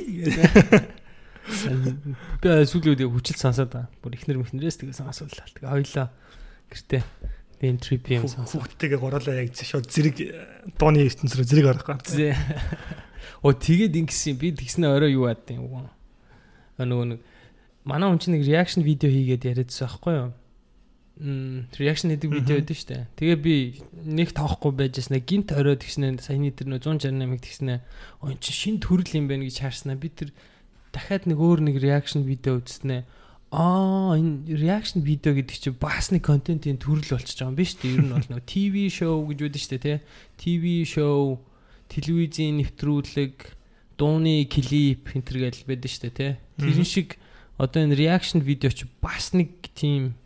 Би 2.40 2.48
сүүлүүдээ 2.48 3.08
хүчил 3.08 3.38
сонсоод 3.38 3.70
байгаа. 3.72 3.92
Бүр 4.00 4.16
ихнэр 4.16 4.40
мэхнэрээс 4.40 4.80
тэгээ 4.80 4.96
сонсоолаа. 4.96 5.48
Тэгээ 5.52 5.72
хоёлоо 5.72 6.06
гэртээ 6.72 7.02
тийм 7.60 7.76
трип 7.80 8.04
юм 8.12 8.28
сонсоо. 8.28 8.60
Хүүхдтэйгээ 8.64 9.00
гурлаа 9.00 9.34
яг 9.40 9.52
шууд 9.52 9.88
зэрэг 9.88 10.16
дууны 10.76 11.04
ертөнц 11.04 11.32
рүү 11.36 11.46
зэрэг 11.48 11.66
орох 11.72 11.84
гоо. 11.84 12.00
Оо 13.44 13.52
тэгээд 13.52 13.96
ингэсэн 13.96 14.36
би 14.40 14.52
тэгснэ 14.56 14.88
орой 14.88 15.16
юу 15.16 15.28
яад 15.28 15.44
юм 15.52 15.68
уу? 15.68 15.88
Нөгөө 16.80 17.06
нэг 17.16 17.20
манай 17.84 18.08
хүн 18.08 18.20
чинь 18.20 18.34
нэг 18.40 18.48
реакшн 18.48 18.80
видео 18.80 19.12
хийгээд 19.12 19.44
яриадсан 19.44 19.88
байхгүй 19.88 20.12
юу? 20.16 20.30
Реакшн 21.14 22.10
хийдэг 22.10 22.30
видео 22.34 22.58
шүү 22.58 22.88
дээ. 22.90 23.06
Тэгээ 23.14 23.38
би 23.38 23.54
нэг 24.02 24.34
тоохгүй 24.34 24.72
байж 24.74 24.98
яснаа 24.98 25.22
гинт 25.22 25.54
оройд 25.54 25.86
гиснэ 25.86 26.18
саяны 26.18 26.50
тэр 26.50 26.74
нөө 26.74 26.82
168-ыг 26.82 27.38
тэгснэ. 27.38 27.74
Ой 28.18 28.34
чи 28.42 28.50
шин 28.50 28.82
төрөл 28.82 29.06
юм 29.14 29.30
байна 29.30 29.46
гэж 29.46 29.62
харснаа. 29.62 29.94
Би 29.94 30.10
тэр 30.10 30.34
дахиад 30.90 31.30
нэг 31.30 31.38
өөр 31.38 31.70
нэг 31.70 31.78
реакшн 31.78 32.26
видео 32.26 32.58
үзснэ. 32.58 33.06
Аа 33.54 34.18
энэ 34.18 34.58
реакшн 34.58 35.06
видео 35.06 35.38
гэдэг 35.38 35.54
чинь 35.54 35.78
бас 35.78 36.10
нэг 36.10 36.26
контентын 36.26 36.82
төрөл 36.82 37.06
болчихж 37.06 37.38
байгаа 37.38 37.54
юм 37.54 37.58
биш 37.62 37.78
үү? 37.78 37.94
Ер 37.94 38.02
нь 38.02 38.10
бол 38.10 38.26
нөгөө 38.34 38.50
ТV 38.50 38.74
шоу 38.90 39.22
гэж 39.30 39.38
шүү 39.54 39.70
дээ, 39.78 39.82
тий. 39.86 39.98
ТV 40.42 40.64
шоу, 40.82 41.38
телевизийн 41.86 42.58
нэвтрүүлэг, 42.58 43.54
дууны 43.94 44.42
клип 44.50 45.14
энэ 45.14 45.22
төр 45.22 45.38
гэж 45.46 45.62
байдаг 45.70 45.94
дээ, 45.94 46.10
тий. 46.18 46.32
Тэрэн 46.58 46.82
шиг 46.82 47.14
одоо 47.54 47.86
энэ 47.86 47.94
реакшн 47.94 48.42
видео 48.42 48.74
чи 48.74 48.90
бас 48.98 49.30
нэг 49.30 49.70
тийм 49.78 50.18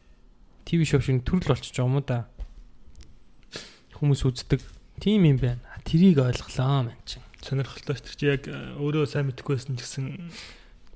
ТV 0.68 0.85
шоу 0.85 1.00
шиг 1.00 1.24
төрөл 1.24 1.57
болчихж 1.57 1.81
байгаа 1.81 1.88
юм 1.88 1.96
уу 1.96 2.04
да. 2.04 2.28
Хүмүүс 3.96 4.20
үздэг. 4.28 4.61
Тийм 5.00 5.24
юм 5.24 5.40
байна. 5.40 5.64
Тэрийг 5.88 6.20
ойлголоо 6.20 6.92
мэн 6.92 7.00
чинь. 7.09 7.24
Сонирхолтой 7.40 7.96
ч 7.96 8.12
чи 8.12 8.28
яг 8.28 8.44
э, 8.44 8.76
өөрөө 8.76 9.09
сайн 9.09 9.33
мэдэхгүй 9.33 9.57
байсан 9.57 9.81
ч 9.81 9.88
гэсэн 9.88 10.04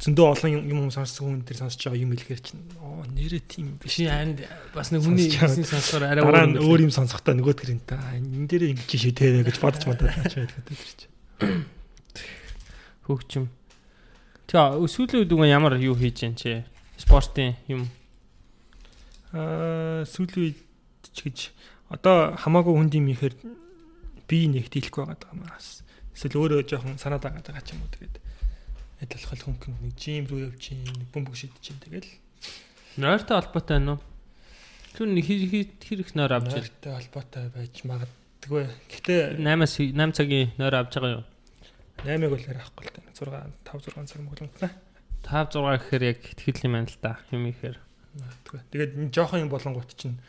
зөндөө 0.03 0.27
олон 0.35 0.51
юм 0.59 0.83
юм 0.83 0.91
сонссон 0.91 1.25
хүн 1.25 1.43
дээр 1.47 1.63
сонсож 1.63 1.87
байгаа 1.87 2.03
юм 2.03 2.11
хэлэхэр 2.13 2.43
чинь 2.43 2.63
оо 2.83 3.07
нэрээ 3.07 3.43
тийм 3.47 3.79
биш. 3.79 3.97
Чи 3.97 4.11
харин 4.11 4.35
бас 4.75 4.91
нэг 4.91 5.07
хүний 5.07 5.31
хэлсэн 5.31 5.63
сонсохоор 5.63 6.05
арай 6.11 6.27
өөр 6.27 6.59
өөр 6.59 6.81
юм 6.91 6.93
сонсохдоо 6.93 7.39
нөгөөд 7.39 7.59
гэрэн 7.63 7.81
та 7.87 7.97
энэ 8.19 8.51
дээр 8.51 8.75
юм 8.75 8.81
чи 8.83 8.99
шитэй 8.99 9.47
гэж 9.47 9.57
бодож 9.63 9.87
бодоод 9.87 10.11
чаа 10.27 10.43
хэлэхэд 10.43 10.67
тэр 10.67 10.83
чинь. 10.99 11.65
Хөгчм. 13.07 13.47
Тэгээ 14.51 14.91
сүүлийн 14.91 15.23
үед 15.23 15.31
үгүй 15.31 15.49
ямар 15.55 15.79
юу 15.79 15.95
хийж 15.95 16.27
जैन 16.27 16.35
чи 16.35 16.67
спортын 16.99 17.55
юм 17.71 17.87
сүүлийн 19.33 20.43
үед 20.45 20.61
ч 21.13 21.19
гэж 21.25 21.39
одоо 21.93 22.37
хамаагүй 22.37 22.75
хүнд 22.77 22.95
юм 22.97 23.09
ихээр 23.13 23.35
би 24.29 24.39
нэгт 24.49 24.73
хэлэхгүй 24.77 25.05
байгаа 25.09 25.33
юм 25.33 25.45
аа. 25.49 25.61
Эсвэл 26.13 26.41
өөрөө 26.41 26.69
жоохон 26.69 27.01
санаад 27.01 27.25
байгаа 27.25 27.65
ч 27.65 27.73
юм 27.73 27.85
уу 27.85 27.93
тэгээд 27.93 28.17
адилхан 29.03 29.41
хөнгөн 29.41 29.75
нэг 29.83 29.95
жим 29.99 30.25
рүү 30.31 30.41
явж 30.47 30.59
чинь 30.63 30.85
нэг 30.85 31.09
бөмбөг 31.11 31.35
шидэж 31.35 31.61
чинь 31.61 31.83
тэгэл 31.83 32.07
нойртой 33.01 33.41
холбоотой 33.41 33.77
байна 33.81 33.99
уу? 33.99 34.01
Түн 34.95 35.17
нэг 35.17 35.27
хэр 35.27 36.01
их 36.05 36.13
нойр 36.15 36.33
авч 36.37 36.53
байна? 36.53 36.63
Нойртой 36.63 36.93
холбоотой 36.93 37.45
байж 37.51 37.75
магадгүй. 37.89 38.65
Гэхдээ 38.93 39.41
8-аас 39.43 39.75
8 39.81 40.13
цагийн 40.15 40.53
нойр 40.61 40.75
авч 40.77 40.93
байгаа 40.95 41.13
юу? 41.19 41.25
8-ыг 42.05 42.31
бол 42.31 42.47
ярихгүй 42.47 42.85
л 42.87 42.95
таа. 42.95 43.05
6 43.11 43.51
5 43.65 43.91
6 43.91 44.07
цаг 44.07 44.21
мөглөнтнэ. 44.23 44.69
5 45.27 45.57
6 45.57 45.83
гэхээр 45.83 46.03
яг 46.07 46.21
ихтгэл 46.23 46.67
юм 46.69 46.75
байна 46.79 46.91
л 46.93 46.99
да. 47.03 47.13
Юм 47.35 47.49
ихээр. 47.51 47.77
Магадгүй. 48.19 48.61
Тэгээд 48.73 48.93
энэ 48.99 49.13
жоохон 49.13 49.43
юм 49.45 49.51
болонгууд 49.53 49.91
чинь 49.97 50.21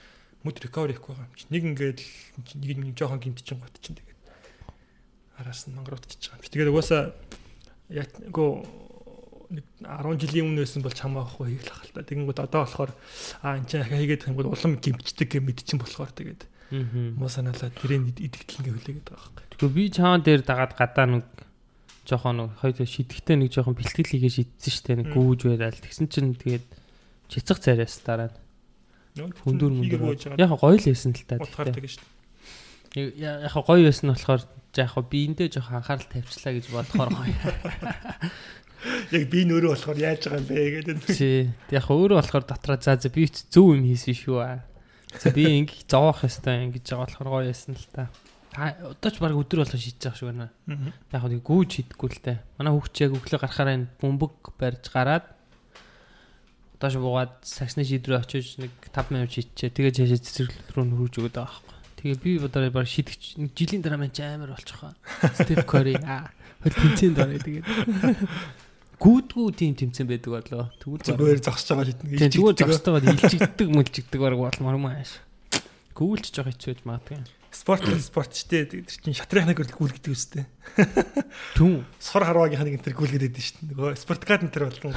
мөд 0.44 0.60
recovery 0.60 0.96
хийх 0.96 1.08
байгаа 1.08 1.28
юм 1.28 1.36
чинь. 1.36 1.52
Нэг 1.52 1.64
ингээд 1.72 2.00
нэг 2.60 2.78
нэг 2.80 2.96
жоохон 2.96 3.20
гимт 3.20 3.44
чинь 3.44 3.60
гот 3.60 3.76
чинь 3.84 4.00
тэгээд 4.00 4.22
араас 5.40 5.68
нь 5.68 5.76
мангаруудчихж 5.76 6.32
байгаа 6.32 6.40
юм 6.40 6.44
чинь. 6.44 6.54
Тэгээд 6.56 6.72
угаасаа 6.72 7.04
яатгүй 7.92 8.50
нэг 9.54 9.66
10 9.84 10.22
жилийн 10.24 10.46
өмнө 10.50 10.64
байсан 10.64 10.82
бол 10.82 10.96
чамаахгүй 10.96 11.48
хийх 11.54 11.64
л 11.68 11.76
хальта. 11.76 12.08
Тэгэнгүүт 12.08 12.40
одоо 12.40 12.62
болохоор 12.66 12.92
аа 13.44 13.60
энэ 13.60 13.70
чинь 13.70 13.86
хийгээд 13.86 14.28
юм 14.32 14.38
бол 14.40 14.52
улам 14.52 14.74
гимтдэг 14.80 15.28
гэж 15.30 15.44
мэдчихэн 15.44 15.80
болохоор 15.80 16.12
тэгээд 16.12 16.42
муу 17.20 17.30
санаалаа 17.30 17.70
тэрийг 17.70 18.18
идэгдэл 18.18 18.60
ингээ 18.66 18.74
хүлээгээд 18.74 19.08
байгаа 19.14 19.30
байхгүй. 19.30 19.46
Тэгэхээр 19.54 19.78
би 19.78 19.84
чаан 19.94 20.22
дээр 20.26 20.42
дагаад 20.42 20.74
гадаа 20.74 21.06
нэг 21.06 21.26
жоохон 22.10 22.36
нэг 22.40 22.50
хоёул 22.58 22.90
шидэхтэй 22.90 23.36
нэг 23.38 23.50
жоохон 23.54 23.78
бэлтгэл 23.78 24.10
хийгээ 24.10 24.34
шийдсэн 24.34 24.72
шүү 24.74 24.86
дээ. 24.90 25.00
Нэг 25.06 25.10
гүүж 25.14 25.42
байрал. 25.54 25.84
Тэгсэн 25.86 26.08
чинь 26.10 26.34
тэгээд 26.34 26.66
Чицэг 27.34 27.58
царайс 27.58 27.98
дараа 28.06 28.30
нь. 28.30 28.38
Хүндүр 29.42 29.74
мөндөр. 29.74 30.38
Яг 30.38 30.54
гоё 30.54 30.78
л 30.78 30.86
байсан 30.86 31.18
л 31.18 31.26
та. 31.26 31.42
Утгаар 31.42 31.74
тэгэж 31.74 31.98
шүү 31.98 32.06
дээ. 32.94 33.42
Яг 33.50 33.58
гоё 33.58 33.82
байсан 33.90 34.06
нь 34.10 34.14
болохоор 34.14 34.42
яг 34.46 34.94
биендээ 35.10 35.50
жоох 35.50 35.74
анхаарал 35.74 36.06
тавьчлаа 36.14 36.54
гэж 36.54 36.66
бодохоор 36.70 37.10
гоё. 37.10 37.34
Яг 39.16 39.24
би 39.32 39.46
нөрөө 39.50 39.74
болохоор 39.74 39.98
яаж 39.98 40.30
байгаа 40.30 40.42
юм 40.42 40.48
бэ 40.50 40.62
гэдэг. 40.78 40.98
Тий. 41.10 41.50
Яг 41.74 41.90
өөрөө 41.90 42.22
болохоор 42.22 42.46
дотроо 42.46 42.78
за 42.78 43.02
за 43.02 43.10
би 43.10 43.26
зөв 43.26 43.74
юм 43.74 43.86
хийсэн 43.90 44.14
шүү 44.14 44.38
аа. 44.38 44.62
За 45.18 45.34
би 45.34 45.46
ингэ 45.62 45.90
зовоох 45.90 46.26
ёстой 46.26 46.70
ингэж 46.70 46.86
байгаа 46.86 47.06
болохоор 47.06 47.30
гоё 47.34 47.46
байсан 47.50 47.74
л 47.74 47.88
та. 47.90 48.10
Та 48.54 48.78
одоо 48.94 49.10
ч 49.10 49.18
баг 49.18 49.34
өдөр 49.34 49.66
болго 49.66 49.78
шийдэж 49.78 50.04
байгаа 50.06 50.20
шүү 50.20 50.30
байна. 50.30 50.50
Яг 51.10 51.24
нэг 51.26 51.42
гүүж 51.42 51.70
хийдэггүй 51.82 52.10
л 52.14 52.22
те. 52.22 52.34
Манай 52.60 52.74
хүүхд 52.78 52.96
яг 53.02 53.12
өглөө 53.18 53.40
гарахаараа 53.42 53.78
энэ 53.78 53.90
бөмбөг 53.98 54.34
барьж 54.58 54.86
гараад 54.94 55.26
доош 56.83 56.95
буугаад 57.03 57.35
саксны 57.43 57.83
шийдрүү 57.83 58.19
очиж 58.23 58.59
нэг 58.63 58.71
5 58.95 59.11
минут 59.11 59.35
шийдчихээ. 59.35 59.75
Тэгээ 59.75 59.97
цаашаа 59.99 60.23
цэцэрлэг 60.23 60.75
рүү 60.79 60.85
нөрүүлж 60.87 61.15
өгöd 61.19 61.35
байгаа 61.35 61.51
байхгүй. 61.51 61.77
Тэгээ 61.99 62.23
би 62.23 62.31
бодорой 62.39 62.71
баг 62.71 62.87
шийдэх 62.87 63.19
жилийн 63.59 63.83
дараа 63.83 63.99
маань 63.99 64.15
амар 64.15 64.55
болчих 64.55 64.79
واخ. 64.79 64.95
Стеф 65.35 65.67
Кори 65.67 65.99
аа 65.99 66.31
хөл 66.63 66.79
тэмцээнд 66.79 67.19
орё 67.19 67.39
тэгээд. 67.43 67.67
Гүүдгүү 69.03 69.47
тийм 69.59 69.75
тэмцээн 69.75 70.07
байдаг 70.07 70.31
болоо. 70.39 70.71
Тэгвэл 70.79 71.03
зүгээр 71.07 71.43
зогсож 71.43 71.69
байгаа 71.75 71.87
шийднэ. 71.91 72.19
Тийм 72.19 72.35
зүгээр 72.39 72.57
зогсож 72.63 72.87
байгаа 72.87 73.15
илчигддэг 73.15 73.69
мөлжигддэг 73.75 74.21
баг 74.23 74.35
болмоор 74.39 74.79
юм 74.79 74.87
ааш. 74.87 75.19
Гүүлч 75.99 76.31
жоох 76.31 76.51
хэцүүж 76.55 76.87
магадгүй 76.87 77.27
спорт 77.54 77.86
спорт 78.02 78.34
штэ 78.34 78.66
тэр 78.66 78.84
чинь 78.90 79.14
шатрынхныг 79.14 79.62
гүйл 79.78 79.94
гэдэг 79.94 80.14
үстэй. 80.14 80.46
Түн. 81.58 81.86
Сур 82.02 82.26
харваагийн 82.26 82.60
ханыг 82.60 82.82
тэр 82.82 82.98
гүйл 82.98 83.14
гэдэг 83.16 83.38
штэ. 83.38 83.70
Нөгөө 83.72 83.98
спортгад 83.98 84.44
энэ 84.44 84.54
тэр 84.54 84.68
болтон. 84.68 84.92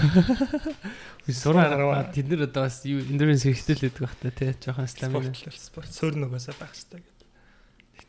Сур 1.28 1.60
харваа 1.60 2.08
тэд 2.10 2.32
нар 2.32 2.48
одоо 2.48 2.64
бас 2.64 2.80
юу 2.88 3.04
эндүрэнс 3.04 3.44
хэрэгтэй 3.44 3.76
л 3.76 3.84
гэдэг 3.86 4.02
бах 4.02 4.16
та 4.16 4.32
тий 4.32 4.56
жоохон 4.56 4.88
стамина. 4.88 5.32
Спорт 5.52 5.92
сур 5.92 6.16
нөгөөсөө 6.16 6.56
байх 6.56 6.72
штэ 6.72 6.98
гэдэг. 6.98 7.16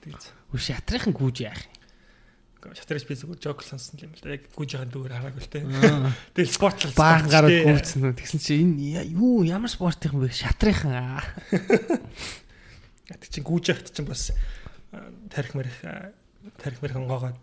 Тэгтээ. 0.07 0.31
Үгүй 0.47 0.61
шатрынхан 0.63 1.13
гүүж 1.15 1.37
яах 1.43 1.61
юм. 1.61 1.77
Шатраач 2.75 3.05
би 3.07 3.15
зүгээр 3.15 3.39
жок 3.39 3.63
сонсон 3.63 3.99
юм 4.01 4.11
л 4.11 4.21
да. 4.23 4.35
Яг 4.35 4.47
гүүж 4.51 4.69
яхад 4.75 4.91
дүүр 4.91 5.11
хараагүй 5.13 5.43
л 5.43 5.51
тий. 5.51 5.63
Тэгэл 6.35 6.51
спорт 6.51 6.83
л 6.83 6.95
баахан 6.97 7.31
гараад 7.31 7.53
гүйцэн. 7.63 8.11
Тэгсэн 8.17 8.39
чи 8.43 8.59
энэ 8.59 9.07
юу 9.13 9.47
ямар 9.47 9.71
спортын 9.71 10.19
бэ? 10.19 10.31
Шатрынхан 10.35 10.95
аа. 10.95 11.23
Тэг 13.07 13.29
чи 13.31 13.41
гүүж 13.41 13.71
яхад 13.71 13.91
чинь 13.91 14.07
бас 14.07 14.31
тарих 15.31 15.55
мэрх 15.55 15.79
тарих 16.59 16.81
мэрх 16.83 16.95
онгоогоод 16.99 17.39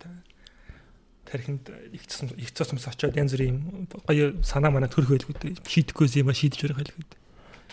тарихынд 1.25 1.69
их 1.91 2.05
цус 2.05 2.31
их 2.37 2.53
цусмс 2.53 2.87
очоод 2.87 3.17
янз 3.17 3.33
бүрийн 3.33 3.89
гоё 4.05 4.37
санаа 4.45 4.69
манаа 4.69 4.89
төрөх 4.89 5.25
байлгүй 5.25 5.57
шийдэхгүйс 5.65 6.21
юм 6.21 6.29
а 6.29 6.37
шийдэж 6.37 6.69
өрөх 6.69 6.79
байлгүй. 6.85 7.05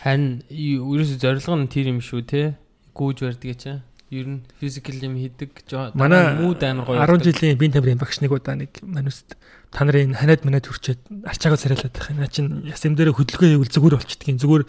Харин 0.01 0.41
ерөөсө 0.49 1.21
зорилго 1.21 1.53
нь 1.61 1.69
тэр 1.69 1.93
юм 1.93 2.01
шүү 2.01 2.21
те. 2.25 2.57
Гүүж 2.97 3.17
барьдаг 3.21 3.53
ч 3.61 3.77
ер 4.13 4.27
нь 4.29 4.41
физикал 4.57 4.97
юм 5.01 5.17
хийдэг 5.17 5.53
манай 5.93 6.37
мууд 6.37 6.61
амар 6.65 6.85
гоё 6.85 6.97
10 7.05 7.29
жилийн 7.29 7.57
бие 7.57 7.73
тамирын 7.73 8.01
багш 8.01 8.21
нэг 8.21 8.33
удаа 8.33 8.57
нэг 8.57 8.81
мануст 8.81 9.37
та 9.73 9.85
нарын 9.85 10.13
ханаад 10.13 10.45
манад 10.45 10.69
хүрчээд 10.69 11.01
арчаагаа 11.25 11.57
царайлаад 11.57 11.93
байх. 11.93 12.09
Наа 12.13 12.29
чин 12.29 12.61
яс 12.69 12.81
юм 12.85 12.93
дээр 12.93 13.13
хөдөлгөөн 13.13 13.57
хийвэл 13.57 13.73
зүгээр 13.73 13.97
болчихдгийг 13.97 14.37
зүгээр 14.37 14.63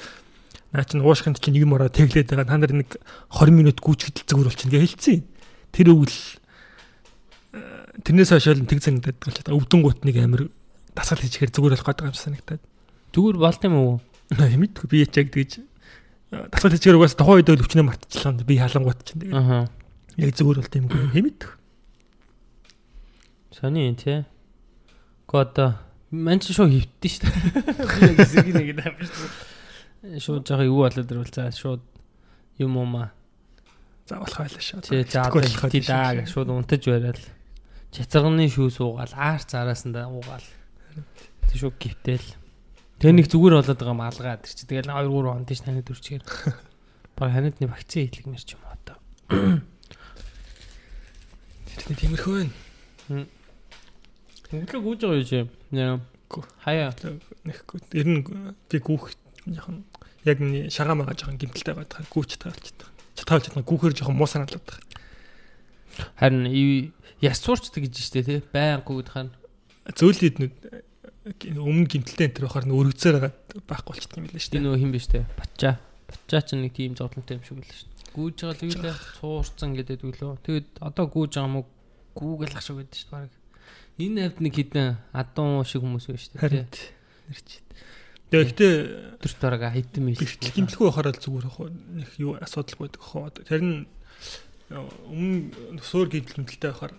Наа 0.74 0.82
чин 0.82 1.06
уушханд 1.06 1.38
чинь 1.38 1.54
нэг 1.54 1.70
юм 1.70 1.78
ороо 1.78 1.86
теглээд 1.86 2.34
байгаа. 2.34 2.50
Та 2.50 2.58
нар 2.58 2.74
нэг 2.74 2.98
20 3.30 3.54
минут 3.54 3.78
гүйчгэдэл 3.78 4.26
зүгээр 4.26 4.48
болчихно 4.50 4.74
гэж 4.74 4.90
хэлсэн. 4.98 5.22
Тэр 5.70 5.94
өвөл 5.94 6.10
э, 6.10 8.02
тэрнээс 8.02 8.34
хойш 8.34 8.50
л 8.50 8.66
тэг 8.66 8.82
зангадаад 8.82 9.22
болчиход 9.22 9.54
өвдөн 9.54 9.80
гут 9.86 10.02
нэг 10.02 10.18
амир 10.18 10.50
дасгал 10.98 11.22
хийчихээр 11.22 11.54
зүгээр 11.54 11.78
болох 11.78 11.86
гэдэг 11.86 12.10
юм 12.10 12.18
санагдаад. 12.18 12.62
Зүгээр 13.14 13.38
болт 13.38 13.62
юм 13.62 13.74
уу? 13.78 13.94
Мэдгүй 14.34 14.86
би 14.90 15.06
ячаг 15.06 15.30
гэж 15.30 15.62
дасгал 16.50 16.74
хийчихээр 16.74 16.98
угаас 16.98 17.14
тухайн 17.14 17.38
үед 17.38 17.54
л 17.54 17.62
өвчнөө 17.62 17.86
мартчихлаа. 17.86 18.42
Би 18.42 18.58
халангуут 18.58 19.06
чинь 19.06 19.22
тэгээд. 19.22 19.38
Аа. 19.38 19.70
Яг 20.18 20.34
зүгээр 20.34 20.58
болт 20.58 20.74
юм 20.74 20.90
гүй 20.90 21.06
хэмэд. 21.14 21.40
Сони 23.54 23.94
тий. 23.94 24.26
Гоо 25.30 25.78
манч 26.10 26.50
шоо 26.50 26.66
хөвдөн 26.66 27.10
шүү 27.14 27.30
дээ. 27.30 27.34
Би 27.78 28.10
яг 28.10 28.18
эсрэг 28.26 28.50
нэг 28.50 28.66
юм 28.74 28.78
байна. 28.82 29.53
Шууд 30.04 30.44
жоо 30.44 30.60
юу 30.60 30.84
болоод 30.84 31.08
ирвэл 31.08 31.32
за 31.32 31.48
шууд 31.48 31.80
юм 32.60 32.76
уу 32.76 32.84
маа. 32.84 33.08
За 34.04 34.20
болох 34.20 34.36
байлаа 34.36 34.60
шүү. 34.60 34.84
Тий 34.84 35.00
за 35.08 35.32
тий 35.72 35.80
даа 35.80 36.12
гэж 36.12 36.28
шууд 36.28 36.52
унтаж 36.52 36.84
барайл. 36.84 37.24
Чацарганы 37.88 38.44
шүү 38.52 38.68
суугаал 38.68 39.16
аар 39.16 39.40
нь 39.40 39.96
уугаал. 39.96 40.44
Тий 41.48 41.56
шууд 41.56 41.80
гівтэл. 41.80 42.36
Тэгээ 43.00 43.16
нэг 43.16 43.32
зүгээр 43.32 43.64
болоод 43.64 43.80
байгаа 43.80 43.96
юм 43.96 44.04
алгаад 44.04 44.44
чи 44.44 44.68
тэгэл 44.68 44.92
2 44.92 45.08
3 45.08 45.24
хонд 45.24 45.48
тийш 45.48 45.64
таны 45.64 45.80
дөрчгээр. 45.80 46.24
Баг 47.16 47.32
ханадны 47.32 47.64
вакцины 47.64 48.12
хийлгэмэр 48.12 48.44
ч 48.44 48.60
юм 48.60 48.60
уу 48.60 48.76
одоо. 48.76 48.96
Тэр 51.88 51.96
тиймэрхүү 51.96 52.34
байна. 53.08 53.24
Өглөө 54.52 54.82
гүйж 54.84 55.00
байгаа 55.00 55.16
юу 55.16 55.24
чи? 55.24 55.48
Яа. 55.72 55.96
Хаяа. 56.60 56.92
Нэхгүй. 57.48 57.80
Ер 57.96 58.06
нь 58.06 58.20
би 58.68 58.78
гүүх 58.78 59.23
яхан 59.46 59.84
яг 60.24 60.38
шагаа 60.72 60.96
магаа 60.96 61.16
жоохон 61.16 61.38
гимтэлтэй 61.38 61.74
байдаг. 61.74 62.08
Гүүч 62.08 62.40
таалж 62.40 62.64
байдаг. 62.72 62.88
Чатаалж 63.14 63.44
байдаг. 63.52 63.68
Гүүхээр 63.68 63.94
жоохон 63.94 64.16
муу 64.16 64.28
санаалаад 64.28 64.64
байгаа. 64.64 64.82
Харин 66.18 66.48
ясуурчдаг 67.20 67.84
гэж 67.84 67.94
штэ 68.00 68.22
тий. 68.24 68.40
Байн 68.52 68.80
гүйд 68.80 69.08
хань. 69.12 69.32
Зөөлөд 69.92 70.36
нүд 70.40 70.54
өмнө 71.56 71.88
гимтэлтэй 71.88 72.28
энэ 72.28 72.36
төр 72.36 72.46
бахаар 72.48 72.68
байгаа 72.68 73.32
байхгүй 73.68 73.90
болчихсон 73.96 74.20
юм 74.20 74.26
билээ 74.28 74.44
штэ. 74.44 74.58
Энэ 74.60 74.80
хин 74.80 74.92
биш 74.92 75.08
тэ. 75.08 75.24
Батчаа. 75.36 75.80
Бачаа 76.08 76.42
ч 76.44 76.56
нэг 76.56 76.72
тийм 76.76 76.96
зовлонтой 76.96 77.40
юм 77.40 77.44
шиг 77.44 77.64
шүү 77.64 77.88
дээ. 77.88 78.12
Гүүж 78.12 78.36
байгаа 78.44 78.60
л 78.60 78.64
юу 78.68 78.82
лээ 78.84 78.96
цуурцсан 79.20 79.70
гэдэг 79.72 80.04
үлөө. 80.04 80.32
Тэгээд 80.44 80.68
одоо 80.84 81.04
гүүж 81.08 81.32
байгаа 81.36 81.52
мó 81.52 81.60
гүүгэл 82.12 82.56
ах 82.56 82.64
шиг 82.64 82.76
байдаг 82.76 82.98
шүү 83.00 83.10
дээ. 83.24 83.44
Энэ 84.04 84.20
хавьд 84.28 84.38
нэг 84.44 84.54
хідэн 84.54 84.88
адуун 85.16 85.64
шиг 85.64 85.80
хүмүүс 85.80 86.06
байна 86.12 86.20
шүү 86.20 86.32
дээ. 86.34 86.42
Харин 86.44 86.66
ихтэй 88.42 89.04
Тэр 89.24 89.32
дарааga 89.40 89.72
хитэн 89.72 90.04
мэл. 90.04 90.20
бэртэл 90.20 90.52
гимтэлгүй 90.52 90.84
байхаар 90.84 91.08
л 91.16 91.22
зүгээр 91.22 91.46
ах 91.48 91.58
нэг 91.72 92.10
юу 92.20 92.36
асуудал 92.36 92.76
байдаг 92.76 93.00
хоо. 93.00 93.32
Тэр 93.32 93.62
нь 93.64 93.78
өмнө 94.68 95.80
суур 95.80 96.12
гимтэл 96.12 96.44
мэдлэлтэй 96.44 96.68
байхаар 96.68 96.94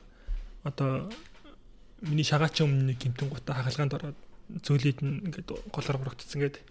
одоо 0.66 1.14
миний 2.02 2.26
шагаачийн 2.26 2.66
өмнө 2.66 2.90
нэг 2.90 2.98
гимтэн 2.98 3.30
гутаа 3.30 3.62
хагалгаанд 3.62 3.94
ороод 3.94 4.18
зөөлөд 4.66 5.00
нь 5.06 5.22
ингээд 5.30 5.54
голоор 5.70 5.98
гурагдсан 6.02 6.42
гэдэг. 6.42 6.64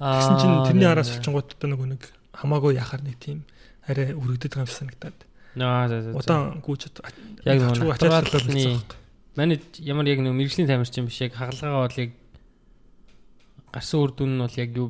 Тэгсэн 0.00 0.36
чинь 0.40 0.64
тэрний 0.64 0.88
араас 0.88 1.12
олчингууд 1.12 1.52
одоо 1.60 1.68
нөгөө 1.68 1.88
нэг 2.00 2.02
хамаагүй 2.32 2.80
яхаар 2.80 3.04
нэг 3.04 3.20
тийм 3.20 3.44
арай 3.84 4.16
өргөдөд 4.16 4.56
байгаа 4.56 4.64
юм 4.64 4.72
санагдаад. 4.72 5.18
Аа 5.60 5.88
за 5.92 5.96
за. 6.08 6.16
Удаан 6.16 6.64
гүйж 6.64 6.88
Яг 7.44 7.68
ачааллаа 7.68 8.24
натуралны 8.24 8.80
Манай 9.36 9.60
ямар 9.78 10.08
яг 10.08 10.24
нэг 10.24 10.34
мэрэгжлийн 10.34 10.68
тамирчин 10.68 11.06
биш 11.06 11.20
яг 11.20 11.36
хагалгаа 11.36 11.86
бол 11.86 12.00
яг 12.00 12.10
гарсан 13.72 13.98
үр 14.02 14.12
дүн 14.14 14.36
нь 14.36 14.42
бол 14.44 14.56
яг 14.60 14.70
юу 14.76 14.88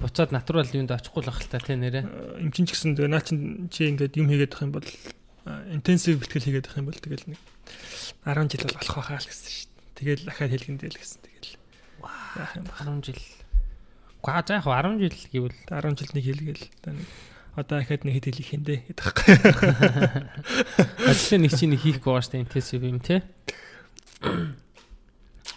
буцаад 0.00 0.30
натурал 0.34 0.68
юунд 0.68 0.92
очихгүй 0.92 1.22
л 1.24 1.32
ахaltaа 1.32 1.60
те 1.62 1.74
нэрэ. 1.78 2.04
Им 2.42 2.50
чин 2.52 2.66
ч 2.68 2.76
гэсэн 2.76 2.98
тэгээ 2.98 3.10
наа 3.10 3.24
чин 3.24 3.70
чи 3.72 3.88
ингээд 3.88 4.18
юм 4.20 4.28
хийгээд 4.28 4.52
байх 4.52 4.64
юм 4.66 4.74
бол 4.76 4.88
интенсив 5.72 6.20
бэлтгэл 6.20 6.46
хийгээд 6.46 6.66
байх 6.68 6.78
юм 6.78 6.88
бол 6.90 7.00
тэгэл 7.00 7.26
нэг 7.32 7.40
10 8.26 8.50
жил 8.52 8.64
бол 8.66 8.76
болох 8.76 8.96
байхаа 9.00 9.20
л 9.22 9.28
гэсэн 9.30 9.48
шүү 9.48 9.68
дээ. 9.70 9.96
Тэгэл 9.96 10.26
дахиад 10.28 10.52
хэлгэндээ 10.52 10.90
л 10.92 11.00
гэсэн 11.00 11.20
тэгэл. 11.24 11.52
Яах 12.36 12.52
юм 12.58 12.64
бэ? 12.66 12.72
10 12.76 13.06
жил. 13.06 13.22
Гуа 14.20 14.42
за 14.44 14.58
яг 14.60 14.66
10 14.68 15.00
жил 15.00 15.16
гэвэл 15.32 15.58
10 15.64 15.96
жил 15.96 16.12
нэг 16.12 16.24
хэлгээл 16.26 16.64
одоо 16.82 16.92
нэг 16.92 17.08
одоо 17.56 17.80
дахиад 17.80 18.04
нэг 18.04 18.14
хэд 18.20 18.26
хэлэх 18.28 18.52
юм 18.52 18.62
дээ 18.68 18.80
гэдэг 18.84 19.00
байхгүй. 19.00 19.32
ажлын 21.08 21.40
нэг 21.40 21.52
чинь 21.56 21.72
хийхгүй 21.72 22.10
байгаа 22.12 22.26
штэ 22.28 22.44
интенсив 22.44 22.84
юм 22.84 23.00
те. 23.00 23.24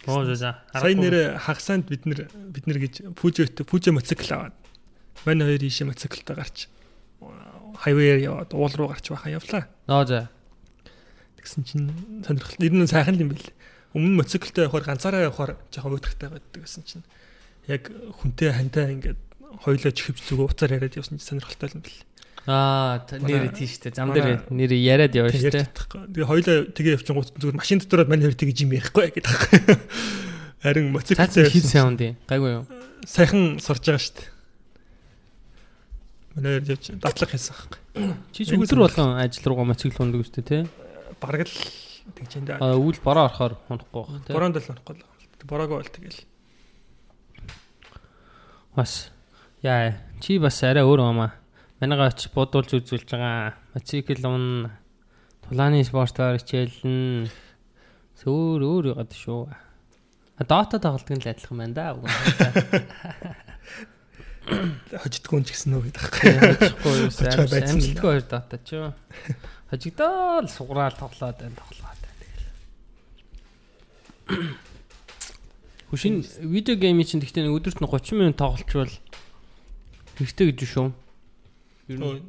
Оо 0.06 0.24
за 0.24 0.34
за. 0.34 0.50
Сая 0.72 0.94
нэр 0.96 1.36
хагасанд 1.36 1.88
бид 1.88 2.06
нэр 2.06 2.30
бид 2.32 2.64
нэр 2.64 2.78
гэж 2.80 2.94
пүүжөт 3.18 3.64
пүүжэ 3.68 3.92
мотоцикл 3.92 4.32
аваад 4.32 4.56
манай 5.28 5.44
хоёр 5.52 5.62
ийшээ 5.64 5.88
мотоциклтай 5.92 6.36
гарч 6.36 6.68
хайвээр 7.20 8.20
яваад 8.24 8.50
уул 8.56 8.72
руу 8.72 8.88
гарч 8.88 9.12
байхаа 9.12 9.36
явлаа. 9.36 9.68
Ноо 9.88 10.04
за. 10.08 10.32
Тэгсэн 11.36 11.64
чинь 11.64 11.88
сонирхол 12.24 12.64
ер 12.64 12.72
нь 12.72 12.88
сайхан 12.88 13.20
юм 13.20 13.32
бэл. 13.36 13.52
Өмнө 13.92 14.24
мотоциклтай 14.24 14.64
явахаар 14.68 14.88
ганцаараа 14.88 15.28
явахаар 15.28 15.52
жоохон 15.68 15.96
өөдрөгтэй 16.00 16.28
байдаг 16.32 16.60
гэсэн 16.64 16.84
чинь 16.88 17.04
яг 17.68 17.92
хүнтэй 17.92 18.56
хантай 18.56 18.96
ингээд 18.96 19.20
хоёлоо 19.64 19.92
чихвч 19.92 20.24
зүг 20.24 20.48
уцаар 20.48 20.80
яриад 20.80 20.96
явсан 20.96 21.20
чинь 21.20 21.40
сонирхолтой 21.40 21.68
юм 21.76 21.84
бэл. 21.84 22.00
Аа 22.48 23.04
нэр 23.20 23.52
тийштэй 23.52 23.92
зам 23.92 24.14
дээр 24.16 24.48
нэр 24.48 24.72
яриад 24.72 25.12
явна 25.12 25.34
штэ. 25.34 25.68
Тэгээ 25.68 26.24
хоёлоо 26.24 26.56
тэгээ 26.72 26.96
явчихсан 26.96 27.16
гут 27.16 27.36
зүгээр 27.36 27.58
машин 27.60 27.84
дотороо 27.84 28.08
манай 28.08 28.32
хоёр 28.32 28.38
тэгэж 28.40 28.64
юм 28.64 28.72
ярихгүй 28.76 29.12
гэдэг. 29.12 29.36
Харин 30.64 30.92
мотоциклтэй 30.92 31.52
хит 31.52 31.68
саунд 31.68 32.00
гайгүй 32.24 32.64
юу? 32.64 32.64
сайхан 33.06 33.58
сурж 33.60 33.84
байгаа 33.84 34.00
штэ. 34.00 34.22
Манай 36.36 36.60
хоёр 36.60 36.76
явж 36.76 36.84
датлах 37.00 37.30
хийсэн 37.32 37.54
байхгүй. 37.56 37.80
Чи 38.34 38.44
ч 38.44 38.56
өдөр 38.56 38.84
болгон 38.84 39.16
ажил 39.20 39.46
руугаа 39.48 39.68
мотоцикл 39.72 40.02
ундаг 40.04 40.24
үстэй 40.24 40.44
те. 40.44 40.58
Бараг 41.20 41.48
л 41.48 41.56
тэгж 42.16 42.32
энэ. 42.40 42.60
Аа 42.60 42.76
үйл 42.76 43.00
бороо 43.00 43.28
орохоор 43.28 43.56
унахгүй 43.68 44.04
байх 44.04 44.24
те. 44.28 44.32
Бороонд 44.36 44.60
л 44.60 44.68
унахгүй 44.68 44.94
л. 45.00 45.04
Бороогүй 45.48 45.76
бол 45.80 45.90
тэгэл. 45.90 46.20
Бас 48.76 49.10
яа 49.64 49.96
чи 50.20 50.38
бас 50.38 50.60
арай 50.62 50.84
өөр 50.84 51.00
юм 51.08 51.24
аа. 51.24 51.39
Манайгаа 51.80 52.12
оч 52.12 52.28
бодуулж 52.36 52.76
үзүүлж 52.76 53.08
байгаа. 53.08 53.56
Мотоцикл 53.72 54.20
ун 54.28 54.68
тулааны 55.48 55.80
спортоор 55.80 56.36
хичээлнэ. 56.36 57.32
Өөр 58.20 58.60
өөр 58.60 58.92
ягаад 58.92 59.16
шүү. 59.16 59.48
Дота 60.44 60.76
тоглолтын 60.76 61.24
л 61.24 61.32
адилхан 61.32 61.56
байна 61.56 61.72
да. 61.72 61.96
Хождгүй 65.00 65.40
ч 65.44 65.52
гэсэн 65.56 65.80
гэдэг 65.80 66.04
байхгүй. 66.04 66.36
Хожихгүй 66.36 67.00
юу? 67.00 67.08
Амжилтгүй 67.48 68.12
хоёр 68.12 68.28
дота 68.28 68.60
ч 68.60 68.76
юу. 68.76 68.92
Хожигдоод 69.72 70.52
сугаал 70.52 70.92
тоглоод 71.00 71.40
байна 71.40 71.56
тоглоод 71.56 72.00
байна 72.04 72.20
тэгэл. 72.20 72.44
Хүшин 75.96 76.28
видео 76.44 76.76
геймийн 76.76 77.08
чинь 77.08 77.24
гэхдээ 77.24 77.48
өдөрт 77.48 77.80
нь 77.80 77.88
30 77.88 78.20
минут 78.20 78.36
тоглолчвол 78.36 78.92
хэрэгтэй 80.20 80.52
гэж 80.52 80.60
шүү. 80.68 80.92
Ер 81.90 81.98
нь 81.98 82.22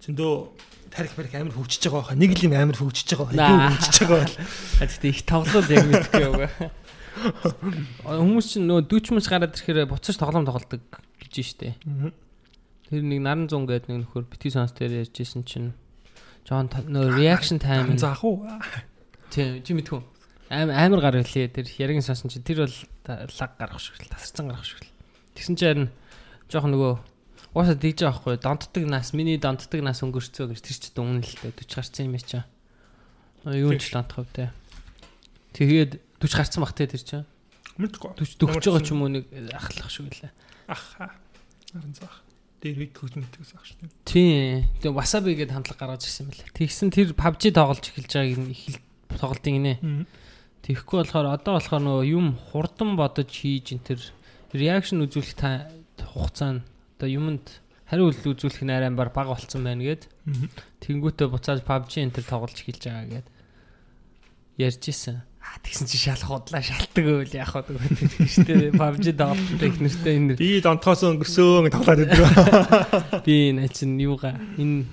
зөндөө 0.00 0.32
тарих 0.88 1.12
барих 1.18 1.34
амар 1.36 1.52
хөгжиж 1.52 1.82
байгаа 1.84 2.00
байхаа. 2.00 2.16
Нэг 2.16 2.32
л 2.32 2.44
юм 2.48 2.54
амар 2.56 2.78
хөгжиж 2.80 3.08
байгаа. 3.12 3.36
Юу 3.36 3.60
хөгжиж 3.76 3.96
байгаа 4.00 4.20
бол. 4.24 4.36
Гэхдээ 4.80 5.12
их 5.12 5.22
тоглол 5.28 5.68
яг 5.68 5.84
мэдхгүй 5.92 6.22
яваа. 6.24 6.50
Хүмүүс 8.08 8.46
чинь 8.56 8.66
нөө 8.66 8.88
дүүч 8.88 9.12
мөч 9.12 9.26
гараад 9.28 9.54
ирэхээр 9.54 9.90
буцаж 9.90 10.16
тоглоом 10.16 10.48
тоглолдог 10.48 10.82
гэж 11.20 11.34
штэ. 11.44 11.76
Тэр 12.88 13.02
нэг 13.04 13.20
наран 13.20 13.46
зун 13.50 13.68
гэдэг 13.68 13.92
нэг 13.92 13.98
нөхөр 14.08 14.24
бити 14.30 14.50
сонс 14.50 14.72
дээр 14.72 15.04
ярьжсэн 15.04 15.44
чинь 15.44 15.76
Жон 16.44 16.68
нөө 16.68 17.16
reaction 17.16 17.56
time 17.56 17.96
заах 17.96 18.20
уу? 18.20 18.44
Тийм 19.32 19.64
чи 19.64 19.72
мэдгүй. 19.72 20.02
Аим 20.52 20.68
амар 20.68 21.00
гар 21.00 21.16
хэлээ. 21.24 21.56
Тэр 21.56 21.66
яригийн 21.80 22.04
сонсон 22.04 22.28
чи 22.28 22.44
тэр 22.44 22.68
бол 22.68 22.76
лаг 23.08 23.52
гарах 23.56 23.80
шиг 23.80 23.96
л 23.96 24.12
тасарсан 24.12 24.52
гарах 24.52 24.68
шиг 24.68 24.84
л. 24.84 24.92
Тэгсэн 25.32 25.56
чи 25.56 25.64
харин 25.64 25.88
жоохон 26.52 26.76
нөгөө 26.76 26.92
уусаа 27.54 27.78
дийж 27.78 28.02
байгаа 28.02 28.18
байхгүй. 28.18 28.36
Донтдаг 28.42 28.84
нас 28.90 29.14
миний 29.14 29.38
донтдаг 29.38 29.80
нас 29.80 30.02
өнгөрцөө 30.02 30.50
гэж 30.50 30.60
тэр 30.60 30.78
ч 30.82 30.84
дүн 30.90 31.22
л 31.22 31.34
дээ 31.38 31.54
40 31.54 31.78
гарцсан 31.78 32.06
юм 32.10 32.18
яачаа. 32.18 32.44
Юу 33.46 33.78
ч 33.78 33.94
хөв 33.94 34.26
те. 34.34 34.50
Тэгээд 35.54 36.02
40 36.18 36.34
гарцсан 36.34 36.60
бах 36.66 36.74
те 36.74 36.90
тэр 36.90 37.02
чинь. 37.06 37.26
Мэдгүй. 37.78 38.10
40 38.18 38.42
дөгч 38.42 38.64
байгаа 38.66 38.82
ч 38.82 38.90
юм 38.90 39.06
уу 39.06 39.10
нэг 39.14 39.30
ахлах 39.54 39.86
шиг 39.86 40.10
лээ. 40.10 40.34
Ах. 40.66 40.98
Наран 41.70 41.94
заах. 41.94 42.26
Дээр 42.58 42.74
вид 42.74 42.92
хөгж 42.98 43.22
мэдээс 43.22 43.54
ах 43.54 43.62
шүү 43.62 43.78
дээ. 43.86 43.90
Тийм. 44.02 44.66
Тэгээ 44.82 44.98
wasabi 44.98 45.38
гэдээ 45.38 45.54
хамтлаг 45.54 45.78
гаргаж 45.78 46.02
ирсэн 46.10 46.26
мөлий. 46.26 46.50
Тэгсэн 46.58 46.90
тэр 46.90 47.14
PUBG 47.14 47.54
тоглож 47.54 47.86
эхэлж 47.86 48.12
байгааг 48.18 48.40
нь 48.42 48.50
их 48.50 48.82
тоглолтын 49.14 49.54
гинэ. 49.62 49.74
Тэгэхгүй 50.66 51.06
болохоор 51.06 51.28
одоо 51.38 51.60
болохоор 51.60 51.82
нөгөө 51.86 52.04
юм 52.08 52.26
хурдан 52.50 52.96
бодож 52.96 53.28
хийж 53.28 53.76
ин 53.76 53.84
тэр 53.84 54.00
реакшн 54.56 55.04
үзүүлэх 55.04 55.36
та 55.36 55.68
хугацаа 56.00 56.50
нь 56.56 56.62
одоо 56.96 57.08
юмд 57.10 57.60
хариу 57.88 58.08
үйлдэл 58.10 58.32
үзүүлэх 58.34 58.62
нь 58.64 58.72
арай 58.74 58.90
бага 58.94 59.34
болцсон 59.34 59.62
байна 59.66 59.84
гэд. 59.84 60.08
Тэнгүүтээ 60.80 61.28
буцаад 61.28 61.62
PUBG 61.66 61.92
энэ 62.00 62.14
тэр 62.16 62.26
тоглож 62.26 62.56
эхэлж 62.56 62.82
байгаа 62.88 63.06
гэд 63.20 63.26
ярьж 64.58 64.84
исэн. 64.88 65.22
Аа 65.44 65.60
тэгсэн 65.60 65.86
чи 65.90 65.98
шал 66.00 66.22
худлаа 66.24 66.64
шалтдаг 66.64 67.04
өөл 67.04 67.34
яах 67.36 67.52
вэ 67.52 67.76
гэдэг 67.76 68.10
шүү 68.24 68.44
дээ. 68.48 68.72
PUBG 68.80 69.06
тоглолттой 69.12 69.68
их 69.68 69.78
нэртэй 69.82 70.14
энэ 70.16 70.38
Би 70.40 70.64
донтхоос 70.64 71.02
өнгөрсөн 71.04 71.68
тоглоод 71.68 72.00
байдаг. 72.08 73.22
би 73.28 73.52
энэ 73.52 73.68
чинь 73.68 74.00
юугаа 74.00 74.40
энэ 74.56 74.88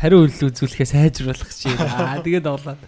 хариу 0.00 0.24
үйлдэл 0.24 0.48
үзүүлэхээ 0.48 0.88
сайжруулах 0.88 1.52
чи. 1.52 1.68
Аа 1.76 2.24
тэгээд 2.24 2.48
тоглоод 2.48 2.80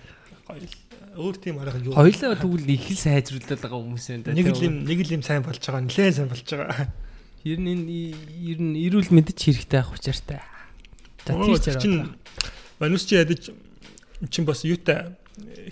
Өөр 1.21 1.37
тийм 1.37 1.59
арга 1.61 1.77
юу? 1.83 1.93
хоёлаа 1.93 2.39
тэгвэл 2.39 2.71
их 2.71 2.87
л 2.89 2.97
сайжруулдаг 2.97 3.61
байгаа 3.61 3.77
хүмүүс 3.83 4.07
да. 4.25 4.33
Нэг 4.33 4.57
л 4.57 4.63
юм 4.65 4.75
нэг 4.89 4.99
л 5.05 5.15
юм 5.19 5.23
сайн 5.27 5.43
болж 5.45 5.61
байгаа. 5.61 5.85
Нилээн 5.85 6.17
сайн 6.17 6.31
болж 6.33 6.49
байгаа. 6.49 6.87
Ер 7.45 7.59
нь 7.59 7.73
энэ 7.73 7.85
ер 8.53 8.59
нь 8.61 8.77
эрүүл 8.77 9.09
мэндэж 9.17 9.39
хэрэгтэй 9.41 9.81
авах 9.81 9.97
учиртай. 9.97 10.45
За 11.25 11.33
тийч 11.33 11.81
чинь 11.81 12.13
манус 12.77 13.09
чи 13.09 13.17
ядаж 13.17 13.53
чин 14.29 14.45
бас 14.45 14.61
юутай 14.65 15.17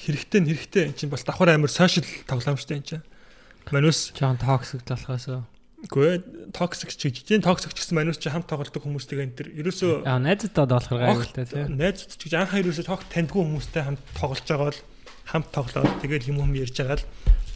хэрэгтэй 0.01 0.41
нь 0.41 0.49
хэрэгтэй 0.49 0.83
эн 0.89 0.97
чин 0.97 1.13
бас 1.13 1.29
давхар 1.29 1.53
амар 1.53 1.69
сошиал 1.69 2.09
тоглоом 2.25 2.57
штэ 2.57 2.81
эн 2.81 2.85
чин. 2.89 3.03
Манус 3.69 4.17
жоон 4.17 4.41
токсик 4.41 4.81
болохоос. 4.89 5.45
гүй 5.93 6.19
токсик 6.57 6.91
ч 6.91 7.13
гэж. 7.13 7.45
Токсик 7.45 7.77
ч 7.77 7.85
гэсэн 7.85 8.01
манус 8.01 8.19
чи 8.19 8.33
хамт 8.33 8.49
тоглодог 8.49 8.83
хүмүүстэйгээ 8.83 9.27
энэ 9.29 9.37
төр 9.37 9.49
ерөөсөө 9.63 9.93
Аа 10.09 10.19
найзтайд 10.19 10.73
болохоор 10.73 11.05
гайвалтай 11.05 11.45
тий. 11.47 11.65
найз 11.69 12.09
ч 12.09 12.19
гэж 12.19 12.33
анхаа 12.35 12.65
ерөөсөө 12.65 12.87
тог 12.89 13.05
таньдгүй 13.13 13.45
хүмүүстэй 13.45 13.83
хамт 13.87 14.03
тоглож 14.17 14.43
байгаа 14.43 14.67
бол 14.73 14.81
хамт 15.29 15.49
тоглоод 15.55 15.93
тэгэл 16.03 16.31
юм 16.35 16.43
юм 16.49 16.53
ярьж 16.59 16.75
байгаа 16.83 16.99
л 16.99 17.07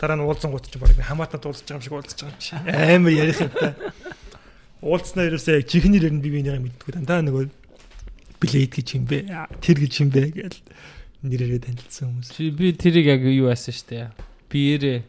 дараа 0.02 0.18
нь 0.18 0.26
уулзсан 0.26 0.50
гут 0.50 0.66
чи 0.66 0.82
баг 0.82 0.90
хамаатнад 0.98 1.46
уулзж 1.46 1.62
байгаа 1.62 1.78
юм 1.78 1.86
шиг 1.86 1.94
уулзж 1.94 2.18
байгаа 2.18 2.34
юм 2.34 2.42
чи. 2.42 2.58
Амар 2.58 3.14
ярих 3.14 3.38
юм 3.38 3.52
та. 3.54 3.70
Уулзнаа 4.82 5.30
ерөөсөө 5.30 5.62
яг 5.62 5.66
чихнэр 5.70 6.10
ер 6.10 6.14
нь 6.18 6.18
бие 6.18 6.42
биенийгээ 6.42 6.58
мэддэггүй 6.58 6.92
дандаа 6.98 7.22
нөгөө 7.22 7.46
блейд 8.42 8.74
гэж 8.74 8.88
юм 8.98 9.06
бэ? 9.06 9.30
Тэр 9.62 9.78
гэж 9.78 9.94
юм 10.02 10.10
бэ 10.10 10.22
гэж 10.34 10.54
нэрээрээ 11.22 11.62
танилцсан 11.62 12.10
хүмүүс. 12.18 12.28
Чи 12.34 12.50
би 12.50 12.74
тэрийг 12.74 13.06
яг 13.06 13.22
юу 13.22 13.46
яасан 13.46 13.70
штэ. 13.70 14.10
Биеэрээ 14.50 15.06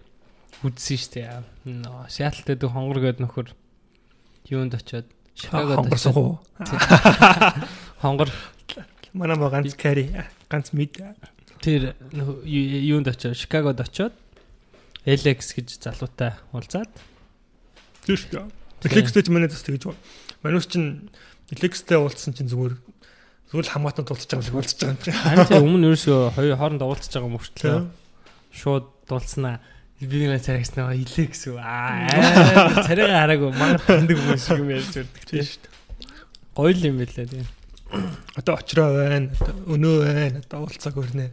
үзсэн 0.62 0.98
штэ. 1.02 1.42
Нөө 1.66 2.06
Сиэтлтэй 2.14 2.54
дэх 2.54 2.70
хонгор 2.70 3.02
гээд 3.02 3.18
нөхөр 3.18 3.50
юунд 4.54 4.78
очиод 4.78 5.10
Шикагод 5.34 5.90
хонгорсон 5.90 6.14
уу? 6.14 6.38
хонгор 8.06 8.30
Манай 9.14 9.38
маа 9.38 9.50
ганц 9.50 9.74
кари 9.74 10.14
ганц 10.50 10.70
мэд. 10.74 11.02
тэр 11.62 11.98
юунд 12.46 13.10
очиод 13.10 13.34
Шикагод 13.34 13.82
очиод 13.82 14.14
Alex 15.06 15.54
гэж 15.56 15.68
залуутай 15.84 16.36
уулзаад 16.56 16.92
Зүш. 18.04 18.28
Флекстэй 18.84 19.24
ч 19.24 19.32
манай 19.32 19.48
төс 19.48 19.64
тэгж 19.64 19.88
байна. 19.88 20.00
Манус 20.44 20.68
чин 20.68 21.08
Лекстэй 21.52 21.96
уулзсан 21.96 22.36
чинь 22.36 22.52
зүгээр 22.52 22.76
зүгээр 23.48 23.64
л 23.64 23.74
хамаатанд 23.80 24.12
уулзж 24.12 24.28
байгаа 24.28 24.44
шиг 24.44 24.58
уулзж 24.60 24.80
байгаа 24.84 24.92
юм 24.92 25.00
чинь. 25.00 25.16
Харин 25.16 25.48
тийм 25.48 25.64
өмнө 25.64 25.88
ерөөсөө 25.94 26.20
хоёр 26.36 26.56
хооронд 26.60 26.84
уулзж 26.84 27.12
байгаа 27.16 27.32
мөртлөө 27.32 27.78
шууд 28.52 28.86
дуулснаа 29.08 29.64
би 30.04 30.28
нэг 30.28 30.44
царагснаа 30.44 30.92
илээ 31.00 31.32
гэсэн. 31.32 31.56
Аа 31.64 32.84
царайгаа 32.84 33.24
хараагүй 33.24 33.52
мангар 33.56 33.84
таньдаг 33.88 34.20
хүн 34.20 34.36
шиг 34.36 34.60
юм 34.60 34.72
ярьж 34.76 34.92
байдаг 35.00 35.24
тийм 35.32 35.48
шүү 35.48 35.60
дээ. 35.64 35.72
Гоё 36.60 36.72
л 36.76 36.88
юм 36.92 36.98
байлаа 37.00 37.26
тийм. 37.32 37.48
Одоо 38.36 38.54
очроо 38.60 38.90
байна. 39.00 39.32
Одоо 39.40 39.56
өнөө 39.72 39.96
байна. 40.04 40.40
Одоо 40.44 40.60
уулзааг 40.68 40.98
өрнө. 41.00 41.28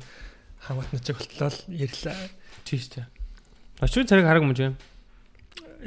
Хамаатныг 0.70 1.18
болтлоо 1.18 1.50
ярьлаа. 1.66 2.18
Тийм 2.62 2.78
шүү 2.78 2.94
дээ. 2.94 3.19
Очроо 3.80 4.04
царайг 4.04 4.28
хараагүй 4.28 4.48
юм 4.48 4.56
жим. 4.56 4.74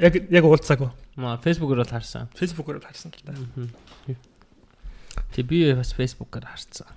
Яг 0.02 0.18
яг 0.18 0.44
уулзаагүй. 0.44 0.90
Маа 1.14 1.38
фэйсбүүкээр 1.38 1.82
бол 1.84 1.94
харсан. 1.94 2.26
Фэйсбүүкээр 2.34 2.78
бол 2.82 2.88
харсан 2.90 3.14
л 3.14 3.22
да. 3.22 3.38
Тэг 5.30 5.46
би 5.46 5.62
бас 5.78 5.94
фэйсбүүкээр 5.94 6.46
харсан. 6.50 6.90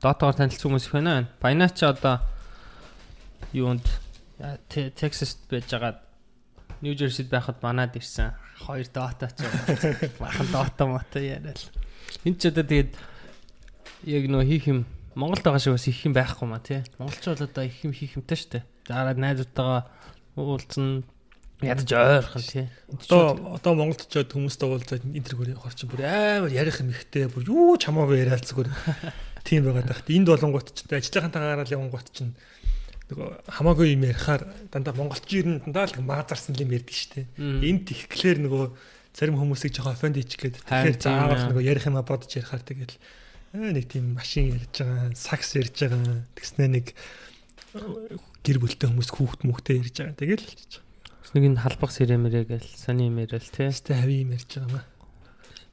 Дотоор 0.00 0.32
танилцсан 0.40 0.72
хүмүүс 0.72 0.88
их 0.88 0.96
байна. 0.96 1.28
Binance 1.36 1.76
ч 1.76 1.84
одоо 1.84 2.24
юунд 3.52 3.84
Texas 4.72 5.36
байж 5.52 5.68
байгаа 5.68 6.00
New 6.80 6.96
Jersey-д 6.96 7.28
байхад 7.28 7.60
манад 7.60 7.92
ирсэн. 7.92 8.32
Хоёр 8.64 8.88
дота 8.88 9.28
ч 9.36 9.44
бахан 10.20 10.48
дота 10.48 10.88
мото 10.88 11.20
яриад. 11.20 11.60
Энд 12.24 12.40
ч 12.40 12.48
одоо 12.48 12.64
тэгээд 12.64 12.96
яг 14.08 14.24
нөө 14.32 14.44
хийх 14.48 14.64
юм 14.72 14.88
Монголд 15.16 15.40
байгаа 15.40 15.58
шиг 15.58 15.72
бас 15.72 15.88
их 15.88 16.04
юм 16.04 16.12
байхгүй 16.12 16.44
маа 16.44 16.60
тий. 16.60 16.84
Монголч 17.00 17.24
бол 17.24 17.48
одоо 17.48 17.64
их 17.64 17.80
юм 17.80 17.96
хийх 17.96 18.20
юмтай 18.20 18.36
штэ. 18.36 18.62
Дараа 18.84 19.16
найзуудтайгаа 19.16 19.88
уулзсан 20.36 21.08
ядаж 21.64 21.88
ойрхон 21.88 22.44
тий. 22.44 22.68
Одоо 22.92 23.56
одоо 23.56 23.72
Монголд 23.72 24.04
ч 24.04 24.20
хүмүүстэй 24.20 24.68
уулзаад 24.68 25.08
интервью 25.16 25.56
явахар 25.56 25.72
чинь 25.72 25.88
бүр 25.88 26.04
амар 26.04 26.52
ярих 26.52 26.84
юм 26.84 26.92
ихтэй 26.92 27.32
бүр 27.32 27.48
юу 27.48 27.80
ч 27.80 27.88
хамаагүй 27.88 28.28
яриад 28.28 28.44
зүгээр 28.44 28.68
тийм 29.40 29.64
байгаад 29.64 29.88
байна. 29.88 30.04
Энд 30.04 30.28
болонгууд 30.28 30.68
ч 30.76 30.84
ажиллахантайгаа 30.84 31.64
гараад 31.64 31.72
явангууд 31.72 32.08
чинь 32.12 32.36
нөгөө 33.08 33.28
хамаагүй 33.56 33.96
юм 33.96 34.04
ярихаар 34.04 34.42
дандаа 34.68 34.94
монголчин 35.00 35.40
ер 35.40 35.46
нь 35.48 35.60
дандаа 35.64 35.88
л 35.88 36.04
маазарсан 36.04 36.60
юм 36.60 36.76
ярьдаг 36.76 36.92
шүү 36.92 37.24
дээ. 37.24 37.26
Энд 37.64 37.88
ихлээр 37.88 38.38
нөгөө 38.44 38.64
зарим 39.16 39.40
хүмүүсийг 39.40 39.72
жоохон 39.72 39.96
офенд 39.96 40.20
хийчих 40.20 40.44
гээд 40.44 40.60
тэгэхээр 40.60 41.00
заавал 41.00 41.48
нөгөө 41.56 41.64
ярих 41.64 41.88
юмаа 41.88 42.04
бодож 42.04 42.36
ярихаар 42.36 42.60
тэгэл 42.60 43.00
нэг 43.56 43.86
тийм 43.88 44.14
машин 44.16 44.52
ярьж 44.56 44.84
байгаа, 44.84 45.12
сакс 45.16 45.56
ярьж 45.56 45.76
байгаа, 45.86 46.24
тэгснэ 46.36 46.66
нэг 46.68 46.86
гэр 48.44 48.58
бүлтэй 48.62 48.88
хүмүүс 48.88 49.10
хүүхд 49.10 49.40
мөхтэй 49.48 49.80
ярьж 49.80 49.96
байгаа. 50.00 50.16
Тэгэл 50.16 50.46
болчих. 50.46 50.82
Нэг 51.34 51.44
нь 51.52 51.60
халбах 51.60 51.92
сэрэмэрэ 51.92 52.46
гэл 52.48 52.68
сони 52.78 53.10
юм 53.10 53.18
ярил 53.20 53.42
тий. 53.42 53.68
Тэ 53.68 53.92
хави 53.92 54.22
юм 54.22 54.32
ярьж 54.32 54.50
байгаа 54.56 54.80
маа. 54.80 54.86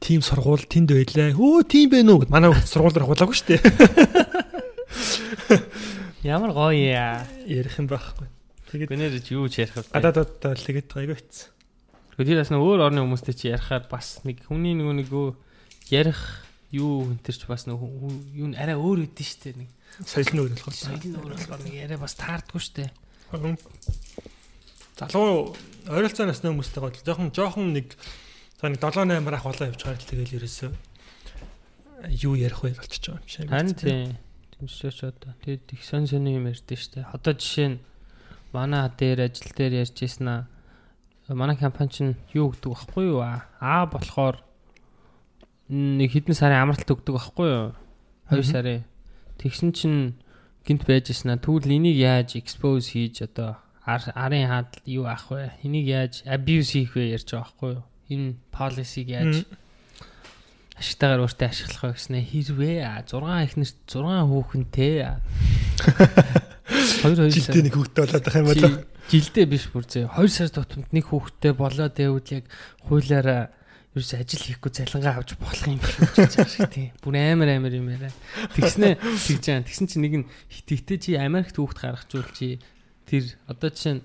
Тим 0.03 0.19
сургууль 0.19 0.65
тэнд 0.67 0.91
байлаа. 0.91 1.31
Хөө 1.31 1.63
тийм 1.63 1.88
бэ 1.93 2.03
нүү 2.03 2.27
гэд 2.27 2.34
манай 2.34 2.51
сургууль 2.67 2.91
дээр 2.91 3.07
хулаагүй 3.07 3.38
шүү 3.38 3.47
дээ. 3.53 3.61
Ямар 6.36 6.51
гоё 6.51 6.75
яа. 6.75 7.23
Ярих 7.47 7.79
юм 7.79 7.88
байхгүй. 7.88 8.27
Тэгээд 8.73 8.91
гэнээр 8.91 9.15
юу 9.31 9.47
ч 9.47 9.63
ярих 9.63 9.77
вэ? 9.79 9.88
Гадаадад 9.93 10.41
тэгээд 10.41 10.91
гайгүй 10.91 11.15
хэц. 11.15 11.53
Тэгээд 12.19 12.41
бас 12.43 12.51
нэг 12.51 12.61
өөр 12.61 12.84
орны 12.89 13.05
хүмүүстэй 13.05 13.36
чи 13.38 13.45
ярихаар 13.53 13.88
бас 13.88 14.25
нэг 14.27 14.43
хүний 14.49 14.73
нөгөө 14.75 14.95
нэг 14.99 15.09
ярих 15.93 16.19
юу 16.74 17.13
энэ 17.13 17.21
ч 17.21 17.45
бас 17.45 17.69
нэг 17.69 17.78
юу 17.78 18.49
арай 18.57 18.74
өөр 18.74 19.05
үдэн 19.05 19.28
штэ 19.30 19.53
нэг. 19.53 19.69
Соёл 20.01 20.34
нь 20.34 20.41
өөр 20.41 20.51
болохоор. 20.57 20.74
Соёл 20.74 21.05
нь 21.05 21.17
өөр 21.21 21.34
болохоор 21.38 21.61
нэг 21.61 21.74
яриа 21.78 22.01
бас 22.01 22.17
таардгүй 22.17 22.61
штэ. 22.61 22.89
Залуу 24.97 25.53
ойролцоо 25.86 26.26
насны 26.26 26.49
хүмүүстэй 26.49 26.82
гол 26.82 26.97
жоохон 27.05 27.30
жоохон 27.30 27.78
нэг 27.78 27.93
нэг 28.63 28.80
7 28.80 29.05
8 29.05 29.21
ах 29.36 29.43
болоо 29.43 29.67
явж 29.67 29.82
байгаа 29.84 29.99
л 29.99 30.09
тэгэл 30.09 30.38
ерөөсөө 30.39 30.71
юу 32.24 32.34
ярих 32.39 32.63
вэ 32.63 32.74
болчихж 32.74 33.11
байгаа 33.11 33.21
юм 33.21 33.28
шиг. 33.28 33.49
Харин 33.49 33.76
тийм. 33.76 34.17
Тэмцээч 34.55 34.99
одоо. 35.03 35.36
Тэгэд 35.43 35.76
их 35.76 35.84
сон 35.84 36.07
сони 36.07 36.39
юм 36.39 36.47
ярьдэн 36.47 36.80
штэ. 36.80 37.03
Одоо 37.11 37.34
жишээ 37.36 37.69
нь 37.76 37.82
манай 38.55 38.88
дээр 38.88 39.28
ажил 39.28 39.51
дээр 39.51 39.84
ярьж 39.84 39.97
ирсэн 39.99 40.28
аа. 40.28 40.47
Манай 41.28 41.57
компани 41.59 41.91
чинь 41.91 42.15
юу 42.32 42.55
өгдөг 42.55 42.71
байхгүй 42.71 43.11
юу? 43.11 43.19
Аа 43.24 43.86
болохоор 43.91 44.39
нэг 45.70 46.09
хэдэн 46.11 46.36
сарын 46.36 46.64
амралт 46.66 46.89
өгдөг 46.89 47.14
байхгүй 47.14 47.47
юу? 47.47 47.70
2 48.34 48.43
сарын. 48.43 48.84
Тэгсэн 49.38 49.72
чинь 49.72 50.20
гинт 50.68 50.84
байж 50.89 51.11
ирсэн 51.14 51.36
аа. 51.36 51.43
Тэгвэл 51.43 51.72
энийг 51.72 51.99
яаж 51.99 52.36
expose 52.36 52.95
хийж 52.95 53.24
одоо 53.24 53.61
арын 53.86 54.47
хаад 54.47 54.82
юу 54.88 55.07
ах 55.07 55.32
вэ? 55.32 55.55
Энийг 55.64 55.88
яаж 55.88 56.14
abuse 56.28 56.76
хийх 56.76 56.95
вэ 56.95 57.16
ярьж 57.16 57.32
байгаа 57.32 57.47
байхгүй 57.47 57.72
юу? 57.80 57.84
энэ 58.11 58.36
policy-г 58.51 59.09
яаж 59.09 59.36
ашигтайгаар 60.76 61.24
өөртөө 61.24 61.47
ашиглах 61.47 61.84
вэ 61.88 61.95
гэснээр 61.95 62.28
хэрвээ 62.28 62.78
6 63.07 63.24
ихнэрт 63.47 63.78
6 63.88 64.28
хүүхэнтэй 64.28 64.95
2 67.03 67.16
2 67.16 67.32
жилдээ 67.32 67.64
нэг 67.64 67.76
хүүхдтэй 67.78 68.03
болоод 68.03 68.26
байх 68.28 68.38
юм 68.38 68.47
бол 68.51 68.66
жилдээ 69.07 69.45
биш 69.47 69.66
бүр 69.72 69.86
зөө 69.88 70.11
2 70.20 70.28
сар 70.28 70.51
тутамд 70.51 70.89
нэг 70.91 71.05
хүүхдтэй 71.07 71.53
болоод 71.55 71.93
байвал 71.95 72.28
яг 72.34 72.45
хуулаараа 72.84 73.43
ерөөс 73.94 74.14
ажил 74.18 74.41
хийхгүй 74.41 74.72
цалингаа 74.74 75.22
авч 75.22 75.38
болох 75.38 75.66
юм 75.70 75.78
биш 75.78 75.96
гэж 76.18 76.34
шиг 76.50 76.70
тийм. 76.74 76.89
Бүр 77.02 77.16
амар 77.18 77.50
амар 77.54 77.74
юм 77.78 77.94
яриа. 77.94 78.10
Тэгснэ 78.58 78.98
тэгж 78.98 79.44
байгаа. 79.46 79.66
Тэгсэн 79.70 79.88
чинь 79.89 80.04
нэг 80.04 80.14
нь 80.22 80.30
хитэгтэй 80.50 80.98
чи 80.98 81.12
Америкт 81.14 81.58
хүүхд 81.58 81.78
гаргах 81.78 82.10
зүйл 82.10 82.32
чи 82.34 82.58
тэр 83.06 83.30
одоо 83.46 83.70
жишээ 83.70 84.02
нь 84.02 84.04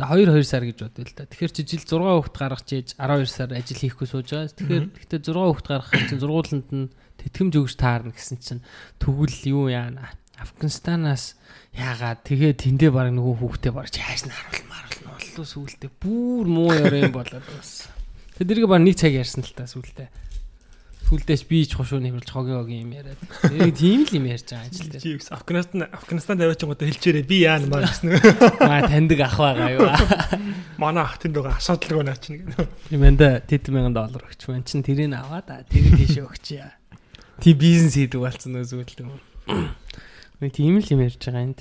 За 0.00 0.06
2 0.06 0.24
2 0.32 0.48
сар 0.48 0.64
гэж 0.64 0.80
бодъё 0.80 1.04
л 1.04 1.12
да. 1.12 1.28
Тэгэхээр 1.28 1.52
чи 1.52 1.62
жил 1.66 1.84
6 1.84 2.00
хүүхд 2.00 2.34
гаргаж 2.40 2.68
ийж 2.72 2.88
12 2.96 3.28
сар 3.28 3.52
ажил 3.52 3.80
хийхгүй 3.84 4.06
сууж 4.08 4.32
байгаа. 4.32 4.48
Тэгэхээр 4.48 4.86
гэхдээ 4.96 5.20
6 5.28 5.36
хүүхд 5.36 5.66
гаргах 5.68 5.92
чинь 6.08 6.22
сургуулинд 6.24 6.68
нь 6.72 6.88
тэтгэмж 7.20 7.54
өгж 7.60 7.74
таарна 7.76 8.16
гэсэн 8.16 8.40
чинь 8.40 8.64
тэгвэл 8.96 9.44
юу 9.50 9.68
яана? 9.68 10.08
Афганистанаас 10.40 11.36
яагаад 11.76 12.24
тэгээ 12.24 12.52
тэндээ 12.64 12.90
баг 12.96 13.12
нөгөө 13.12 13.34
хүүхдээ 13.44 13.72
барж 13.76 13.94
хайш 14.00 14.24
нь 14.24 14.32
харуул 14.32 14.64
маруул 14.72 15.00
нууллуу 15.04 15.44
сүултээ 15.44 15.90
бүр 16.00 16.44
муу 16.48 16.72
ярэ 16.72 17.10
юм 17.10 17.12
болоод 17.12 17.44
бас. 17.44 17.92
Тэр 18.40 18.48
дэрэг 18.48 18.72
баг 18.72 18.80
нэг 18.80 18.96
цаг 18.96 19.12
ярьсан 19.12 19.44
л 19.44 19.52
та 19.52 19.68
сүултээ. 19.68 20.08
Сүлдээс 21.12 21.44
би 21.44 21.60
ч 21.68 21.76
хошуу 21.76 22.00
нэмэрч 22.00 22.32
хогийн 22.32 22.56
хогийн 22.56 22.88
юм 22.88 22.96
яриад. 22.96 23.20
Яг 23.52 23.76
тийм 23.76 24.08
л 24.08 24.16
юм 24.16 24.24
ярьж 24.32 24.48
байгаа 24.48 24.64
ажил 24.64 24.88
дээр. 24.88 25.04
Чи 25.04 25.20
Афганистан 25.28 25.84
Афганистан 25.92 26.40
тавиачингуудаа 26.40 26.88
хэлчээрээ 26.88 27.28
би 27.28 27.44
яа 27.44 27.60
нэмаа 27.60 27.84
гэсэн. 27.84 28.16
Маа 28.64 28.88
таньдаг 28.88 29.20
ах 29.28 29.36
байгаа 29.36 29.70
юу. 29.76 29.92
Манай 30.80 31.04
ах 31.04 31.20
тэнд 31.20 31.36
байгаа 31.36 31.60
асуудалгүй 31.60 32.00
наа 32.00 32.16
чинь. 32.16 32.48
Юм 32.88 33.04
энэ 33.04 33.44
100000 33.44 33.92
доллар 33.92 34.24
өгч 34.24 34.48
байна. 34.48 34.64
Чин 34.64 34.80
тэрийг 34.80 35.12
аваад 35.12 35.68
тэрийг 35.68 36.00
тийшээ 36.00 36.24
өгчээ. 36.24 37.44
Тийм 37.44 37.60
бизнес 37.60 37.92
хийдэг 38.00 38.24
болсон 38.24 38.56
нөө 38.56 38.72
зүйлтэй. 38.72 39.04
Нэг 40.40 40.52
тийм 40.56 40.80
л 40.80 40.88
юм 40.88 41.04
ярьж 41.04 41.20
байгаа 41.20 41.44
энд. 41.44 41.60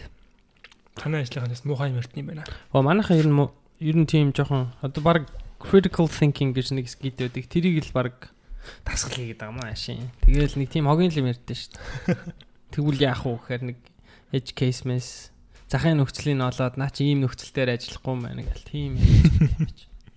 Танай 0.96 1.28
ажлынханаас 1.28 1.68
муухай 1.68 1.92
юм 1.92 2.00
ярьтсан 2.00 2.24
юм 2.24 2.32
байна. 2.32 2.48
Оо 2.72 2.88
манайхаа 2.88 3.20
ер 3.20 3.28
нь 3.28 3.36
ер 3.84 3.98
нь 4.00 4.08
тийм 4.08 4.32
жоохон 4.32 4.72
одоо 4.80 5.04
баг 5.04 5.28
critical 5.60 6.08
thinking 6.08 6.56
гэж 6.56 6.74
нэг 6.74 6.88
скид 6.88 7.20
байдаг. 7.20 7.46
Тэрийг 7.46 7.84
л 7.84 7.94
баг 7.94 8.32
дасгал 8.88 9.20
хийгээд 9.20 9.44
байгаа 9.44 9.56
маа 9.60 9.76
шин. 9.76 10.10
Тэгээл 10.24 10.60
нэг 10.60 10.70
тийм 10.72 10.88
хогийн 10.88 11.14
юм 11.14 11.30
ярьдэн 11.30 11.56
шүү 11.56 11.72
дээ. 11.76 12.18
Тэгвэл 12.74 13.04
яах 13.04 13.24
вэ 13.28 13.36
гэхээр 13.36 13.64
нэг 13.68 13.78
edge 14.32 14.52
case 14.56 14.88
mess 14.88 15.30
захын 15.70 16.02
нөхцөлийн 16.02 16.42
олоод 16.42 16.82
наа 16.82 16.90
чи 16.90 17.06
ийм 17.12 17.22
нөхцөл 17.22 17.54
дээр 17.54 17.78
ажиллахгүй 17.78 18.14
юм 18.14 18.22
байна 18.26 18.42
гэл 18.42 18.66
тийм 18.66 18.92
юм. 18.98 19.70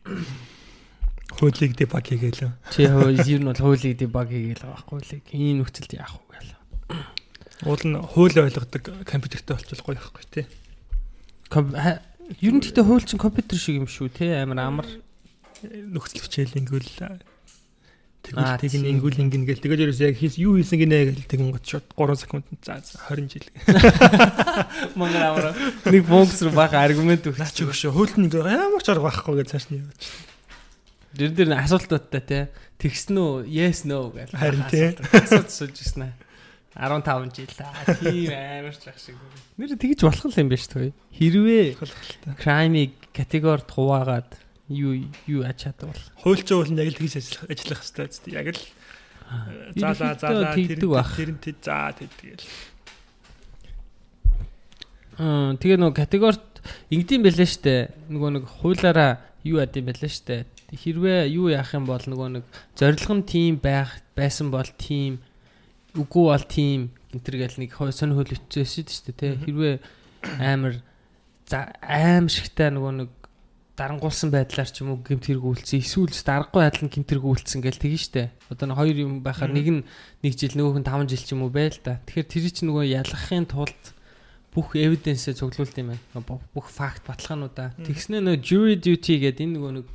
Хуулийг 1.36 1.76
дебаг 1.76 2.04
хийгээл. 2.08 2.52
Чи 2.72 2.88
ер 2.88 3.40
нь 3.40 3.48
бол 3.48 3.56
хуулийг 3.56 3.96
дебаг 4.00 4.28
хийгээл 4.32 4.64
байгаа 4.64 4.80
байхгүй 4.80 5.00
л 5.00 5.36
ийм 5.36 5.64
нөхцөлд 5.64 5.92
яах 5.96 6.16
вэ 6.16 6.40
гэл. 6.40 6.56
Уул 7.68 7.82
нь 7.84 8.00
хууль 8.00 8.36
ойлгодог 8.36 8.82
компьютертэй 9.04 9.56
болчихвол 9.56 9.96
гоё 9.96 10.00
байхгүй 10.00 10.24
тий. 10.28 10.46
Ер 11.52 12.52
нь 12.56 12.60
гэхдээ 12.64 12.84
хууль 12.84 13.04
чинь 13.04 13.20
компьютер 13.20 13.60
шиг 13.60 13.76
юм 13.80 13.88
шүү 13.88 14.08
тий 14.08 14.32
амар 14.32 14.60
амар 14.60 14.88
нөхцөл 15.62 16.22
хичээл 16.26 16.58
ингүүл 16.62 16.90
Тэгвэл 18.22 18.54
тэг 18.62 18.72
ин 18.78 18.86
ингүүл 18.86 19.18
ингэн 19.18 19.42
гэл 19.50 19.58
тэгэл 19.58 19.90
ерөөс 19.90 20.00
яг 20.06 20.14
хийс 20.14 20.38
юу 20.38 20.54
хийсэн 20.54 20.78
гинэ 20.78 21.10
гэл 21.10 21.26
тэгэн 21.26 21.50
гот 21.50 21.66
шот 21.66 21.90
3 21.98 22.14
секунд 22.22 22.46
за 22.62 22.78
20 22.78 23.26
жил. 23.26 23.46
Мангар 24.98 25.34
аваа 25.34 25.50
нэг 25.90 26.06
фокус 26.06 26.38
руу 26.46 26.54
бах 26.54 26.70
аргумент 26.70 27.26
өгч 27.26 27.66
өгшөө 27.66 27.90
хөлт 27.90 28.22
нэг 28.22 28.38
ямар 28.38 28.78
ч 28.78 28.94
арга 28.94 29.10
байхгүй 29.10 29.42
гэж 29.42 29.48
цааш 29.50 29.66
нь 29.74 29.82
яваач. 29.82 30.02
Дэр 31.18 31.30
дэр 31.34 31.50
асуултуудтай 31.66 32.22
те 32.22 32.38
тэгсэн 32.78 33.18
үү 33.18 33.50
yes 33.50 33.82
no 33.90 34.14
гэл. 34.14 34.30
Харин 34.38 34.70
тий. 34.70 34.94
Асуулт 35.18 35.50
сууж 35.50 35.74
ирсэн 35.82 36.06
аа. 36.06 36.14
15 36.78 37.34
жил 37.34 37.58
аа 37.58 37.90
тийм 37.98 38.30
амар 38.30 38.78
ч 38.78 38.86
ах 38.86 39.02
шиг. 39.02 39.18
Нэр 39.58 39.74
тэгж 39.74 40.06
болох 40.06 40.30
юм 40.30 40.46
биш 40.46 40.70
үү? 40.70 40.94
Хэрвээ 41.18 41.74
crime 42.38 42.94
категорид 43.10 43.66
хуваагаад 43.66 44.41
юу 44.72 45.06
юу 45.28 45.42
ач 45.44 45.68
чадвал 45.68 45.92
бол. 45.92 46.04
Хуульчаа 46.24 46.58
бол 46.58 46.72
яг 46.72 46.88
л 46.92 46.98
тэгж 46.98 47.14
ажиллах 47.20 47.44
ажиллах 47.52 47.80
хэрэгтэй 47.84 48.08
зү. 48.08 48.28
Яг 48.32 48.48
л 48.52 48.62
заалаа 49.76 50.14
заалаа 50.18 50.54
тэр 50.56 50.80
тэр 50.80 51.30
тэр 51.40 51.56
заа 51.60 51.92
тэгэл. 51.92 52.44
Аа 55.20 55.54
тэгээ 55.60 55.78
нөгөө 55.80 55.96
категорид 55.96 56.52
ингэдэм 56.90 57.22
байлаа 57.22 57.48
штэ. 57.48 57.92
Нөгөө 58.08 58.30
нэг 58.36 58.44
хуулаараа 58.48 59.12
юу 59.44 59.60
яд 59.60 59.76
юм 59.76 59.86
байлаа 59.88 60.10
штэ. 60.10 60.48
Хэрвээ 60.72 61.28
юу 61.36 61.52
яах 61.52 61.76
юм 61.76 61.84
бол 61.84 62.00
нөгөө 62.00 62.28
нэг 62.40 62.44
зорилго 62.76 63.14
нь 63.20 63.28
тим 63.28 63.60
байх 63.60 64.00
байсан 64.16 64.48
бол 64.48 64.68
тим 64.80 65.20
үгүй 65.92 66.24
бол 66.32 66.46
тим 66.48 66.92
гэнтэр 67.12 67.36
гэл 67.44 67.60
нэг 67.60 67.76
сонь 67.76 68.16
хөл 68.16 68.32
өчсөн 68.32 68.64
шүү 68.64 69.12
дээ 69.12 69.16
тий. 69.20 69.32
Хэрвээ 69.44 69.74
амар 70.40 70.80
за 71.44 71.68
аимшигтай 71.84 72.72
нөгөө 72.72 72.92
нэг 73.04 73.10
дарангуулсан 73.82 74.30
байдлаар 74.30 74.70
ч 74.70 74.86
юм 74.86 74.94
уу 74.94 75.02
гэмт 75.02 75.26
хэрэг 75.26 75.42
үйлцсэн 75.42 75.82
эсвэл 75.82 76.14
даргагүй 76.14 76.62
адил 76.62 76.86
нь 76.86 76.92
гэмт 76.94 77.08
хэрэг 77.10 77.26
үйлцсэн 77.26 77.60
гэл 77.66 77.82
тэгэн 77.82 77.98
штэ. 77.98 78.30
Одоо 78.46 78.66
нэг 78.70 78.78
хоёр 78.78 78.96
юм 79.02 79.12
байхаар 79.26 79.50
нэг 79.50 79.66
нь 79.66 79.82
нэг 80.22 80.32
жил 80.38 80.54
нөгөөх 80.54 80.78
нь 80.78 80.86
5 80.86 81.10
жил 81.10 81.24
ч 81.26 81.28
юм 81.34 81.42
уу 81.42 81.50
байл 81.50 81.74
та. 81.82 81.98
Тэгэхээр 82.06 82.30
тэр 82.30 82.44
чинь 82.54 82.68
нөгөө 82.70 82.84
ялгахын 83.02 83.46
тулд 83.50 83.82
бүх 84.54 84.78
эвиденсээ 84.78 85.34
цуглуулд 85.34 85.74
юм 85.82 85.98
байна. 85.98 86.22
Бүх 86.54 86.70
факт 86.70 87.02
баталгаануудаа. 87.10 87.74
Тэгснэ 87.82 88.22
нөгөө 88.22 88.38
jury 88.38 88.78
duty 88.78 89.18
гэдэг 89.18 89.50
энэ 89.50 89.54
нөгөө 89.58 89.72
нэг 89.82 89.86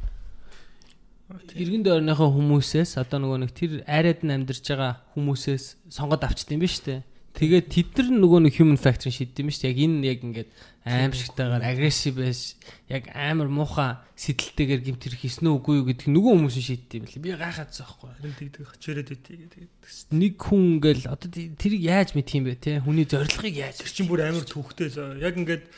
иргэн 1.55 1.83
дөрнийхөө 1.83 2.29
хүмүүсээс 2.35 2.99
одоо 2.99 3.19
нөгөө 3.23 3.39
нэг 3.47 3.51
тэр 3.55 3.71
арайд 3.87 4.23
нь 4.23 4.35
амьдарч 4.35 4.63
байгаа 4.67 5.03
хүмүүсээс 5.15 5.91
сонгоод 5.91 6.23
авчт 6.27 6.51
юм 6.51 6.63
ба 6.63 6.67
штэ. 6.67 7.03
Тэгээд 7.37 7.69
тэд 7.69 7.89
нар 8.01 8.07
нөгөө 8.17 8.39
нэг 8.49 8.53
human 8.57 8.81
factor 8.81 9.13
шийддэг 9.13 9.45
юм 9.45 9.53
шүү. 9.53 9.69
Яг 9.69 9.77
энэ 9.77 10.09
яг 10.09 10.19
ингээд 10.25 10.49
аимшигтайгаар 10.89 11.69
агрессив 11.69 12.17
байж 12.17 12.57
яг 12.89 13.13
амар 13.13 13.45
муухай 13.45 14.01
сэтэлтэйгээр 14.17 14.81
гимт 14.81 15.05
хийсэн 15.05 15.45
үү 15.45 15.61
үгүй 15.61 15.75
юу 15.77 15.85
гэдэг 15.85 16.09
нөгөө 16.17 16.33
хүмүүс 16.33 16.57
шийддэг 16.57 16.97
юм 16.97 17.05
лээ. 17.05 17.21
Би 17.21 17.37
гайхаад 17.37 17.71
заахгүй. 17.77 18.09
Харин 18.17 18.35
тэгдэг 18.41 18.65
хачирээд 18.73 19.13
өгдөө 19.13 19.49
тэгээд. 19.53 20.17
Нэг 20.17 20.33
хүн 20.41 20.81
ингээл 20.81 21.05
одоо 21.13 21.29
тэрийг 21.29 21.83
яаж 21.85 22.09
мэдх 22.17 22.33
юм 22.33 22.49
бэ 22.49 22.57
те? 22.57 22.81
Хүний 22.81 23.05
зорилгыг 23.05 23.53
яаж? 23.53 23.85
Чинь 23.85 24.09
бүр 24.09 24.25
амар 24.25 24.41
төвхтэй. 24.41 24.89
Яг 25.21 25.37
ингээд 25.37 25.69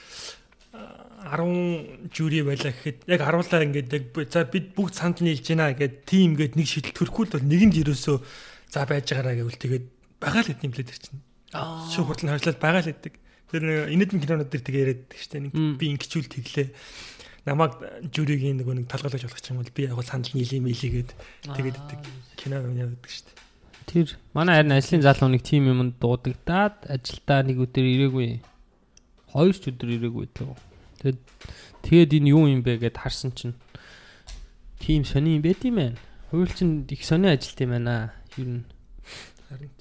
10 0.71 2.15
жюри 2.15 2.39
байлаа 2.47 2.71
гэхэд 2.71 3.03
яг 3.03 3.19
харуулаа 3.19 3.67
ингээд 3.67 3.91
яг 3.91 4.03
за 4.31 4.47
бид 4.47 4.71
бүгд 4.71 4.95
санд 4.95 5.19
нийлж 5.19 5.43
байна 5.43 5.75
гэд 5.75 6.07
тим 6.07 6.39
гээд 6.39 6.55
нэг 6.55 6.67
шийдэл 6.71 6.95
төрөхгүй 6.95 7.25
бол 7.35 7.43
нэгэнд 7.43 7.75
ерөөсөө 7.83 8.17
за 8.71 8.87
байж 8.87 9.11
байгаараа 9.11 9.35
гэвэл 9.35 9.59
тэгээд 9.59 9.85
байгаа 10.23 10.41
л 10.47 10.49
гэдэм 10.55 10.71
блэ 10.71 10.87
тэр 10.87 10.99
чинь 11.03 11.19
Шүүх 11.53 12.05
хурдан 12.05 12.29
харьцуулаад 12.37 12.61
байгаа 12.61 12.83
л 12.85 12.91
гэдэг. 12.93 13.13
Тэр 13.49 13.63
нэг 13.65 13.77
инээдэн 13.89 14.21
кинонууд 14.21 14.49
дэр 14.53 14.61
тэгээ 14.61 14.83
яриад 14.85 15.03
штэ 15.17 15.49
нэг 15.49 15.53
би 15.81 15.85
ингэчүүл 15.97 16.29
тэглээ. 16.29 16.69
Намайг 17.49 17.73
жюригийн 18.13 18.61
нөгөө 18.61 18.85
нэг 18.85 18.85
талгалж 18.85 19.25
болох 19.25 19.41
юм 19.49 19.57
бол 19.57 19.73
би 19.73 19.89
яг 19.89 19.97
санал 20.05 20.29
нийлээ 20.29 20.61
мэлийгээд 20.61 21.11
тэгээд 21.49 21.77
идэг 21.81 22.01
кино 22.37 22.61
юм 22.61 22.77
яадаг 22.77 23.09
штэ. 23.09 23.33
Тэр 23.89 24.13
манай 24.37 24.61
харин 24.61 24.77
ажлын 24.77 25.01
залуу 25.01 25.33
нэг 25.33 25.41
тим 25.41 25.65
юмд 25.65 25.97
дуудагдаад 25.97 26.85
ажилдаа 26.85 27.41
нэг 27.41 27.57
өдөр 27.65 27.85
ирээгүй. 27.89 28.45
Хоёр 29.33 29.55
ч 29.57 29.73
өдөр 29.73 29.89
ирээгүй 29.97 30.29
лөө. 30.29 30.53
Тэгээд 31.01 31.19
тэгээд 31.81 32.11
энэ 32.21 32.29
юу 32.29 32.45
юм 32.45 32.61
бэ 32.61 32.77
гэд 32.77 33.01
харсан 33.01 33.33
чинь 33.33 33.57
тим 34.77 35.01
сони 35.01 35.41
юм 35.41 35.41
байт 35.41 35.65
юм 35.65 35.81
байна. 35.81 35.97
Хууль 36.29 36.53
чинь 36.53 36.85
их 36.85 37.01
сони 37.01 37.33
ажилт 37.33 37.57
юм 37.65 37.73
байна. 37.73 38.13
Ер 38.37 38.61
нь 38.61 38.65
харин 39.49 39.73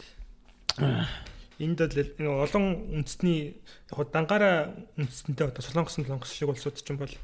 Энд 1.58 1.82
бол 1.82 2.46
олон 2.46 2.64
үндэсний 3.02 3.58
яг 3.90 3.98
дангаараа 4.14 4.74
үндэстэнтэй 4.94 5.50
одоо 5.50 5.62
солонгос 5.62 5.98
солонгос 5.98 6.30
шиг 6.30 6.48
улсууд 6.54 6.78
ч 6.78 6.86
юм 6.86 7.02
бол 7.02 7.14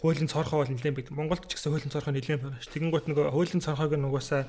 хуулийн 0.00 0.28
цорхоо 0.28 0.62
бол 0.62 0.70
нэлээд 0.70 0.94
бид 0.94 1.10
Монголд 1.10 1.48
ч 1.48 1.56
гэсэн 1.56 1.72
хуулийн 1.72 1.90
цорхоо 1.90 2.12
нэлээд 2.12 2.44
байна 2.44 2.60
ш. 2.60 2.70
Тэгэнгүүт 2.70 3.08
нөгөө 3.10 3.32
хуулийн 3.32 3.64
цорхоог 3.64 3.96
нугасаа 3.96 4.46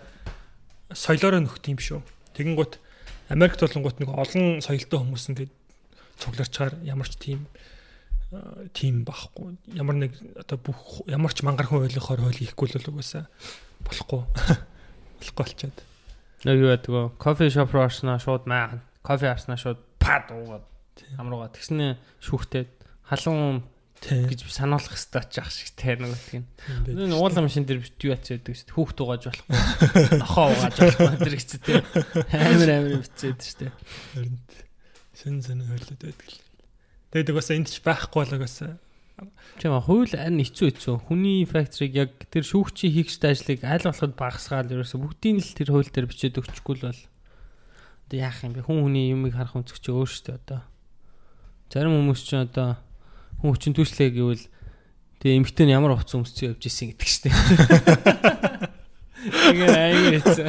соёлоороо 0.93 1.41
нөхт 1.41 1.65
юм 1.71 1.79
шүү. 1.79 2.03
Тэгэнгүүт 2.37 2.77
Америкт 3.33 3.61
болонгууд 3.61 3.97
нэг 4.03 4.09
олон 4.13 4.61
соёлтой 4.61 4.99
хүмүүс 5.01 5.29
ингээд 5.33 5.53
цугларчаар 6.21 6.73
ямар 6.85 7.09
ч 7.09 7.17
тийм 7.17 7.47
э, 8.33 8.69
тийм 8.73 9.05
байхгүй. 9.05 9.57
Ямар 9.73 9.97
нэг 9.97 10.13
одоо 10.37 10.57
бүх 10.59 11.01
ямар 11.09 11.33
ч 11.33 11.41
мангар 11.41 11.65
хүн 11.65 11.89
ойлгохоор 11.89 12.25
хууль 12.27 12.41
хийхгүй 12.43 12.69
л 12.75 12.89
угаасаа 12.93 13.25
болохгүй. 13.85 14.21
болохгүй 15.21 15.37
болчиход. 15.37 15.77
Нэг 16.47 16.55
юу 16.55 16.71
гэдэг 16.71 17.19
кофе 17.19 17.49
шоп 17.51 17.73
руу 17.75 17.83
орсноо 17.83 18.15
шууд 18.19 18.47
маа 18.47 18.79
кофе 19.03 19.27
авснаа 19.31 19.59
шууд 19.59 19.79
пад 19.99 20.31
уугаад 20.31 20.63
амруугаа 21.19 21.51
тэгснэ 21.51 21.99
шүүхтээд 22.23 22.71
халуун 23.07 23.67
гэж 23.99 24.47
сануулах 24.47 24.95
хэрэгтэй 24.95 25.23
ч 25.27 25.35
ах 25.43 25.51
шиг 25.51 25.75
те 25.75 25.99
нэг 25.99 26.15
тийм. 26.31 26.47
Энэ 26.87 27.19
уулын 27.19 27.43
машин 27.43 27.67
дээр 27.67 27.83
бит 27.83 27.99
юу 27.99 28.15
яц 28.15 28.31
байдаг 28.31 28.55
шүү 28.55 28.67
дээ. 28.71 28.75
Хүүхд 28.79 28.97
угааж 29.03 29.23
болохгүй. 29.27 29.55
Нохоо 30.23 30.47
угааж 30.55 30.75
болохгүй 30.79 31.19
тэр 31.19 31.35
гэж 31.35 31.51
те. 31.59 31.73
Амар 32.31 32.69
амар 32.71 33.03
бицээд 33.03 33.39
шүү 33.43 33.57
дээ. 33.59 33.71
Харин 34.15 34.39
сэн 35.11 35.35
сэн 35.43 35.59
хойлоод 35.67 35.99
байдаг 35.99 36.27
л. 36.31 36.39
Тэгээд 37.11 37.31
угаасаа 37.35 37.55
энд 37.59 37.67
ч 37.67 37.83
байхгүй 37.83 38.19
бол 38.23 38.35
угаасаа 38.39 38.79
Тийм 39.59 39.73
а 39.75 39.83
хууль 39.83 40.15
ань 40.15 40.39
хэцүү 40.39 40.67
хэцүү. 40.71 40.95
Хүний 41.07 41.43
факторыг 41.43 41.93
яг 41.95 42.11
тэр 42.31 42.43
шүүгчийн 42.47 42.93
хийх 42.95 43.11
ёстой 43.11 43.35
ажлыг 43.35 43.63
аль 43.67 43.83
болоход 43.83 44.13
багасгаал 44.15 44.71
ерөөсө 44.71 44.97
бүгдийг 44.99 45.43
л 45.43 45.55
тэр 45.57 45.69
хууль 45.75 45.91
дээр 45.91 46.07
бичээд 46.07 46.39
өгчихгүй 46.39 46.75
л 46.79 46.85
бол 46.87 47.01
одоо 48.09 48.17
яах 48.17 48.39
юм 48.41 48.53
бэ? 48.55 48.65
Хүн 48.65 48.79
хүний 48.87 49.11
юмыг 49.11 49.35
харах 49.35 49.59
өнцөг 49.59 49.77
чи 49.77 49.91
өөр 49.91 50.09
шүү 50.09 50.23
дээ 50.25 50.39
одоо. 50.39 50.61
Зарим 51.69 51.93
хүмүүс 51.99 52.21
ч 52.25 52.29
одоо 52.39 52.79
хүн 53.43 53.51
хүчин 53.53 53.75
төслөө 53.77 54.09
гэвэл 54.15 54.45
тэгээ 55.21 55.37
эмгтэн 55.43 55.69
ямар 55.69 55.93
хувцас 55.93 56.17
өмсцөө 56.17 56.55
явж 56.55 56.63
исэн 56.65 56.95
гэдэг 56.95 57.09
дээ. 57.27 58.69
Тэгээ 59.19 59.67
аяг 59.67 60.23
хэцүү. 60.23 60.47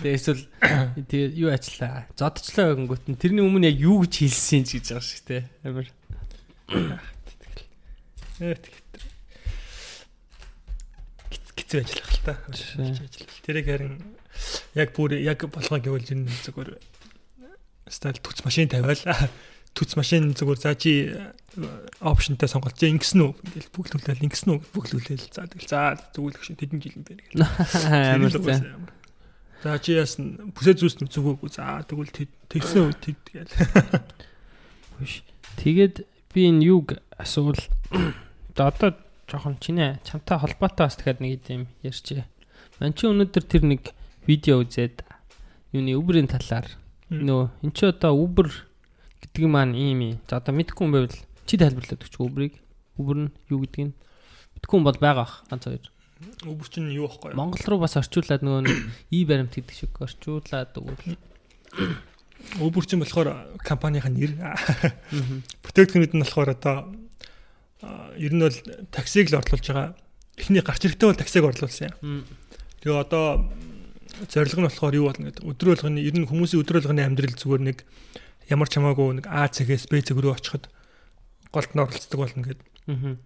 Тэгээ 0.00 0.16
эсвэл 0.16 0.42
тэгээ 1.12 1.28
юу 1.36 1.52
ажиллаа? 1.52 2.08
Зодчлаа 2.16 2.72
гингүүт 2.72 3.04
нь 3.12 3.20
тэрний 3.20 3.44
өмнө 3.44 3.68
яг 3.68 3.76
юу 3.84 4.00
гэж 4.08 4.24
хэлсэн 4.24 4.64
ч 4.64 4.80
гэж 4.80 4.96
байгаа 4.96 5.04
шүү 5.04 5.22
дээ. 5.28 5.42
Амар 5.68 5.86
Ээ 6.70 8.54
тэгэхээр 8.60 9.04
гизээ 11.56 11.82
ажиллах 11.82 12.10
л 12.12 12.20
та. 12.26 12.34
Тэрийг 13.46 13.66
харин 13.66 13.94
яг 14.76 14.92
бүр 14.92 15.16
яг 15.18 15.40
болгоо 15.48 15.78
гэвэл 15.80 16.12
энэ 16.12 16.28
зүгээр 16.46 16.76
стайл 17.88 18.20
түц 18.20 18.44
машин 18.44 18.68
тавиал. 18.68 19.00
Түц 19.76 19.96
машин 19.96 20.36
зүгээр 20.36 20.60
за 20.60 20.76
чи 20.76 21.08
опшнтай 22.04 22.44
сонголт 22.44 22.76
чи 22.76 22.92
ингэсэн 22.92 23.24
үү? 23.24 23.32
Ингээл 23.40 23.72
бүглүүлэл 23.72 24.24
ингэсэн 24.28 24.50
үү? 24.52 24.60
Бүглүүлэл. 24.68 25.32
За 25.32 25.48
тэгэл 25.48 25.68
за 25.68 25.96
зүгэл 26.12 26.36
гэж 26.36 26.60
тэдэн 26.60 26.80
жил 26.84 27.00
юм 27.00 27.08
байна 27.08 27.24
гэл. 27.24 28.92
За 29.62 29.78
чи 29.78 29.94
яасан 29.94 30.52
бүсээ 30.58 30.74
зүүс 30.74 30.98
зүгөөгүй 31.06 31.50
за 31.54 31.86
тэгвэл 31.86 32.10
тэгсэн 32.50 32.82
үү? 32.82 32.98
Тэггээл. 32.98 33.54
Тэгээд 35.62 36.02
би 36.32 36.48
энэ 36.48 36.64
юг 36.64 36.96
асуул 37.16 37.60
одоо 38.56 38.96
жоохон 39.28 39.56
чиний 39.60 39.96
чамтай 40.04 40.38
холбоотой 40.38 40.86
бас 40.86 40.96
тэгэхээр 40.96 41.18
нэг 41.20 41.32
юм 41.48 41.64
ярьчээ. 41.84 42.24
Ман 42.80 42.92
чи 42.96 43.06
өнөөдөр 43.08 43.44
тэр 43.44 43.62
нэг 43.68 43.92
видео 44.26 44.60
үзээд 44.64 45.04
юуны 45.72 45.96
Uber-ийн 45.96 46.28
талаар 46.28 46.68
нөө 47.08 47.52
эн 47.64 47.72
чи 47.72 47.84
одоо 47.88 48.16
Uber 48.16 48.48
гэдэг 49.20 49.44
маань 49.48 49.76
ийм 49.76 50.00
юм. 50.00 50.20
За 50.28 50.40
одоо 50.40 50.52
мэдхгүй 50.56 50.84
юм 50.88 50.92
байвал 50.92 51.16
чи 51.48 51.56
тайлбарлаад 51.56 52.04
өгч 52.04 52.16
Uber-ыг. 52.20 52.54
Uber 53.00 53.16
нь 53.16 53.32
юу 53.48 53.64
гэдгийг 53.64 53.92
мэдхгүй 54.56 54.76
юм 54.76 54.84
бол 54.84 55.00
байгаа 55.00 55.24
ах 55.24 55.44
ганц 55.48 55.64
хоёр. 55.64 55.88
Uber 56.44 56.68
чинь 56.68 56.92
юу 56.92 57.08
вэ? 57.08 57.34
Монгол 57.34 57.64
руу 57.66 57.80
бас 57.82 57.96
орчуулад 57.96 58.44
нөгөө 58.44 58.68
и 59.10 59.24
баримт 59.28 59.56
гэдэг 59.56 59.74
шиг 59.74 59.92
орчуулад 59.96 60.76
өгвөл 60.76 61.16
Uber 62.60 62.84
чинь 62.84 63.02
болохоор 63.02 63.58
компанийн 63.62 64.04
нэр. 64.12 64.32
Бүтээгдэхүүнүүд 65.64 66.12
нь 66.16 66.22
болохоор 66.22 66.50
одоо 66.54 66.76
ер 68.18 68.32
нь 68.32 68.42
бол 68.42 68.58
таксиг 68.94 69.30
л 69.30 69.38
орлуулж 69.40 69.66
байгаа. 69.66 69.96
Эхний 70.38 70.62
гарч 70.62 70.86
ирэхдээ 70.86 71.08
бол 71.08 71.20
таксиг 71.20 71.44
орлуулсан 71.44 71.92
юм. 72.02 72.24
Тэгээ 72.82 73.02
одоо 73.02 73.50
зорилго 74.28 74.60
нь 74.62 74.68
болохоор 74.68 74.94
юу 74.94 75.06
болно 75.10 75.30
гэдэг. 75.30 75.44
Өдөр 75.46 75.68
болгоны 75.74 76.00
ер 76.02 76.14
нь 76.14 76.28
хүмүүсийн 76.28 76.62
өдөр 76.62 76.78
болгоны 76.82 77.02
амьдрал 77.02 77.34
зүгээр 77.34 77.62
нэг 77.62 77.78
ямар 78.50 78.68
ч 78.68 78.78
хамаагүй 78.78 79.22
нэг 79.22 79.26
А 79.26 79.48
цагээс 79.48 79.88
Б 79.88 80.02
цаг 80.02 80.18
рүү 80.20 80.36
очиход 80.36 80.68
голд 81.50 81.70
нь 81.72 81.82
оролцдог 81.82 82.18
болно 82.20 82.42
гэдэг. 82.44 82.68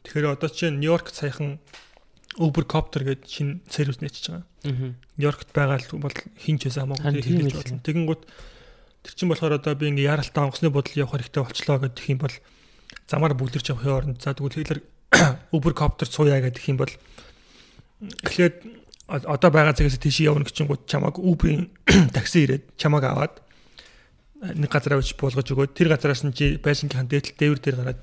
Тэгэхээр 0.04 0.32
одоо 0.32 0.50
чинь 0.52 0.78
Нью-Йорк 0.80 1.10
саяхан 1.10 1.58
Uber 2.36 2.64
Copter 2.68 3.02
гэдэг 3.04 3.24
шинэ 3.24 3.64
сервис 3.72 4.00
нээчихэж 4.00 4.26
байгаа. 4.28 4.46
Нью-Йоркт 5.16 5.48
байгаа 5.56 5.80
бол 5.96 6.16
хинч 6.36 6.68
байсан 6.68 6.92
хамаагүй 6.92 7.22
хэлж 7.24 7.54
болно. 7.56 7.80
Тэгэнгუთ 7.80 8.22
Тэр 9.06 9.14
чинь 9.14 9.30
болохоор 9.30 9.62
одоо 9.62 9.78
би 9.78 9.86
ингээ 9.94 10.10
яралтай 10.10 10.42
онгоцны 10.42 10.74
бодол 10.74 10.98
явах 10.98 11.14
хэрэгтэй 11.14 11.46
болчлоо 11.46 11.78
гэдэг 11.78 12.04
юм 12.10 12.18
бол 12.26 12.34
замаар 13.06 13.38
бүлэрч 13.38 13.70
явахын 13.70 13.94
оронд 13.94 14.18
за 14.18 14.34
тэгвэл 14.34 14.58
хэлэр 14.58 14.80
Uber 15.54 15.74
copter 15.78 16.10
цууя 16.10 16.42
гэдэг 16.42 16.66
юм 16.66 16.82
бол 16.82 16.90
эхлээд 18.26 18.66
одоо 19.06 19.50
байгаа 19.54 19.78
цагаас 19.78 19.94
тийш 20.02 20.26
явна 20.26 20.42
гэж 20.42 20.66
гот 20.66 20.90
чамааг 20.90 21.22
Uber-ийн 21.22 21.70
такси 22.16 22.50
ирээд 22.50 22.74
чамааг 22.74 23.06
аваад 23.06 23.34
нэг 24.42 24.66
газар 24.74 24.98
авч 24.98 25.14
буулгаж 25.14 25.46
өгөөд 25.54 25.78
тэр 25.78 25.94
газараас 25.94 26.26
нь 26.26 26.34
чи 26.34 26.58
байшингийнхан 26.58 27.06
дээдл 27.06 27.38
дээвэр 27.38 27.60
дээр 27.62 27.78
гараад 27.78 28.00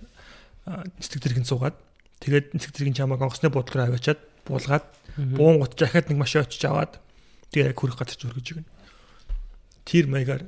нисдэг 0.96 1.20
тэрхэн 1.20 1.44
суугаад 1.44 1.76
тэгээд 2.24 2.56
нисдэг 2.56 2.74
тэрхэн 2.80 2.96
чамааг 2.96 3.28
онгоцны 3.28 3.52
бодлоор 3.52 3.92
аваачаад 3.92 4.24
буулгаад 4.48 4.88
буун 5.36 5.60
гут 5.60 5.76
дахиад 5.76 6.08
нэг 6.08 6.18
машин 6.18 6.48
очиж 6.48 6.64
аваад 6.64 7.04
тэгээ 7.52 7.76
яг 7.76 7.78
хүрэх 7.78 8.00
газар 8.00 8.18
ч 8.18 8.26
өргөж 8.26 8.48
өгнө. 8.58 8.72
Тэр 9.86 10.08
маягаар 10.10 10.44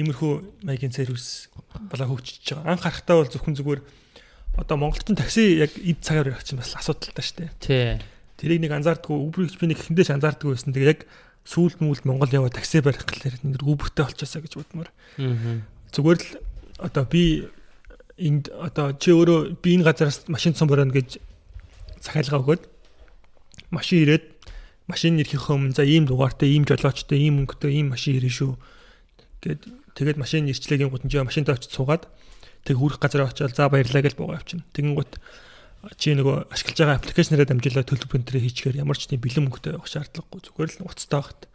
иймэрхүү 0.00 0.64
маягийн 0.64 0.92
сервис 0.92 1.52
болоо 1.90 2.16
хөгжиж 2.16 2.56
байгаа. 2.56 2.72
Анх 2.72 2.82
харахтаа 2.84 3.16
бол 3.20 3.28
зөвхөн 3.28 3.56
зүгээр 3.60 3.80
одоо 4.56 4.76
монголчин 4.76 5.16
такси 5.16 5.60
яг 5.60 5.72
эд 5.76 6.00
цагаар 6.00 6.32
явах 6.32 6.44
чинь 6.44 6.60
бас 6.60 6.72
асуудалтай 6.76 7.24
шүү 7.24 7.36
дээ. 7.40 7.50
Тий. 7.60 8.00
Тэрийг 8.40 8.60
нэг 8.64 8.72
анзаардгүй 8.72 9.16
Uber 9.16 9.44
гэж 9.48 9.56
би 9.60 9.66
нэг 9.68 9.80
ихэндээ 9.80 10.06
ч 10.08 10.10
анзаардгүй 10.16 10.52
байсан. 10.52 10.72
Тэгээ 10.72 10.92
яг 10.92 11.00
сүүлд 11.44 11.80
мүлд 11.84 12.04
Монгол 12.08 12.32
яваа 12.32 12.52
такси 12.52 12.80
барих 12.80 13.04
гэхлээр 13.04 13.36
нэг 13.44 13.60
Uber-тэй 13.60 14.04
болчихосоо 14.04 14.40
гэж 14.44 14.52
бодмоор. 14.60 14.88
Аа. 15.20 15.60
Зүгээр 15.92 16.20
л 16.20 16.28
одоо 16.80 17.04
би 17.04 17.48
энд 18.16 18.48
одоо 18.48 18.92
чи 18.96 19.12
өөрөө 19.12 19.60
би 19.60 19.76
энэ 19.76 19.86
газараас 19.88 20.24
машин 20.28 20.56
цом 20.56 20.68
борно 20.68 20.92
гэж 20.92 21.20
захиалга 22.00 22.40
өгөөд 22.40 22.62
машин 23.72 24.04
ирээд 24.04 24.24
машин 24.90 25.16
ирэхийнхөө 25.20 25.56
өмнө 25.56 25.76
за 25.76 25.84
ийм 25.86 26.04
дугаартай, 26.04 26.52
ийм 26.52 26.66
жолоочтой, 26.68 27.18
ийм 27.18 27.42
өнгөтэй, 27.42 27.72
ийм 27.80 27.94
машин 27.94 28.18
ирнэ 28.18 28.32
шүү. 28.32 28.52
Гэт 29.42 29.62
тэгээд 29.96 30.18
машин 30.20 30.48
ирчлэгийн 30.48 30.90
гут 30.90 31.04
нь 31.04 31.12
машинтаа 31.12 31.56
очиж 31.56 31.72
суугаад 31.72 32.08
тэг 32.64 32.76
хүрэх 32.78 32.98
газар 33.02 33.26
очиод 33.26 33.54
за 33.56 33.68
баярлаа 33.68 34.02
гэж 34.02 34.14
буугаа 34.14 34.38
явчихна. 34.38 34.64
Тэгэн 34.72 34.94
гут 34.94 35.18
чи 35.98 36.14
нөгөө 36.14 36.54
ашиглаж 36.54 36.78
байгаа 36.78 36.96
аппликейшнараа 37.02 37.46
дамжуулаад 37.50 37.88
төлөв 37.90 38.06
принтерээ 38.06 38.46
хийчихээр 38.46 38.86
ямар 38.86 38.94
ч 38.94 39.10
тийм 39.10 39.18
бэлэн 39.18 39.50
мөнгөтэй 39.50 39.74
явах 39.74 39.90
шаардлагагүй 39.90 40.40
зүгээр 40.46 40.70
л 40.78 40.86
уцтай 40.86 41.18
багт 41.18 41.50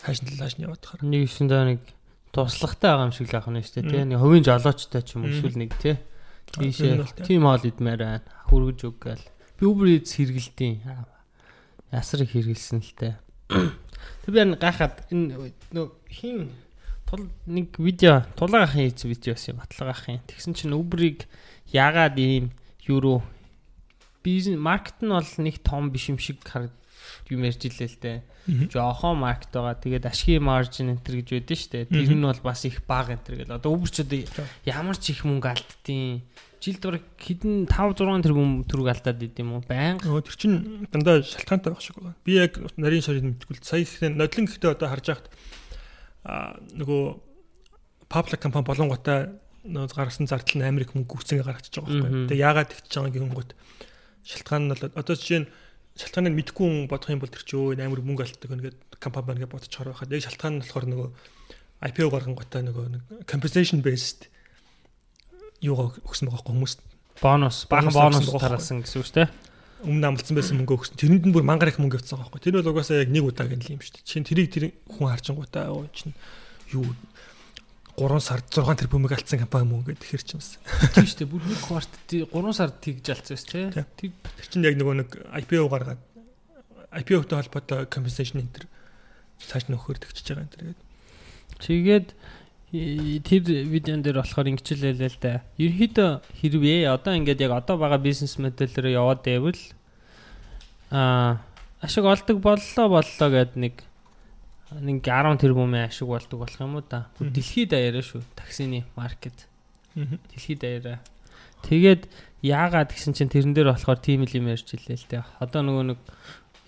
хааш 0.00 0.18
нь 0.24 0.40
хааш 0.40 0.54
нь 0.56 0.64
яваад 0.64 0.80
тахаар. 0.80 1.04
Нэг 1.04 1.28
юм 1.28 1.46
даа 1.52 1.64
нэг 1.68 1.80
туслагтай 2.32 2.88
байгаа 2.96 3.06
юм 3.08 3.12
шиг 3.12 3.28
л 3.28 3.36
ах 3.36 3.48
нь 3.52 3.60
шүү 3.60 3.74
дээ 3.76 3.92
тий. 3.92 4.04
Нэг 4.08 4.18
хувийн 4.24 4.44
жолоочтой 4.48 5.02
ч 5.04 5.20
юм 5.20 5.28
эсвэл 5.28 5.60
нэг 5.60 5.70
тий. 5.76 5.96
Тийшээ 6.48 7.28
тим 7.28 7.44
хоол 7.44 7.64
идмээр 7.68 8.00
байна. 8.00 8.28
Хүргэж 8.48 8.80
өг 8.88 8.96
гээл. 9.04 9.26
Би 9.60 9.64
Uber 9.68 9.88
Eats 9.92 10.16
хэрэгэлдэв. 10.16 10.80
Ясар 11.92 12.24
их 12.24 12.32
хэрэгэлсэн 12.32 12.80
л 12.80 12.92
дээ. 12.96 13.14
Тэг 14.24 14.32
би 14.32 14.40
гайхаад 14.56 14.96
энэ 15.12 15.52
нөө 15.76 15.86
хин 16.08 16.56
тул 17.08 17.24
нэг 17.48 17.80
видео 17.80 18.28
тулаагахын 18.36 18.92
хийц 18.92 19.08
видео 19.08 19.32
байсан 19.32 19.56
батлагаахын. 19.56 20.20
Тэгсэн 20.28 20.52
чинь 20.52 20.76
Uber-ыг 20.76 21.24
яагаад 21.72 22.20
ийм 22.20 22.52
юуруу 22.84 23.24
бизнес 24.20 24.60
маркет 24.60 25.00
нь 25.00 25.08
бол 25.08 25.32
нэг 25.40 25.56
том 25.64 25.88
биш 25.88 26.12
юм 26.12 26.20
шиг 26.20 26.44
юм 27.32 27.44
ярьж 27.44 27.64
илээ 27.64 27.88
л 27.88 28.00
дээ. 28.00 28.18
Жохон 28.72 29.20
маркет 29.24 29.52
байгаа. 29.52 29.76
Тэгээд 29.80 30.08
ашигын 30.08 30.44
маржин 30.44 30.92
энэ 30.92 31.04
төр 31.04 31.24
гэж 31.24 31.28
байдсан 31.48 31.56
шүү 31.56 31.72
дээ. 31.72 31.84
Тэр 31.88 32.12
нь 32.12 32.28
бол 32.28 32.42
бас 32.44 32.64
их 32.68 32.84
бага 32.84 33.16
энэ 33.16 33.24
төр 33.24 33.34
гэл. 33.40 33.56
Одоо 33.56 33.72
Uber 33.72 33.88
ч 33.88 34.04
одоо 34.04 34.44
ямар 34.64 34.96
ч 34.96 35.16
их 35.16 35.24
мөнгө 35.24 35.48
алдтiin. 35.48 36.24
Жилд 36.58 36.82
бараг 36.82 37.04
хэдэн 37.16 37.70
5 37.70 38.02
6 38.02 38.24
тэрбум 38.24 38.66
төгрөг 38.66 38.88
алдаад 38.90 39.22
идэм 39.22 39.46
юм 39.46 39.52
уу? 39.60 39.64
Баян. 39.68 40.00
Өө 40.02 40.26
тэр 40.26 40.36
чин 40.36 40.52
дандаа 40.90 41.22
шалтгаантай 41.22 41.70
байх 41.70 41.84
шиг 41.84 41.96
байна. 42.02 42.18
Би 42.26 42.34
яг 42.34 42.58
нарийн 42.74 43.04
шарыг 43.04 43.24
мэдгүй 43.24 43.56
л 43.56 43.62
сая 43.62 43.86
ихтэй 43.86 44.10
нодлон 44.10 44.50
гэхдээ 44.50 44.74
одоо 44.74 44.88
харж 44.90 45.06
байхад 45.06 45.28
нөгөө 46.28 47.02
паблик 48.12 48.40
компани 48.40 48.68
болонготой 48.68 49.32
нөө 49.64 49.92
гаргасан 49.92 50.28
зардал 50.28 50.60
нь 50.60 50.68
Америк 50.68 50.92
мөнгө 50.92 51.18
гүцэнгээ 51.18 51.44
гаргачихж 51.44 51.80
байгаа 51.80 52.04
байхгүй. 52.04 52.28
Тэгээ 52.28 52.44
яагаад 52.44 52.70
тэгж 52.72 52.92
байгаа 52.94 53.14
гингүүт 53.16 53.50
шалтгаан 54.28 54.62
нь 54.64 54.72
бол 54.72 54.82
одоо 54.92 55.14
жишээ 55.16 55.40
нь 55.44 55.50
шалтгааныг 55.98 56.34
мэдгүй 56.36 56.64
хүн 56.68 56.88
бодох 56.88 57.10
юм 57.12 57.20
бол 57.20 57.32
тэр 57.32 57.44
чинь 57.44 57.58
өө 57.58 57.80
амар 57.80 58.00
мөнгө 58.04 58.22
алддаг 58.24 58.50
ингээд 58.54 58.78
компани 59.02 59.26
байна 59.28 59.40
гэж 59.44 59.50
бодчихоор 59.52 59.88
байхад 59.92 60.12
яг 60.12 60.22
шалтгаан 60.24 60.52
нь 60.56 60.62
болохоор 60.62 60.86
нөгөө 60.88 61.08
IPO 61.88 62.08
гаргангуудаа 62.12 62.62
нөгөө 62.64 62.86
compensation 63.28 63.80
based 63.82 64.30
юугаа 65.64 65.96
өгсөн 66.06 66.30
байгаа 66.30 66.48
хүмүүст 66.48 66.80
бонус 67.22 67.66
баахан 67.66 67.92
бонус 67.92 68.30
тараасан 68.30 68.82
гэсэн 68.82 68.98
үг 69.02 69.06
шүү 69.10 69.16
дээ 69.26 69.28
өмнө 69.84 70.08
амлцсан 70.10 70.34
байсан 70.34 70.58
мөнгө 70.58 70.74
өгсөн. 70.74 70.98
Тэрэнд 70.98 71.24
нь 71.28 71.34
бүр 71.34 71.46
мангар 71.46 71.70
их 71.70 71.78
мөнгө 71.78 72.02
байгаа 72.02 72.26
байхгүй. 72.26 72.42
Тэр 72.42 72.58
бол 72.58 72.72
угаасаа 72.74 73.02
яг 73.04 73.12
нэг 73.14 73.28
удаагийн 73.30 73.62
л 73.62 73.72
юм 73.78 73.82
шүү 73.82 73.94
дээ. 73.98 74.08
Чин 74.08 74.26
тэрийг 74.26 74.50
тэр 74.50 74.64
хүн 74.90 75.10
харчингуудаа 75.12 75.70
оо 75.70 75.86
чин 75.94 76.14
юу 76.74 76.86
3 77.98 78.22
сард 78.22 78.46
6 78.50 78.78
тэрбумыг 78.78 79.14
алдсан 79.14 79.42
компани 79.42 79.66
мөн 79.70 79.86
гэдэг 79.86 80.06
хэр 80.06 80.22
ч 80.22 80.34
юмсан. 80.38 80.62
Тийм 80.94 81.06
шүү 81.06 81.18
дээ. 81.18 81.30
Бүр 81.30 81.42
нэг 81.46 81.60
кварт 81.62 81.92
3 82.06 82.54
сард 82.54 82.74
тэгж 82.78 83.06
алдсан 83.10 83.38
тий. 83.38 83.66
Тэг 83.74 84.14
тэр 84.14 84.46
чинь 84.50 84.66
яг 84.66 84.78
нөгөө 84.78 84.94
нэг 85.02 85.10
IPO 85.46 85.66
гаргаад 85.66 86.02
IPO-тэй 86.94 87.36
холбоотой 87.38 87.86
compensation 87.90 88.40
энэ 88.40 88.54
төр 88.54 88.66
цааш 89.44 89.66
нөхөр 89.68 89.98
төгчж 89.98 90.26
байгаа 90.30 90.46
энэ 90.46 90.54
төр. 90.54 90.78
Тэгээд 91.58 92.08
тэр 92.68 93.42
видеон 93.64 94.04
дээр 94.04 94.20
болохоор 94.20 94.52
ингэчлээ 94.52 95.00
л 95.00 95.16
да. 95.24 95.40
Ерөнхийдөө 95.56 96.10
хэрвээ 96.36 96.92
одоо 96.92 97.16
ингээд 97.16 97.40
яг 97.48 97.64
одоо 97.64 97.80
байгаа 97.80 97.96
бизнес 97.96 98.36
модельээр 98.36 98.92
яваад 98.92 99.24
байвал 99.24 99.56
аа 100.92 101.40
ашиг 101.80 102.04
олдог 102.04 102.44
боллоо 102.44 102.86
боллоо 102.92 103.28
гэд 103.32 103.56
нэг 103.56 103.80
нэг 104.68 105.00
10 105.00 105.40
тэрбумын 105.40 105.88
ашиг 105.88 106.12
болдог 106.12 106.44
болох 106.44 106.60
юм 106.60 106.76
уу 106.76 106.84
да. 106.84 107.08
Дэлхийд 107.16 107.72
даяараа 107.72 108.04
шүү. 108.04 108.20
Таксины 108.36 108.84
маркет. 108.92 109.48
Дэлхийд 109.96 110.60
даяараа. 110.60 111.00
Тэгээд 111.64 112.04
яагаад 112.44 112.92
гэсэн 112.92 113.16
чинь 113.16 113.32
тэрэн 113.32 113.56
дээр 113.56 113.72
болохоор 113.72 113.96
тийм 113.96 114.28
л 114.28 114.36
юм 114.36 114.52
ярьж 114.52 114.76
илээ 114.76 115.00
л 115.00 115.08
дээ. 115.08 115.24
Одоо 115.40 115.64
нөгөө 115.64 115.84
нэг 115.96 116.00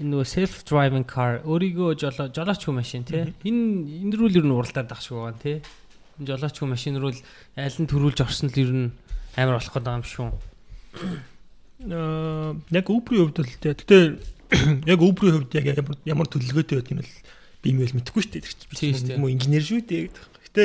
энэ 0.01 0.16
нөгөө 0.16 0.26
self 0.32 0.64
driving 0.64 1.05
car 1.05 1.44
өөрийгөө 1.44 2.01
жолооч 2.01 2.64
машин 2.72 3.05
тий. 3.05 3.36
Энэ 3.44 4.09
энэ 4.09 4.16
рүү 4.16 4.28
л 4.32 4.38
ер 4.40 4.46
нь 4.48 4.57
уралдаад 4.57 4.88
байх 4.88 5.05
шиг 5.05 5.20
байгаа 5.20 5.36
тий 5.36 5.61
жолоочгүй 6.21 6.68
машин 6.68 7.01
руу 7.01 7.12
аль 7.12 7.79
нь 7.81 7.91
төрүүлж 7.91 8.21
орсон 8.25 8.53
л 8.53 8.61
ер 8.61 8.71
нь 8.71 8.89
амар 9.37 9.57
болох 9.57 9.73
гэдэг 9.73 9.95
юм 9.97 10.05
шүү. 10.05 10.29
Аа 11.91 12.55
яг 12.71 12.87
Uber-ийн 12.93 13.25
хувьд 13.33 13.41
л 13.41 13.57
тэгтээ 13.64 14.03
яг 14.93 15.01
Uber-ийн 15.01 15.37
хувьд 15.41 15.53
яг 15.57 15.66
ямар 16.05 16.29
төлөвлөгөөтэй 16.29 16.77
байдаг 16.77 16.93
юм 16.93 17.01
бол 17.01 17.12
би 17.62 17.68
юм 17.73 17.81
бол 17.81 17.97
мэдэхгүй 17.97 18.23
шүү 18.25 18.33
дээ. 18.37 19.16
Би 19.16 19.33
инженер 19.33 19.64
шүү 19.64 19.81
дээ. 19.87 20.11
Гэтэ 20.51 20.64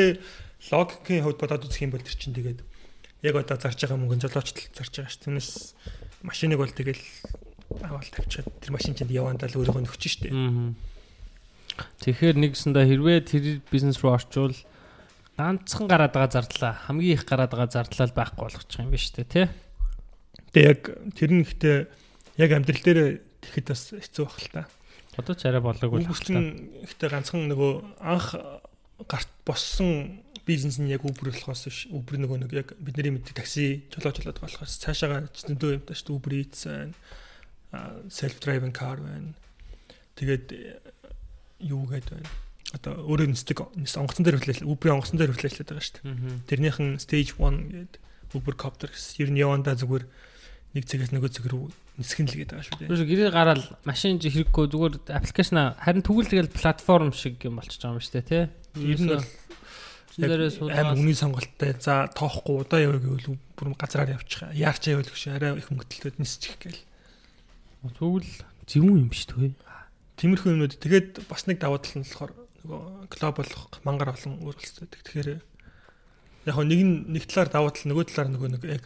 логикийн 0.72 1.24
хувьд 1.24 1.40
бодоод 1.40 1.66
үзэх 1.68 1.86
юм 1.86 1.94
бол 1.96 2.04
тэр 2.04 2.18
чинь 2.18 2.36
тэгээд 2.36 2.60
яг 3.24 3.36
одоо 3.36 3.58
зарж 3.58 3.80
байгаа 3.80 4.00
мөнгө 4.02 4.28
жолоочтол 4.28 4.70
зарж 4.76 4.92
байгаа 4.92 5.12
шүү. 5.14 5.24
Түүнээс 5.24 5.50
машиныг 6.26 6.60
бол 6.60 6.74
тэгэл 6.74 7.04
аваад 7.86 8.10
тавьчихад 8.10 8.50
тэр 8.62 8.72
машин 8.74 8.98
чинь 8.98 9.14
явандаа 9.14 9.50
л 9.50 9.58
өөрийгөө 9.62 9.84
нөхчих 9.86 10.12
шүү 10.20 10.24
дээ. 10.30 10.36
Тэгэхээр 11.76 12.36
нэгсэндээ 12.40 12.86
хэрвээ 12.88 13.20
тэр 13.26 13.44
бизнес 13.68 14.00
руу 14.00 14.16
орчвол 14.16 14.56
ганцхан 15.36 15.88
гараад 15.92 16.16
байгаа 16.16 16.32
зардлаа 16.32 16.74
хамгийн 16.88 17.20
их 17.20 17.26
гараад 17.28 17.52
байгаа 17.52 17.68
зардлаа 17.68 18.08
байхгүй 18.16 18.40
болгочих 18.48 18.80
юм 18.80 18.92
биш 18.92 19.12
үү 19.12 19.28
те. 19.28 19.52
Тэгээ 20.56 20.72
яг 20.72 20.82
тэр 21.12 21.32
нь 21.36 21.44
ихтэй 21.44 21.76
яг 22.40 22.50
амьдрал 22.56 22.84
дээр 22.88 23.00
тэгэхэд 23.44 23.68
бас 23.68 23.84
хэцүү 24.00 24.24
байх 24.24 24.40
л 24.40 24.52
та. 24.56 24.64
Одоо 25.20 25.36
ч 25.36 25.44
арай 25.52 25.60
болоогүй 25.60 26.04
л 26.04 26.08
байна. 26.08 26.56
Ихтэй 26.88 27.10
ганцхан 27.12 27.52
нөгөө 27.52 27.72
анх 28.00 28.32
гарт 29.12 29.32
боссон 29.44 30.24
бизнес 30.48 30.80
нь 30.80 30.88
яг 30.88 31.04
Uber 31.04 31.36
болохоос 31.36 31.68
биш. 31.68 31.80
Uber 31.92 32.16
нөгөө 32.16 32.48
нэг 32.48 32.52
яг 32.56 32.68
бидний 32.80 33.12
мэддэг 33.20 33.36
такси 33.36 33.84
жолооч 33.92 34.24
болоод 34.24 34.40
болохоос 34.40 34.80
цаашаага 34.80 35.28
зөндөө 35.36 35.76
юм 35.76 35.84
тааш 35.84 36.08
Uber 36.08 36.32
Eats 36.32 36.64
байна. 36.64 36.96
self 38.08 38.40
driving 38.40 38.72
car 38.72 39.04
байна. 39.04 39.36
Тэгээд 40.16 40.80
юу 41.60 41.84
гэдэг 41.92 42.24
байна 42.24 42.45
одоо 42.76 42.94
өөрөө 43.08 43.32
нисдэг 43.32 43.58
онгоцон 43.64 44.24
дээр 44.28 44.40
хүлээл 44.44 44.68
Uber 44.68 44.92
онгоцон 44.92 45.18
дээр 45.18 45.32
хүлээлээд 45.32 45.70
байгаа 45.72 45.86
шүү 45.88 45.96
дээ. 46.04 46.44
Тэрнийхэн 46.52 47.00
stage 47.00 47.32
1 47.40 47.96
гэдэг 47.96 48.04
Uber 48.36 48.56
copter 48.60 48.92
гэсэн. 48.92 49.24
Ер 49.24 49.30
нь 49.32 49.40
явандаа 49.40 49.80
зүгээр 49.80 50.06
нэг 50.76 50.84
цагаас 50.84 51.16
нөгөө 51.16 51.32
цаг 51.32 51.48
руу 51.48 51.72
нисгэн 51.96 52.28
л 52.28 52.36
гээд 52.36 52.52
байгаа 52.52 52.68
шүү 52.68 52.80
дээ. 52.84 52.90
Түр 52.92 53.08
гэрээ 53.08 53.32
гараад 53.32 53.64
машин 53.88 54.20
жи 54.20 54.28
хэрэггүй 54.28 54.66
зүгээр 54.76 54.94
аппликейшн 55.16 55.80
харин 55.80 56.04
тэгвэл 56.04 56.28
тэгэл 56.28 56.52
платформ 56.52 57.16
шиг 57.16 57.40
юм 57.48 57.56
болчихж 57.56 57.80
байгаа 57.80 57.96
юм 57.96 58.04
шүү 58.04 58.16
дээ 58.20 58.28
тий. 58.28 58.44
Ер 58.84 59.00
нь 59.00 59.16
аим 60.20 61.00
үний 61.00 61.16
сонголттой 61.16 61.76
за 61.80 62.12
тоохгүй 62.12 62.68
удаа 62.68 62.80
яваа 62.84 63.00
гэвэл 63.00 63.40
бүр 63.56 63.76
газраар 63.80 64.20
явчих. 64.20 64.44
Яарч 64.52 64.92
явал 64.92 65.08
гэж 65.08 65.24
арай 65.32 65.56
их 65.56 65.72
мөнгөтөлтөд 65.72 66.20
нисчих 66.20 66.60
гээл. 66.60 66.84
Тэгвэл 67.96 68.28
зөвүүн 68.68 69.08
юм 69.08 69.10
биш 69.12 69.28
үү? 69.32 69.56
Тиймэрхүү 70.20 70.52
юмнууд 70.56 70.76
тэгээд 70.80 71.28
бас 71.28 71.48
нэг 71.48 71.60
давуу 71.60 71.80
тал 71.84 72.00
нь 72.00 72.08
болохоор 72.08 72.32
глобал 72.66 73.52
мангар 73.84 74.14
олон 74.14 74.42
өөрчлөлттэй. 74.44 74.88
Тэгэхээр 74.90 75.30
яг 76.46 76.58
нэг 76.62 76.82
нэг 77.10 77.24
талаар 77.26 77.50
давуу 77.50 77.72
тал 77.74 77.90
нөгөө 77.90 78.06
талаар 78.10 78.30
нөгөө 78.34 78.50
нэг 78.54 78.64
яг 78.70 78.84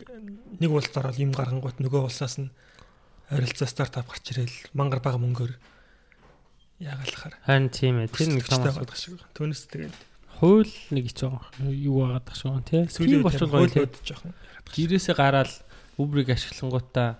нэг 0.60 0.72
улсаар 0.72 1.12
бол 1.12 1.24
юм 1.24 1.32
гаргангууд 1.36 1.78
нөгөө 1.84 2.02
улсаас 2.08 2.40
нь 2.40 2.52
харилцаа 3.28 3.68
стартап 3.68 4.08
гарч 4.08 4.32
ирэл 4.32 4.58
мангар 4.74 5.04
бага 5.04 5.20
мөнгөөр 5.20 5.54
яагалахаар. 6.80 7.36
Харин 7.44 7.70
тийм 7.70 8.00
ээ. 8.00 8.12
Тэр 8.16 8.40
нэг 8.40 8.48
том 8.48 8.64
асуудал 8.64 8.96
шиг 8.96 9.20
байна. 9.20 9.36
Түүнээс 9.36 9.64
тэгээд 9.68 9.98
хууль 10.40 10.74
нэг 10.96 11.06
жоо 11.12 11.44
юу 11.60 12.08
байгаад 12.08 12.26
тах 12.26 12.40
байна 12.48 12.64
тий. 12.64 12.84
Болчихвол 13.20 13.68
гоё 13.68 13.86
л 13.86 14.08
жоохон. 14.08 14.34
Гэрээсээ 14.72 15.16
гараад 15.20 15.52
Uber-ыг 16.00 16.32
ашиглангуудаа 16.32 17.20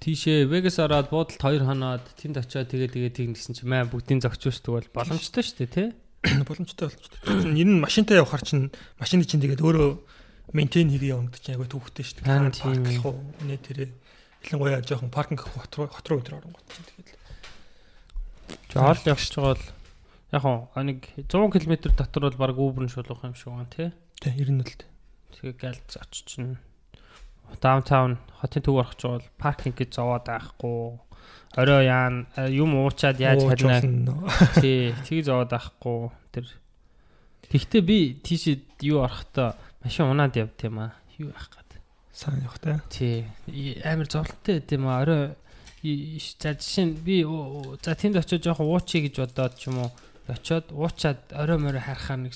тийшээ 0.00 0.48
Vegas 0.48 0.80
ороод 0.80 1.12
буудалд 1.12 1.36
2 1.36 1.60
хоноод 1.64 2.04
тэнд 2.16 2.40
очиод 2.40 2.72
тэгээ 2.72 2.88
тэгээ 2.96 3.12
тийм 3.12 3.30
гэсэн 3.36 3.52
чинь 3.52 3.68
маа 3.68 3.84
бүгдийн 3.84 4.24
зогчуусдаг 4.24 4.72
бол 4.72 4.88
боломжтой 4.96 5.44
шүү 5.44 5.56
дээ 5.60 5.70
тий. 5.70 5.88
Боломжтой 6.48 6.88
боломжтой. 6.88 7.20
Ер 7.56 7.68
нь 7.68 7.80
машинтай 7.80 8.20
явахар 8.20 8.44
чинь 8.44 8.72
машины 8.96 9.24
чинь 9.28 9.44
тэгээд 9.44 9.60
өөрөө 9.60 9.90
мейнтейн 10.56 10.88
хийгээ 10.92 11.12
явна 11.16 11.28
гэдэг 11.28 11.44
чинь 11.44 11.54
айгүй 11.56 11.68
төвхтэй 11.68 12.04
шүү 12.04 12.16
дээ. 12.24 12.52
Парклах 12.60 13.06
уу 13.08 13.20
нэ 13.44 13.56
тэрэ 13.60 13.84
гоёа 14.56 14.80
жоохон 14.80 15.12
паркинг 15.12 15.44
хот 15.44 15.72
руу 15.76 15.88
хот 15.88 16.06
руу 16.08 16.20
өдр 16.20 16.40
оронгот 16.40 16.64
чинь 16.68 16.88
тэгээд 16.88 17.20
Жоол 18.72 19.00
явж 19.04 19.24
байгаа 19.34 19.52
бол 19.52 19.64
яг 20.32 20.42
хоо 20.42 20.82
нэг 20.82 21.00
100 21.28 21.50
км 21.52 21.74
дотор 21.92 22.22
бол 22.30 22.40
баг 22.40 22.56
Uber 22.56 22.84
нь 22.86 22.92
шулуух 22.92 23.24
юм 23.24 23.34
шиг 23.34 23.52
байна 23.52 23.68
тий. 23.68 23.90
Тий, 24.20 24.32
ер 24.38 24.50
нь 24.50 24.62
л. 24.62 24.72
Тэгээ 25.34 25.56
галз 25.58 25.96
очиж 25.98 26.24
чинь 26.24 26.58
даунтаун 27.58 28.18
хотын 28.40 28.62
төв 28.62 28.78
орох 28.78 28.94
ч 28.94 29.10
бол 29.10 29.24
паркинг 29.38 29.76
гэж 29.76 29.98
зовоод 29.98 30.24
байхгүй. 30.28 30.98
Орой 31.58 31.84
яан 31.90 32.26
юм 32.48 32.78
уучаад 32.78 33.18
яаж 33.18 33.42
харина. 33.42 34.14
Тий, 34.62 34.94
тгий 35.04 35.22
зовоод 35.26 35.50
байхгүй. 35.50 36.10
Тэр 36.30 36.46
Тэгтээ 37.50 37.82
би 37.82 38.14
тийш 38.22 38.62
юу 38.80 39.02
орохдоо 39.02 39.58
машин 39.82 40.06
унаад 40.06 40.38
явд 40.38 40.54
юм 40.62 40.78
аа. 40.78 40.94
Юу 41.18 41.34
яах 41.34 41.50
гээд. 41.50 41.82
Сайн 42.14 42.46
явах 42.46 42.58
та. 42.62 42.78
Тий. 42.88 43.26
Амар 43.82 44.06
зовлонтой 44.06 44.62
байд 44.62 44.70
юм 44.70 44.86
аа. 44.86 45.02
Орой 45.02 45.34
за 45.82 46.54
жишээ 46.54 46.86
нь 46.86 46.94
би 47.02 47.24
за 47.82 47.96
тэнд 47.96 48.20
очиж 48.20 48.44
жоох 48.44 48.60
уучи 48.60 49.00
гэж 49.02 49.18
бодоод 49.18 49.58
ч 49.58 49.72
юм 49.72 49.82
уу 49.82 49.90
очоод 50.28 50.70
уучаад 50.70 51.18
орой 51.32 51.58
морой 51.58 51.80
харахаар 51.80 52.20
нэг 52.20 52.34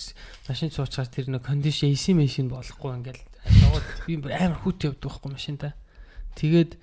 машин 0.48 0.70
цуучгаар 0.72 1.06
тэр 1.06 1.28
нэг 1.28 1.44
кондишн 1.44 1.92
AC 1.92 2.16
машин 2.16 2.48
болохгүй 2.48 2.90
ингээл 2.96 3.22
яваад 3.48 3.86
би 4.06 4.16
амар 4.32 4.58
хүүт 4.62 4.88
явдаг 4.88 5.08
байхгүй 5.08 5.30
машинта. 5.32 5.74
Тэгээд 6.38 6.76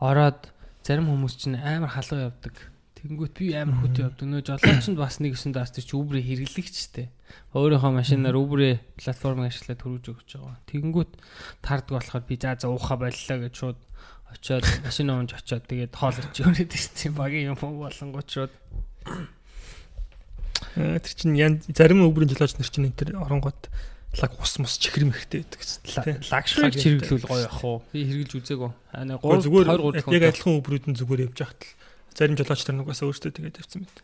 ороод 0.00 0.50
зарим 0.82 1.08
хүмүүс 1.12 1.34
чинь 1.36 1.58
амар 1.60 1.92
халуун 1.92 2.28
явдаг. 2.28 2.54
Тэнгүүт 2.98 3.34
би 3.38 3.52
амар 3.54 3.78
хүүт 3.82 3.96
явдаг. 4.02 4.26
Нөө 4.26 4.42
жолоочонд 4.48 4.98
бас 4.98 5.20
нэг 5.22 5.36
өсөн 5.38 5.52
даас 5.54 5.70
тэр 5.74 5.86
чи 5.86 5.94
Uber 5.94 6.18
хэрэглэгчтэй. 6.18 7.06
Өөрийнхөө 7.54 7.92
машинаар 7.94 8.36
Uber 8.36 8.80
платформыг 8.98 9.52
ашиглаад 9.52 9.82
төрүүлж 9.84 10.06
өгч 10.12 10.30
байгаа. 10.40 10.56
Тэнгүүт 10.66 11.12
таардаг 11.62 11.94
болохоор 11.94 12.24
би 12.26 12.36
заа 12.40 12.56
заа 12.58 12.72
ууха 12.74 12.96
боллоо 12.98 13.38
гэж 13.44 13.54
шууд 13.54 13.78
очоод 14.32 14.64
машин 14.86 15.12
оомж 15.14 15.36
очоод 15.36 15.64
тэгээд 15.70 15.94
хоол 15.94 16.16
ич 16.18 16.36
өрөөд 16.42 16.74
ирсэн 16.74 17.14
багийн 17.14 17.54
юм 17.54 17.58
болонгууд 17.60 18.28
шууд 18.28 18.52
Э, 20.76 20.98
тэр 21.02 21.14
чинь 21.14 21.62
зарим 21.74 22.06
өвгөрийн 22.06 22.30
жолооч 22.34 22.58
нар 22.58 22.70
чинь 22.70 22.86
энэ 22.90 22.98
тэр 22.98 23.10
оронгууд 23.18 23.70
лаг 24.16 24.32
ус 24.40 24.52
мус 24.56 24.80
чихэр 24.80 25.04
мэрхтэй 25.04 25.44
байдаг 25.44 25.60
гэсэн. 25.60 26.24
Лагшрыг 26.32 26.74
чиргэлүүл 26.80 27.28
гоё 27.28 27.44
ах 27.44 27.60
уу. 27.60 27.84
Би 27.92 28.08
хэрглэж 28.08 28.32
үзээгүй. 28.40 28.70
Аа 28.96 29.20
3 29.20 29.44
зүгээр 29.44 29.68
яг 30.16 30.24
адилхан 30.32 30.56
өвгөрүүд 30.64 30.86
нь 30.88 30.96
зүгээр 30.96 31.24
явж 31.28 31.38
хахтал 31.44 31.76
зарим 32.16 32.36
жолооч 32.40 32.62
нар 32.66 32.76
нугасаа 32.80 33.06
өөртөө 33.12 33.30
тэгээд 33.36 33.60
явцсан 33.60 33.84
мэт. 33.84 33.98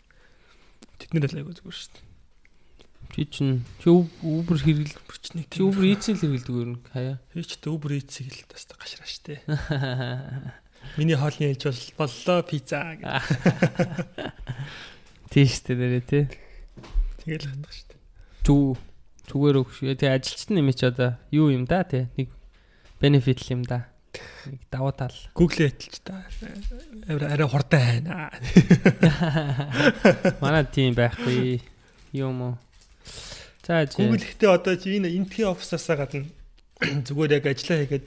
Тэд 1.01 1.11
нэр 1.17 1.33
л 1.33 1.39
айгүй 1.41 1.55
зүгээр 1.57 1.79
шүү 1.81 1.93
дээ. 1.97 2.05
Чи 3.15 3.23
чинь 3.31 3.63
чи 3.81 3.89
өвөр 3.91 4.59
хэрэгэл 4.61 4.95
нэг 5.35 5.47
чи 5.51 5.63
ийцэл 5.63 6.21
хэрэгэлдэг 6.21 6.55
өөр 6.55 6.71
нь 6.75 6.83
хаяа. 6.93 7.17
Би 7.33 7.43
ч 7.43 7.59
тэ 7.59 7.71
өвөр 7.73 7.93
ийцэг 7.99 8.27
л 8.29 8.47
тас 8.51 8.69
гашраа 8.71 9.09
штэ. 9.09 9.43
Миний 10.99 11.17
хоолны 11.17 11.55
ээлж 11.55 11.65
бол 11.97 12.07
боллоо 12.07 12.39
пицца 12.45 12.95
гэх. 12.99 13.25
Тийш 15.33 15.65
тэ 15.65 15.75
нэрээ 15.75 16.05
тий. 16.07 16.25
Тэгэл 17.25 17.51
хандах 17.51 17.73
шүү 17.73 17.87
дээ. 17.89 18.01
Зүг 18.47 18.79
зүгээр 19.29 19.57
өгш. 19.61 19.77
Тэгээ 19.97 20.14
ажилчт 20.14 20.51
нэмэж 20.51 20.79
одоо 20.89 21.16
юу 21.31 21.51
юм 21.51 21.64
да 21.64 21.85
тий. 21.85 22.09
Нэг 22.16 22.29
бенефит 23.01 23.41
юм 23.51 23.64
да. 23.64 23.89
Нэг 24.47 24.61
давуу 24.70 24.93
тал. 24.93 25.14
Google 25.35 25.68
этэлж 25.68 26.01
та. 26.05 26.25
Арай 27.09 27.49
хурдан 27.49 27.81
хайна. 27.81 28.31
Манай 30.45 30.64
тийм 30.68 30.95
байхгүй 30.95 31.62
юм 32.12 32.43
уу? 32.43 32.55
За 33.66 33.85
Google 33.89 34.20
ихтэй 34.20 34.49
одоо 34.49 34.77
чи 34.77 34.97
энэ 35.01 35.11
энтхийн 35.16 35.51
офисаасаа 35.51 36.05
гадна 36.05 36.29
зүгээр 37.09 37.41
яг 37.41 37.47
ажиллаа 37.49 37.81
хийгээд 37.81 38.07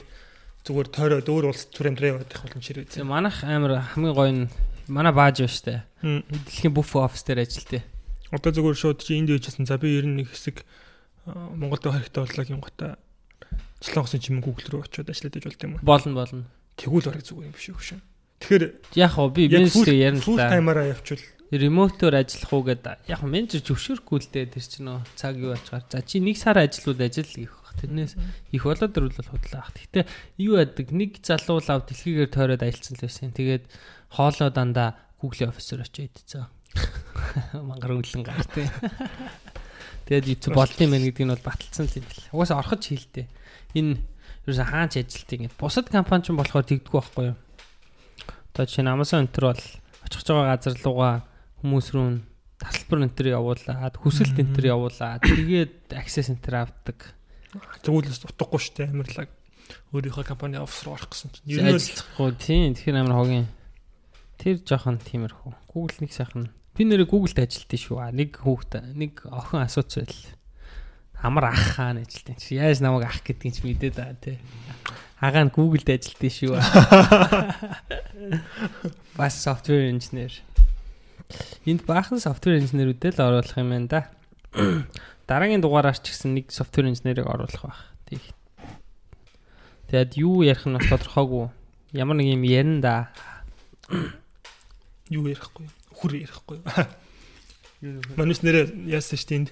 зүгээр 0.67 0.87
тойроо 0.91 1.21
дөөр 1.23 1.45
улс 1.49 1.65
төр 1.71 1.89
амьдраа 1.91 2.21
явах 2.21 2.29
боломж 2.29 2.65
хэрэг. 2.67 2.91
Манайх 3.01 3.41
амар 3.41 3.81
хамгийн 3.95 4.15
гоё 4.15 4.31
нь 4.31 4.43
манай 4.91 5.13
бааж 5.15 5.43
ба 5.43 5.49
штэ. 5.49 5.83
Дэлхийн 6.03 6.75
бүф 6.75 6.95
офис 6.99 7.23
дээр 7.23 7.47
ажилтээ. 7.47 7.83
Одоо 8.35 8.51
зөвхөн 8.51 8.75
шууд 8.75 8.99
чи 8.99 9.15
энд 9.15 9.31
үйжсэн. 9.31 9.63
За 9.63 9.79
би 9.79 9.95
ер 9.95 10.05
нь 10.05 10.19
нэг 10.19 10.29
хэсэг 10.29 10.61
Монголд 11.27 11.83
байх 11.83 11.99
хэрэгтэй 12.07 12.23
боллоо 12.23 12.45
юм 12.47 12.61
гота. 12.63 12.97
Солонгосын 13.83 14.23
чимэн 14.23 14.43
Google 14.43 14.69
руу 14.71 14.83
очиод 14.87 15.09
ажиллаад 15.11 15.37
иж 15.37 15.43
болд 15.43 15.63
юм 15.63 15.73
уу? 15.75 15.83
Болно 15.83 16.13
болно. 16.15 16.45
Тэгвэл 16.79 17.09
барыг 17.11 17.25
зүгээр 17.27 17.47
юм 17.51 17.55
биш 17.55 17.67
үү 17.69 17.83
шин. 17.83 18.01
Тэгэхээр 18.39 18.63
яг 18.95 19.11
хоо 19.11 19.29
би 19.29 19.49
менежер 19.51 19.91
ярина 19.91 20.21
л 20.21 20.23
да. 20.23 20.29
Full 20.29 20.39
time-аараа 20.39 20.87
явуул 20.93 21.23
ремоутоор 21.51 22.15
ажиллах 22.19 22.51
уу 22.51 22.63
гэд 22.67 22.85
яг 23.07 23.21
менежер 23.23 23.63
зөвшөөрөхгүй 23.63 24.19
л 24.19 24.31
дээ 24.35 24.45
тэр 24.51 24.65
чинь 24.67 24.87
нөө 24.87 24.99
цаг 25.15 25.39
юу 25.39 25.55
ачаар. 25.55 25.83
За 25.87 26.03
чи 26.03 26.19
нэг 26.19 26.35
сар 26.35 26.59
ажиллууд 26.59 26.99
ажил 26.99 27.23
гэх 27.23 27.55
баг. 27.55 27.75
Тэрнээс 27.79 28.13
их 28.51 28.63
болоод 28.67 28.91
дөрвөл 28.91 29.31
худлаа 29.31 29.63
ах. 29.63 29.71
Гэтэ 29.71 30.11
юу 30.43 30.59
яадаг 30.59 30.87
нэг 30.91 31.23
залуу 31.23 31.63
лав 31.63 31.87
дэлхийгээр 31.87 32.31
тойроод 32.35 32.63
аялцсан 32.67 32.99
л 32.99 33.05
байсан. 33.07 33.31
Тэгээд 33.31 33.63
хоолоо 34.11 34.49
дандаа 34.51 34.99
Google 35.23 35.55
офисээр 35.55 35.87
очиж 35.87 36.11
идцээ. 36.19 36.45
мангар 37.67 37.95
өнгөлөн 37.95 38.27
гар 38.27 38.43
тээ. 38.51 38.67
Тэгээд 40.07 40.55
болт 40.55 40.79
юм 40.79 40.95
байна 40.95 41.05
гэдгийг 41.11 41.27
нь 41.27 41.33
бол 41.35 41.47
баталсан 41.51 41.91
юм 41.91 42.07
бэл. 42.07 42.31
Угаасаа 42.31 42.63
ороход 42.63 42.81
хийлтэй. 42.87 43.27
Энэ 43.75 43.99
ерөөсө 44.47 44.63
хаач 44.63 44.93
ажилт 45.03 45.31
ингэ. 45.35 45.59
Бусад 45.59 45.91
компани 45.91 46.23
ч 46.23 46.31
болохоор 46.31 46.63
тэгдэггүй 46.63 46.95
байхгүй 46.95 47.25
юу? 47.35 47.37
Одоо 48.55 48.63
жишээ 48.63 48.87
нь 48.87 48.93
Amazon 48.95 49.27
өнтер 49.27 49.51
бол 49.51 49.63
очих 50.07 50.23
байгаа 50.23 50.55
газар 50.55 50.75
руугаа 50.79 51.13
хүмүүс 51.59 51.87
рүү 51.91 52.07
тасалбар 52.57 53.03
өнтер 53.05 53.27
явуулаад, 53.35 53.95
хүсэлт 54.01 54.37
өнтер 54.39 54.65
явуулаад, 54.71 55.21
тэгээд 55.21 55.93
access 55.93 56.31
өнтер 56.33 56.63
авдаг. 56.63 57.13
Тэгвэл 57.83 58.07
утгагүй 58.09 58.59
шүү 58.63 58.75
дээ 58.81 58.91
амарлаг. 58.95 59.29
Өөрийнхөө 59.91 60.25
компани 60.25 60.57
офис 60.57 60.87
руу 60.87 60.95
орох 60.95 61.11
гэсэн 61.11 61.31
чинь. 61.35 61.45
Ер 61.51 61.61
нь 61.67 61.75
ажиллахгүй 61.75 62.31
тийм. 62.39 62.73
Тэгэхээр 62.73 62.97
амар 63.03 63.17
хогийн. 63.19 63.47
Тэр 64.39 64.55
жоохон 64.63 64.97
тиймэрхүү. 65.03 65.51
Google 65.69 65.99
нэг 66.01 66.11
сайхан 66.15 66.49
Би 66.77 66.85
нэрээ 66.85 67.09
Google-д 67.09 67.41
ажилтсан 67.41 67.81
шүү. 67.81 68.13
Нэг 68.13 68.37
хүүхэд 68.37 68.93
нэг 68.93 69.25
охин 69.33 69.65
асууц 69.65 69.97
байл. 69.97 70.13
Амар 71.25 71.49
ах 71.49 71.73
хаана 71.73 72.05
ажилтсан 72.05 72.37
чи. 72.37 72.61
Яаж 72.61 72.85
намайг 72.85 73.09
ах 73.09 73.25
гэдгийг 73.25 73.57
ч 73.57 73.65
мэдээд 73.65 73.97
байгаа 73.97 74.21
тий. 74.21 74.37
Агаа 75.17 75.49
нь 75.49 75.55
Google-д 75.57 75.89
ажилтсан 75.89 76.29
шүү. 76.29 76.53
Бас 79.17 79.41
software 79.41 79.89
engineer. 79.89 80.29
Энд 81.65 81.81
баахан 81.89 82.21
software 82.21 82.61
engineer-үүдээ 82.61 83.17
л 83.17 83.25
оруулах 83.25 83.57
юм 83.57 83.73
байна 83.73 83.89
да. 83.89 84.01
Дараагийн 85.25 85.65
дугаараар 85.65 85.97
ч 85.97 86.13
гэсэн 86.13 86.37
нэг 86.37 86.53
software 86.53 86.93
engineer-ыг 86.93 87.25
оруулах 87.25 87.65
байх. 87.65 87.81
Тэг. 88.05 88.21
Тэгэд 89.89 90.21
юу 90.21 90.45
ярих 90.45 90.69
нь 90.69 90.77
тодорхойгүй. 90.77 91.49
Ямар 91.97 92.21
нэг 92.21 92.37
юм 92.37 92.45
ярина 92.45 92.85
да. 92.85 93.09
Юу 95.09 95.25
ярихгүй 95.25 95.65
хүр 95.97 96.21
ярихгүй. 96.21 96.61
Манус 98.17 98.45
нэрээ 98.45 98.87
яасан 98.89 99.17
шүү 99.17 99.29
дээ 99.29 99.39
энд. 99.41 99.49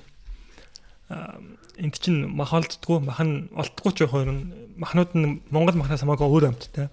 Аа 1.09 1.41
энд 1.77 1.95
чинь 1.99 2.25
мах 2.31 2.53
олддггүй, 2.55 3.03
мах 3.03 3.19
нь 3.19 3.51
олддгүй 3.51 3.91
ч 3.93 4.07
хоёр 4.07 4.31
нь 4.31 4.43
махнууд 4.79 5.11
нь 5.17 5.41
Монгол 5.51 5.75
махнаас 5.75 6.01
хамаагүй 6.01 6.29
өөр 6.29 6.55
амттай. 6.55 6.87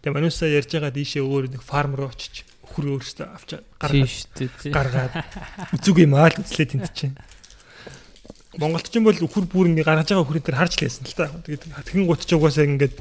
Тэгээ 0.00 0.16
манусаа 0.16 0.48
ярьж 0.48 0.70
байгаа 0.72 0.92
дийшээ 0.94 1.20
өөр 1.20 1.52
нэг 1.52 1.62
фарм 1.62 1.98
руу 1.98 2.08
очиж 2.08 2.48
хүр 2.64 2.96
өөрөөсөө 2.96 3.26
авч 3.28 3.50
гаргаад 3.76 4.72
гаргаад 4.72 5.12
зүг 5.84 5.96
юм 6.00 6.16
аа 6.16 6.32
л 6.32 6.40
үзлээ 6.40 6.68
тэнд 6.72 6.88
чинь. 6.96 7.16
Монголч 8.56 8.88
юм 8.96 9.04
бол 9.04 9.16
хүр 9.20 9.44
бүр 9.44 9.68
ингэ 9.68 9.84
гаргаж 9.84 10.08
байгаа 10.16 10.24
хүрээ 10.24 10.46
тэр 10.48 10.56
харж 10.56 10.74
лээсэн 10.80 11.04
л 11.04 11.16
та. 11.16 11.28
Тэгээд 11.44 11.64
тэгэн 11.92 12.08
гут 12.08 12.24
ч 12.24 12.32
угаасаа 12.32 12.64
ингээд 12.64 12.96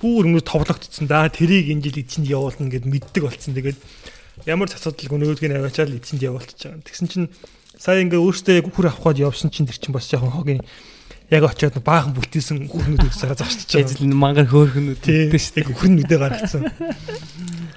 бүр 0.00 0.24
өмнө 0.32 0.40
товлогдсон 0.40 1.04
да 1.04 1.28
тэрийг 1.28 1.68
энэ 1.68 1.84
жил 1.92 2.00
эцэнд 2.00 2.28
явуулна 2.28 2.72
гэд 2.72 2.88
мэддэг 2.88 3.22
болсон. 3.24 3.52
Тэгээд 3.52 3.78
ямар 4.42 4.66
ч 4.66 4.74
асуудалгүй 4.74 5.18
нөгөөдгийг 5.22 5.54
аваачаал 5.54 5.94
эцэнд 5.94 6.26
явуулчих 6.26 6.58
жаа. 6.58 6.82
Тэгсэн 6.82 7.06
чинь 7.06 7.28
сая 7.78 8.02
ингээ 8.02 8.18
өөртөө 8.18 8.54
яг 8.58 8.66
хүр 8.74 8.90
авах 8.90 9.14
гээд 9.14 9.22
явсан 9.30 9.54
чинь 9.54 9.70
тэр 9.70 9.78
чинь 9.78 9.94
бас 9.94 10.10
жоохон 10.10 10.34
хогийн 10.34 10.62
яг 11.30 11.44
очиод 11.46 11.78
баахан 11.80 12.12
бүлтээсэн 12.12 12.68
хүрнүүд 12.68 13.08
үсараа 13.08 13.38
зогсчихж 13.38 13.70
байгаа. 13.70 13.88
Ажил 13.88 14.14
мангар 14.14 14.48
хөөхнүүд 14.50 15.00
тийм 15.00 15.32
шүү 15.32 15.54
дээ. 15.54 15.72
Хүрнүүдээ 15.72 16.18
гаргацсан. 16.20 16.62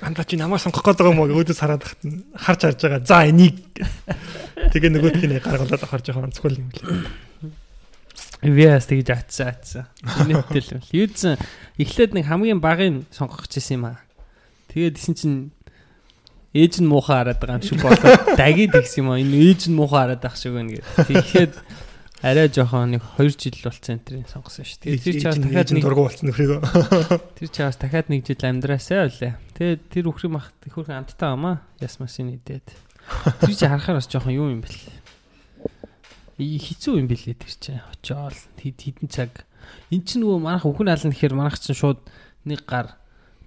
Андаа 0.03 0.26
чи 0.28 0.36
намаа 0.36 0.60
сонгох 0.60 0.84
гээд 0.84 0.99
байгаа 0.99 1.14
юм 1.16 1.22
уу 1.24 1.32
өөдөөс 1.41 1.62
хараад 1.62 1.82
тахт 1.86 2.01
нь 2.03 2.28
харж 2.36 2.62
харж 2.68 2.80
байгаа. 2.84 3.01
За 3.08 3.24
энийг 3.24 3.55
тэгээ 4.74 4.91
нөгөөдгийг 4.93 5.41
гаргалаад 5.41 5.82
авахар 5.82 6.03
жоохон 6.03 6.28
онцгой 6.28 6.60
юм 6.60 6.70
лээ. 6.76 7.08
Виас 8.43 8.86
тэгж 8.86 9.10
атсан 9.16 9.47
атсан. 9.49 9.86
Инээдтэй 10.05 10.62
л. 10.62 10.91
Юудсан 10.93 11.41
эхлээд 11.82 12.14
нэг 12.14 12.30
хамгийн 12.30 12.62
багын 12.62 13.08
сонгох 13.10 13.49
гэсэн 13.49 13.82
юм 13.82 13.86
аа. 13.89 14.03
Тэгээд 14.70 14.99
исэн 14.99 15.16
чинь 15.18 15.38
ээж 16.58 16.74
нь 16.82 16.89
муухай 16.89 17.22
хараад 17.22 17.39
байгаа 17.39 17.58
юм 17.62 17.66
шиг 17.66 17.80
болоод 17.82 18.36
дагид 18.38 18.74
гисэн 18.74 18.99
юм 19.05 19.10
аа. 19.14 19.22
Энэ 19.22 19.38
ээж 19.38 19.62
нь 19.70 19.78
муухай 19.78 20.01
хараад 20.10 20.22
байх 20.26 20.36
шиг 20.36 20.53
байна 20.58 20.74
гэдэг. 20.74 21.05
Тэгэхээр 21.05 21.51
арай 22.26 22.49
жоохон 22.49 22.97
нэг 22.97 23.03
2 23.16 23.38
жил 23.38 23.58
болсон 23.62 23.93
энтрийн 24.01 24.26
сонгосон 24.26 24.66
шүү. 24.66 24.82
Тэгээд 24.82 25.03
тэр 25.05 25.18
чаас 25.22 25.38
дахиад 25.38 25.70
нэг 25.70 25.84
дургу 25.86 26.03
болсон 26.10 26.26
нөхрийгөө. 26.34 26.60
Тэр 27.38 27.49
чаас 27.53 27.78
дахиад 27.78 28.10
нэг 28.10 28.26
жил 28.26 28.41
амьдраасаа 28.41 29.05
үлээ. 29.05 29.34
Тэгээд 29.53 29.82
тэр 29.93 30.05
өхрийн 30.10 30.34
мах 30.34 30.49
хөрхөн 30.66 31.05
амттай 31.05 31.30
амаа. 31.30 31.62
Яс 31.78 32.01
машин 32.01 32.34
идээд. 32.34 32.66
Тэр 33.45 33.53
чи 33.53 33.70
харахаар 33.70 34.01
бас 34.01 34.10
жоохон 34.10 34.34
юу 34.34 34.49
юм 34.49 34.66
бэл. 34.66 34.82
Хизүү 36.41 36.97
юм 36.97 37.08
бэлээ 37.08 37.38
тэр 37.38 37.53
чи. 37.53 37.78
Очоол 37.93 38.38
хідэн 38.58 39.14
цаг. 39.14 39.45
Эн 39.93 40.01
чинь 40.01 40.26
нөгөө 40.26 40.41
манах 40.41 40.66
өхөн 40.66 40.89
алан 40.89 41.14
гэхээр 41.14 41.38
манах 41.38 41.62
чинь 41.62 41.78
шууд 41.78 42.01
нэг 42.49 42.66
гар 42.66 42.97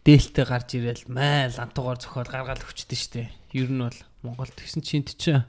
дээлтэй 0.05 0.44
гарч 0.48 0.68
ирээл 0.76 1.05
майл 1.12 1.57
антуугаар 1.61 1.98
зөхиол 2.01 2.30
гаргаал 2.30 2.64
өчтдөө 2.64 2.98
штэ. 2.98 3.28
Ер 3.53 3.68
нь 3.68 3.82
бол 3.84 3.98
Монголд 4.24 4.55
тэгсэн 4.57 4.80
чинь 4.80 5.05
ч 5.05 5.44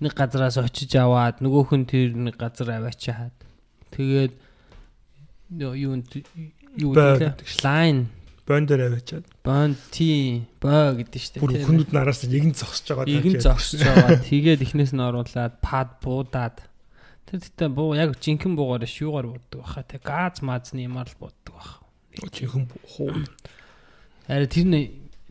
нэг 0.00 0.12
газараас 0.16 0.56
очиж 0.56 0.96
аваад 0.96 1.44
нөгөөх 1.44 1.70
нь 1.76 1.86
тэр 1.86 2.16
нэг 2.16 2.40
газар 2.40 2.80
аваачаад 2.80 3.36
тэгээд 3.92 4.32
юунд 5.60 6.08
юу 6.80 6.94
гэдэг 6.96 7.36
гэдэг 7.36 7.48
шүү. 7.48 7.62
line 7.66 8.02
Бон 8.50 8.66
дээр 8.66 8.98
авчиад. 8.98 9.26
bond 9.46 9.78
t 9.94 10.42
боо 10.58 10.98
гэдэг 10.98 11.22
штэ. 11.22 11.38
Бүр 11.38 11.54
хүнүүд 11.62 11.94
нараас 11.94 12.26
нэгэн 12.26 12.56
зогсож 12.58 12.98
байгаа. 12.98 13.06
Игэн 13.06 13.38
зогсож 13.38 13.78
байгаа. 13.78 14.18
Тэгээд 14.26 14.66
ихнээс 14.66 14.90
нь 14.90 14.98
оруулаад 14.98 15.62
пад 15.62 16.02
буудаад 16.02 16.58
тэр 17.30 17.38
тэгтээ 17.46 17.70
буу 17.70 17.94
яг 17.94 18.18
жинхэнэ 18.18 18.58
буугаар 18.58 18.90
шүүгаар 18.90 19.26
бууддаг 19.30 19.58
баха. 19.62 19.86
Тэг 19.86 20.02
газ 20.02 20.42
маазны 20.42 20.82
юмар 20.82 21.06
л 21.06 21.14
баха. 21.22 21.39
Чихэн 22.28 22.68
хуу. 22.84 23.14
Араа 24.28 24.46
тэр 24.50 24.66
нэ 24.68 24.80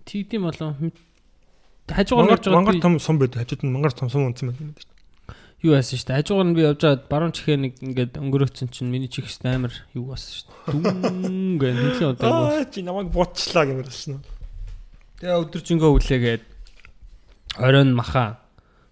тэгдэм 0.10 0.42
болов 0.42 0.74
хажуугаар 1.90 2.34
орж 2.34 2.46
байгаа 2.46 2.58
мангар 2.58 2.82
том 2.82 3.00
сум 3.00 3.20
байд. 3.22 3.38
Хажууд 3.38 3.62
нь 3.62 3.74
мангар 3.74 3.94
том 3.94 4.10
сум 4.10 4.26
унтсан 4.26 4.54
байна. 4.54 4.74
юу 5.62 5.76
яасан 5.76 6.00
штэ. 6.00 6.16
Хажуугаар 6.16 6.48
нь 6.50 6.56
би 6.56 6.64
явж 6.64 6.82
байгаад 6.82 7.10
баруун 7.12 7.36
чихээ 7.36 7.58
нэг 7.60 7.74
ингээд 7.84 8.16
өнгөрөөцсөн 8.16 8.72
чинь 8.72 8.90
миний 8.90 9.12
чих 9.12 9.28
хэвээр 9.28 9.56
амар 9.56 9.74
юу 9.94 10.16
басан 10.16 10.34
штэ. 10.46 10.52
Дүн 10.72 11.60
гэх 11.60 11.74
нэлийн 11.76 12.10
удааг 12.16 12.32
Аа 12.32 12.66
чи 12.72 12.80
намайг 12.82 13.12
ботчлаа 13.12 13.68
гэмээр 13.68 13.90
болсон. 13.92 14.24
Тэгээ 15.20 15.36
өдөржингөө 15.36 15.92
үлээгээд 16.00 16.44
оройн 17.60 17.92
маха 17.92 18.40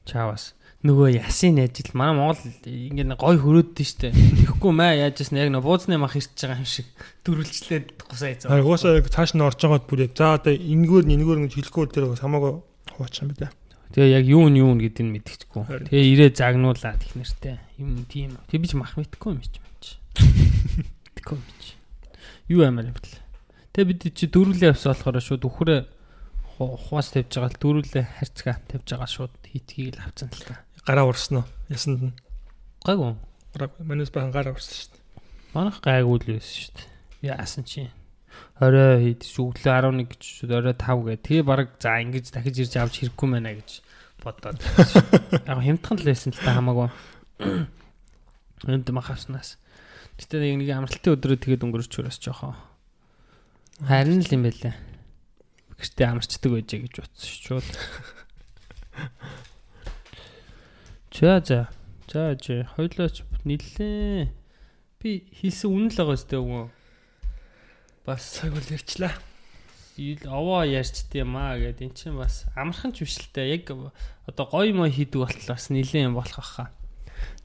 чаавас 0.03 0.56
нөгөө 0.85 1.17
ясын 1.17 1.57
ажил 1.57 1.89
манай 1.97 2.13
Монгол 2.13 2.37
ингээд 2.61 3.17
гой 3.17 3.37
хөрөөддөө 3.41 3.85
штэ. 3.87 4.13
Тэгэхгүй 4.13 4.71
маа 4.77 4.93
яаж 4.93 5.25
ясна 5.25 5.41
яг 5.41 5.49
нөгөө 5.49 5.65
буузны 5.65 5.97
мах 5.97 6.13
ирчихэж 6.13 6.37
байгаа 6.45 6.61
юм 6.61 6.69
шиг 6.69 6.87
дөрвөлжлээд 7.25 7.87
гусаа 7.97 8.29
Аа 8.29 8.33
хийцээ. 8.37 8.61
угаасаа 8.61 8.97
яг 9.01 9.09
цааш 9.09 9.33
нь 9.33 9.41
орж 9.41 9.57
байгаад 9.57 9.89
бүр 9.89 10.05
яг 10.05 10.13
за 10.13 10.37
одоо 10.37 10.53
энэгээр 10.53 11.05
нь 11.09 11.15
энэгээр 11.17 11.39
нь 11.41 11.49
хэлэхгүй 11.49 11.85
тэр 11.89 12.13
хамаагүй 12.13 12.53
хуучих 12.93 13.25
юм 13.25 13.33
байна. 13.33 13.57
Тэгээ 13.89 14.13
яг 14.21 14.25
юу 14.29 14.45
нь 14.53 14.59
юу 14.61 14.71
нь 14.77 14.81
гэдгийг 14.85 15.09
мэдчихгүй. 15.17 15.63
Харин. 15.65 15.89
Тэгээ 15.89 16.11
ирээ 16.13 16.31
загнуулаад 16.37 17.01
их 17.01 17.13
нэртэй 17.17 17.57
юм 17.81 18.05
тийм. 18.05 18.37
Тэг 18.45 18.61
би 18.61 18.67
ч 18.69 18.77
мах 18.77 18.93
мэдхгүй 18.93 19.33
юм 19.33 19.41
чи 19.41 19.57
мэн 19.57 19.75
чи. 19.81 19.97
Мэдхгүй 21.17 21.41
юм 21.41 21.45
чи. 21.57 21.73
Юу 22.53 22.61
амар 22.67 22.91
юм 22.91 22.93
бэл. 22.93 23.17
Тэгээ 23.73 23.89
бид 23.89 24.01
чи 24.13 24.29
дөрүлээ 24.29 24.77
явсан 24.77 24.93
болохоор 24.93 25.23
шууд 25.23 25.41
үхрээ 25.41 25.81
хуас 26.57 27.13
тавьж 27.13 27.31
байгаа 27.33 27.53
л 27.53 27.61
дөрүлээ 27.61 28.05
харьцгаа 28.19 28.55
тавьж 28.67 28.87
байгаа 28.91 29.09
шууд 29.09 29.33
хитгийг 29.45 29.95
л 29.95 30.03
авцсан 30.03 30.29
л 30.33 30.43
та. 30.45 30.66
Гараа 30.87 31.03
урсан 31.03 31.43
уу? 31.43 31.47
Ясанд 31.67 31.99
нь. 31.99 32.15
Гайгүй. 32.87 33.19
Гараа 33.51 33.69
манайс 33.83 34.07
бахан 34.07 34.31
гараа 34.31 34.55
урсан 34.55 34.71
шүү 34.71 34.95
дээ. 34.95 35.03
Манайх 35.51 35.83
гайгүй 35.83 36.15
л 36.15 36.27
байсан 36.31 36.55
шүү 36.63 36.71
дээ. 36.79 36.87
Яасан 37.27 37.67
чи. 37.67 37.91
Орой 38.63 39.11
хэд 39.11 39.27
өглөө 39.27 39.67
11 39.67 40.07
гэж 40.07 40.23
орой 40.47 40.71
5 40.79 41.03
гэ. 41.03 41.19
Тэгээ 41.27 41.43
баг 41.43 41.75
за 41.83 41.99
ингэж 41.99 42.31
дахиж 42.31 42.55
ирж 42.63 42.79
авч 42.79 43.03
хэрэггүй 43.03 43.27
мэнэ 43.35 43.51
гэж 43.59 43.69
бодоод. 44.23 44.63
Яг 45.43 45.59
хямдхан 45.59 45.99
л 45.99 46.07
байсан 46.07 46.31
л 46.31 46.39
та 46.39 46.55
хамаагүй. 46.55 46.87
Энд 48.63 48.87
махаснаас. 48.87 49.59
Гэтэ 50.15 50.39
нэг 50.39 50.63
нэг 50.63 50.71
амралтын 50.71 51.19
өдрөө 51.19 51.35
тэгээд 51.35 51.67
өнгөрч 51.67 51.91
чураас 51.91 52.15
жоохоо. 52.15 52.55
Харин 53.83 54.23
л 54.23 54.31
юм 54.31 54.47
байлаа. 54.47 54.71
Гэртээ 55.75 56.07
амарчдаг 56.15 56.51
байжээ 56.55 56.79
гэж 56.87 56.95
утсан. 57.03 57.27
Шууд. 57.27 57.67
За 61.19 61.41
за. 61.43 61.67
За 62.13 62.37
жи 62.37 62.61
хоёлооч 62.77 63.25
нилээ. 63.41 64.29
Би 65.01 65.25
хийсэн 65.33 65.73
үнэн 65.73 65.89
л 65.89 65.97
байгаа 65.97 66.13
сте 66.13 66.37
өгөө. 66.37 66.69
Бас 68.05 68.21
Цаг 68.37 68.53
бол 68.53 68.69
ярьчлаа. 68.69 69.17
ил 69.97 70.21
овоо 70.29 70.61
ярьчт 70.61 71.09
юм 71.17 71.33
аа 71.41 71.57
гэд 71.57 71.81
эн 71.81 71.97
чинь 71.97 72.21
бас 72.21 72.45
амархан 72.53 72.93
ч 72.93 73.01
биш 73.01 73.17
л 73.17 73.33
те 73.33 73.49
яг 73.49 73.65
одоо 74.29 74.45
гоё 74.45 74.69
мо 74.77 74.85
хийдэг 74.85 75.25
болтол 75.25 75.57
бас 75.57 75.73
нилээн 75.73 76.13
юм 76.13 76.21
болох 76.21 76.37
баха. 76.37 76.69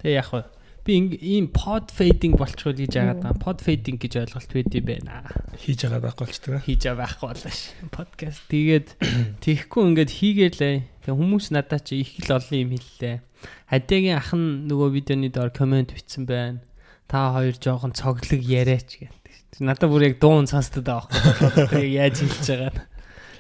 Тэгээ 0.05 0.21
яг 0.21 0.29
хөө 0.29 0.45
би 0.85 0.93
ийм 1.25 1.49
pod 1.49 1.89
fading 1.89 2.37
болчихвол 2.37 2.77
гэж 2.77 2.93
яагаад 2.93 3.25
байгаа. 3.25 3.41
Pod 3.41 3.65
fading 3.65 3.97
гэж 3.97 4.21
ойлголт 4.21 4.53
байдсан 4.53 4.85
байна. 4.85 5.25
Хийж 5.57 5.81
байгаа 5.89 6.13
байхгүй 6.13 6.27
болчтой. 6.29 6.61
Хийж 6.61 6.83
байгаа 6.85 7.09
байхгүй 7.09 7.25
болоо 7.25 7.53
ш. 7.57 7.73
Подкаст 7.89 8.45
тэгээд 8.53 8.89
тийхгүй 9.49 9.83
ингээд 9.97 10.13
хийгээлээ. 10.13 10.77
Тэгээ 11.09 11.17
хүмүүс 11.17 11.47
надад 11.57 11.89
чи 11.89 12.05
их 12.05 12.21
л 12.21 12.37
олон 12.37 12.69
юм 12.69 12.77
хэллээ. 12.77 13.32
Хадиагийн 13.71 14.19
ах 14.19 14.33
нь 14.37 14.69
нөгөө 14.69 14.89
видеоны 14.93 15.29
доор 15.33 15.51
комент 15.51 15.93
бичсэн 15.93 16.27
байна. 16.27 16.61
Та 17.09 17.33
хоёр 17.33 17.57
жоохон 17.57 17.93
цоглог 17.93 18.43
яриач 18.43 19.01
гэдэг. 19.01 19.61
Надад 19.61 19.91
бүр 19.91 20.09
яг 20.09 20.17
дуун 20.21 20.49
сонсдод 20.49 20.87
байгаа 20.87 21.09
байхгүй. 21.11 21.97
Яаж 21.99 22.23
хэлж 22.25 22.47
байгаа 22.49 22.73
нь. 22.73 22.81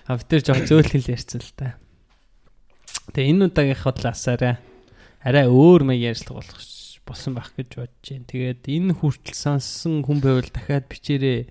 А 0.08 0.16
бид 0.18 0.28
тэр 0.28 0.42
жоохон 0.42 0.68
зөөл 0.68 0.90
хэл 0.90 1.12
ярьсан 1.14 1.40
л 1.40 1.52
та. 1.56 1.78
Тэгээ 3.16 3.30
энэ 3.32 3.46
удаагийнх 3.48 3.84
бодлоосаараа 3.86 4.54
арай 5.22 5.46
өөр 5.46 5.86
маяг 5.86 6.18
ярьцлага 6.18 6.42
болох 6.42 6.60
болсон 7.06 7.34
байх 7.34 7.50
гэж 7.54 7.70
бодож 7.78 8.06
байна. 8.10 8.30
Тэгээд 8.30 8.62
энэ 8.66 8.92
хүртэл 8.98 9.38
сонссон 9.38 10.02
хүн 10.02 10.18
байвал 10.22 10.50
дахиад 10.50 10.86
бичээрэй. 10.90 11.50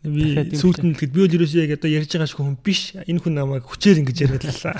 Би 0.00 0.56
сүүлд 0.56 0.80
нь 0.80 0.96
тэгэд 0.96 1.12
би 1.12 1.20
бол 1.28 1.36
ерөөсөө 1.36 1.60
яг 1.68 1.76
одоо 1.76 1.92
ярьж 1.92 2.08
байгаа 2.16 2.24
шиг 2.24 2.40
хүн 2.40 2.56
биш. 2.64 2.96
Энэ 3.04 3.20
хүн 3.20 3.36
намайг 3.36 3.68
хүчээр 3.68 4.00
ингэж 4.00 4.18
яриад 4.24 4.44
лээ. 4.48 4.72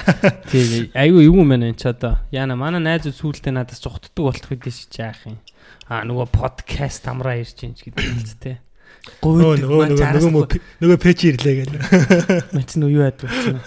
Тийм 0.49 0.89
айгүй 0.97 1.29
юу 1.29 1.45
юм 1.45 1.53
байна 1.53 1.69
энэ 1.69 1.77
ч 1.77 1.93
одоо. 1.93 2.25
Яна 2.33 2.57
манай 2.57 2.81
найзууд 2.81 3.21
сүүлдээ 3.21 3.53
надад 3.53 3.77
зүхтдаг 3.77 4.17
болох 4.17 4.49
үдээс 4.49 4.89
чи 4.89 5.05
яах 5.05 5.21
юм. 5.29 5.37
Аа 5.93 6.09
нөгөө 6.09 6.25
подкаст 6.33 7.05
амраа 7.05 7.37
ирж 7.37 7.69
ин 7.69 7.77
ч 7.77 7.93
гэдэг 7.93 8.01
л 8.01 8.41
тэ. 8.41 8.65
Нөгөө 9.21 9.45
Гойд 9.45 9.61
нөгөө 9.61 9.87
нөгөө 10.25 10.45
нөгөө 10.81 10.99
пэйж 11.05 11.21
ирлээ 11.29 11.55
гэл. 11.69 11.77
Мач 12.57 12.81
нь 12.81 12.89
юу 12.89 13.05
яад 13.05 13.21
болсон. 13.21 13.61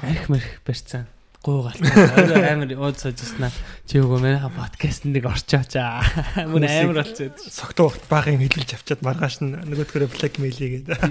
Арх 0.00 0.24
мэрх 0.32 0.64
барьцсан. 0.64 1.04
Гуйгаал. 1.44 1.76
Өөрөө 1.76 2.40
амар 2.40 2.70
уудсажснаа. 2.80 3.52
Чи 3.84 4.00
үгүй 4.00 4.16
манай 4.16 4.48
подкаст 4.48 5.04
нэг 5.04 5.28
орчооч 5.28 5.76
аа. 5.76 6.00
Мөн 6.48 6.64
амар 6.64 7.04
болцоод. 7.04 7.36
Согтуу 7.36 7.92
багын 8.08 8.40
хэлүүлж 8.40 8.72
авчаад 8.72 9.04
маргааш 9.04 9.44
нь 9.44 9.52
нөгөөдгөрөө 9.52 10.08
блэк 10.08 10.40
мэйлээ 10.40 10.70
гэдэг. 10.88 11.04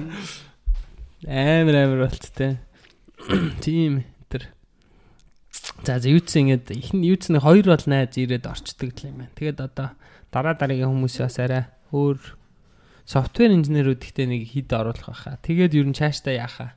Амар 1.30 1.76
амар 1.78 2.02
болцтой. 2.10 2.58
Тийм 3.62 4.10
тэр. 4.26 4.50
За 5.86 6.02
за 6.02 6.10
юуц 6.10 6.34
ингээд 6.34 6.74
их 6.82 6.98
нь 6.98 7.06
юуц 7.06 7.30
нэг 7.30 7.46
хоёр 7.46 7.70
бол 7.70 7.86
найз 7.86 8.18
ирээд 8.18 8.50
орчдөг 8.50 8.90
юм 9.06 9.30
байна. 9.30 9.38
Тэгээд 9.38 9.62
одоо 9.62 9.94
дараа 10.34 10.58
дараагийн 10.58 10.90
хүмүүс 10.90 11.22
бас 11.22 11.38
арай 11.38 11.70
өөр 11.94 12.18
софтвер 13.06 13.54
инженерүүд 13.54 14.02
ихтэй 14.02 14.26
нэг 14.26 14.50
хід 14.50 14.74
оруулах 14.74 15.14
байхаа. 15.14 15.38
Тэгээд 15.46 15.78
ер 15.78 15.86
нь 15.86 15.94
цаашдаа 15.94 16.34
яахаа. 16.34 16.74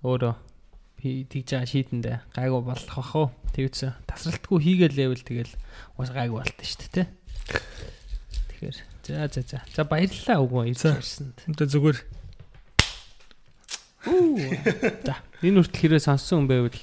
Өөрөө 0.00 0.47
би 0.98 1.22
тэгж 1.30 1.48
байгаа 1.54 1.70
шийдэндээ 1.70 2.16
гайгүй 2.34 2.62
болох 2.66 2.94
бах 2.98 3.12
уу. 3.14 3.28
Тэгвч 3.54 3.94
тасралтгүй 4.10 4.58
хийгээл 4.58 4.98
левел 4.98 5.22
тэгэл 5.22 5.52
уус 5.96 6.10
гайгүй 6.10 6.42
болт 6.42 6.58
нь 6.58 6.66
шүү 6.66 6.90
дээ. 6.90 7.06
тэ. 7.06 7.10
Тэгэхээр 8.50 8.76
за 9.06 9.28
за 9.30 9.42
за. 9.46 9.58
За 9.72 9.82
баярлалаа 9.86 10.42
үгүй 10.42 10.74
За. 10.74 10.98
ирсэнд. 10.98 11.38
Өнтө 11.46 11.70
зүгээр 11.70 11.98
За 15.06 15.14
энэ 15.42 15.62
хүртэл 15.62 15.80
хэрэг 15.86 16.02
сонссон 16.02 16.44
хүн 16.44 16.50
байвал 16.50 16.78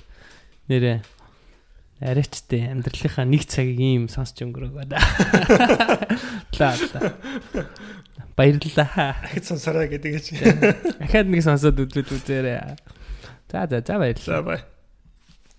нэрээ 0.72 0.98
арайчтай 2.04 2.72
амьдралынхаа 2.72 3.26
нэг 3.28 3.44
цагийг 3.48 3.80
ийм 3.80 4.06
сонсч 4.12 4.40
өнгөрөөгөө 4.44 4.86
да. 4.88 5.00
Ла 6.60 6.76
ла. 6.76 7.00
Баярлалаа. 8.36 9.16
дахид 9.24 9.46
сонсороо 9.48 9.88
гэдэг 9.88 10.12
гэж. 10.12 10.26
Дахиад 11.00 11.28
нэг 11.32 11.40
сонсоод 11.44 11.80
үзвэл 11.80 12.20
үзээрэй. 12.20 12.76
За 13.52 13.68
за 13.70 13.82
за 13.88 13.98
баярлалаа. 14.00 14.26
За 14.26 14.42
бай. 14.42 14.64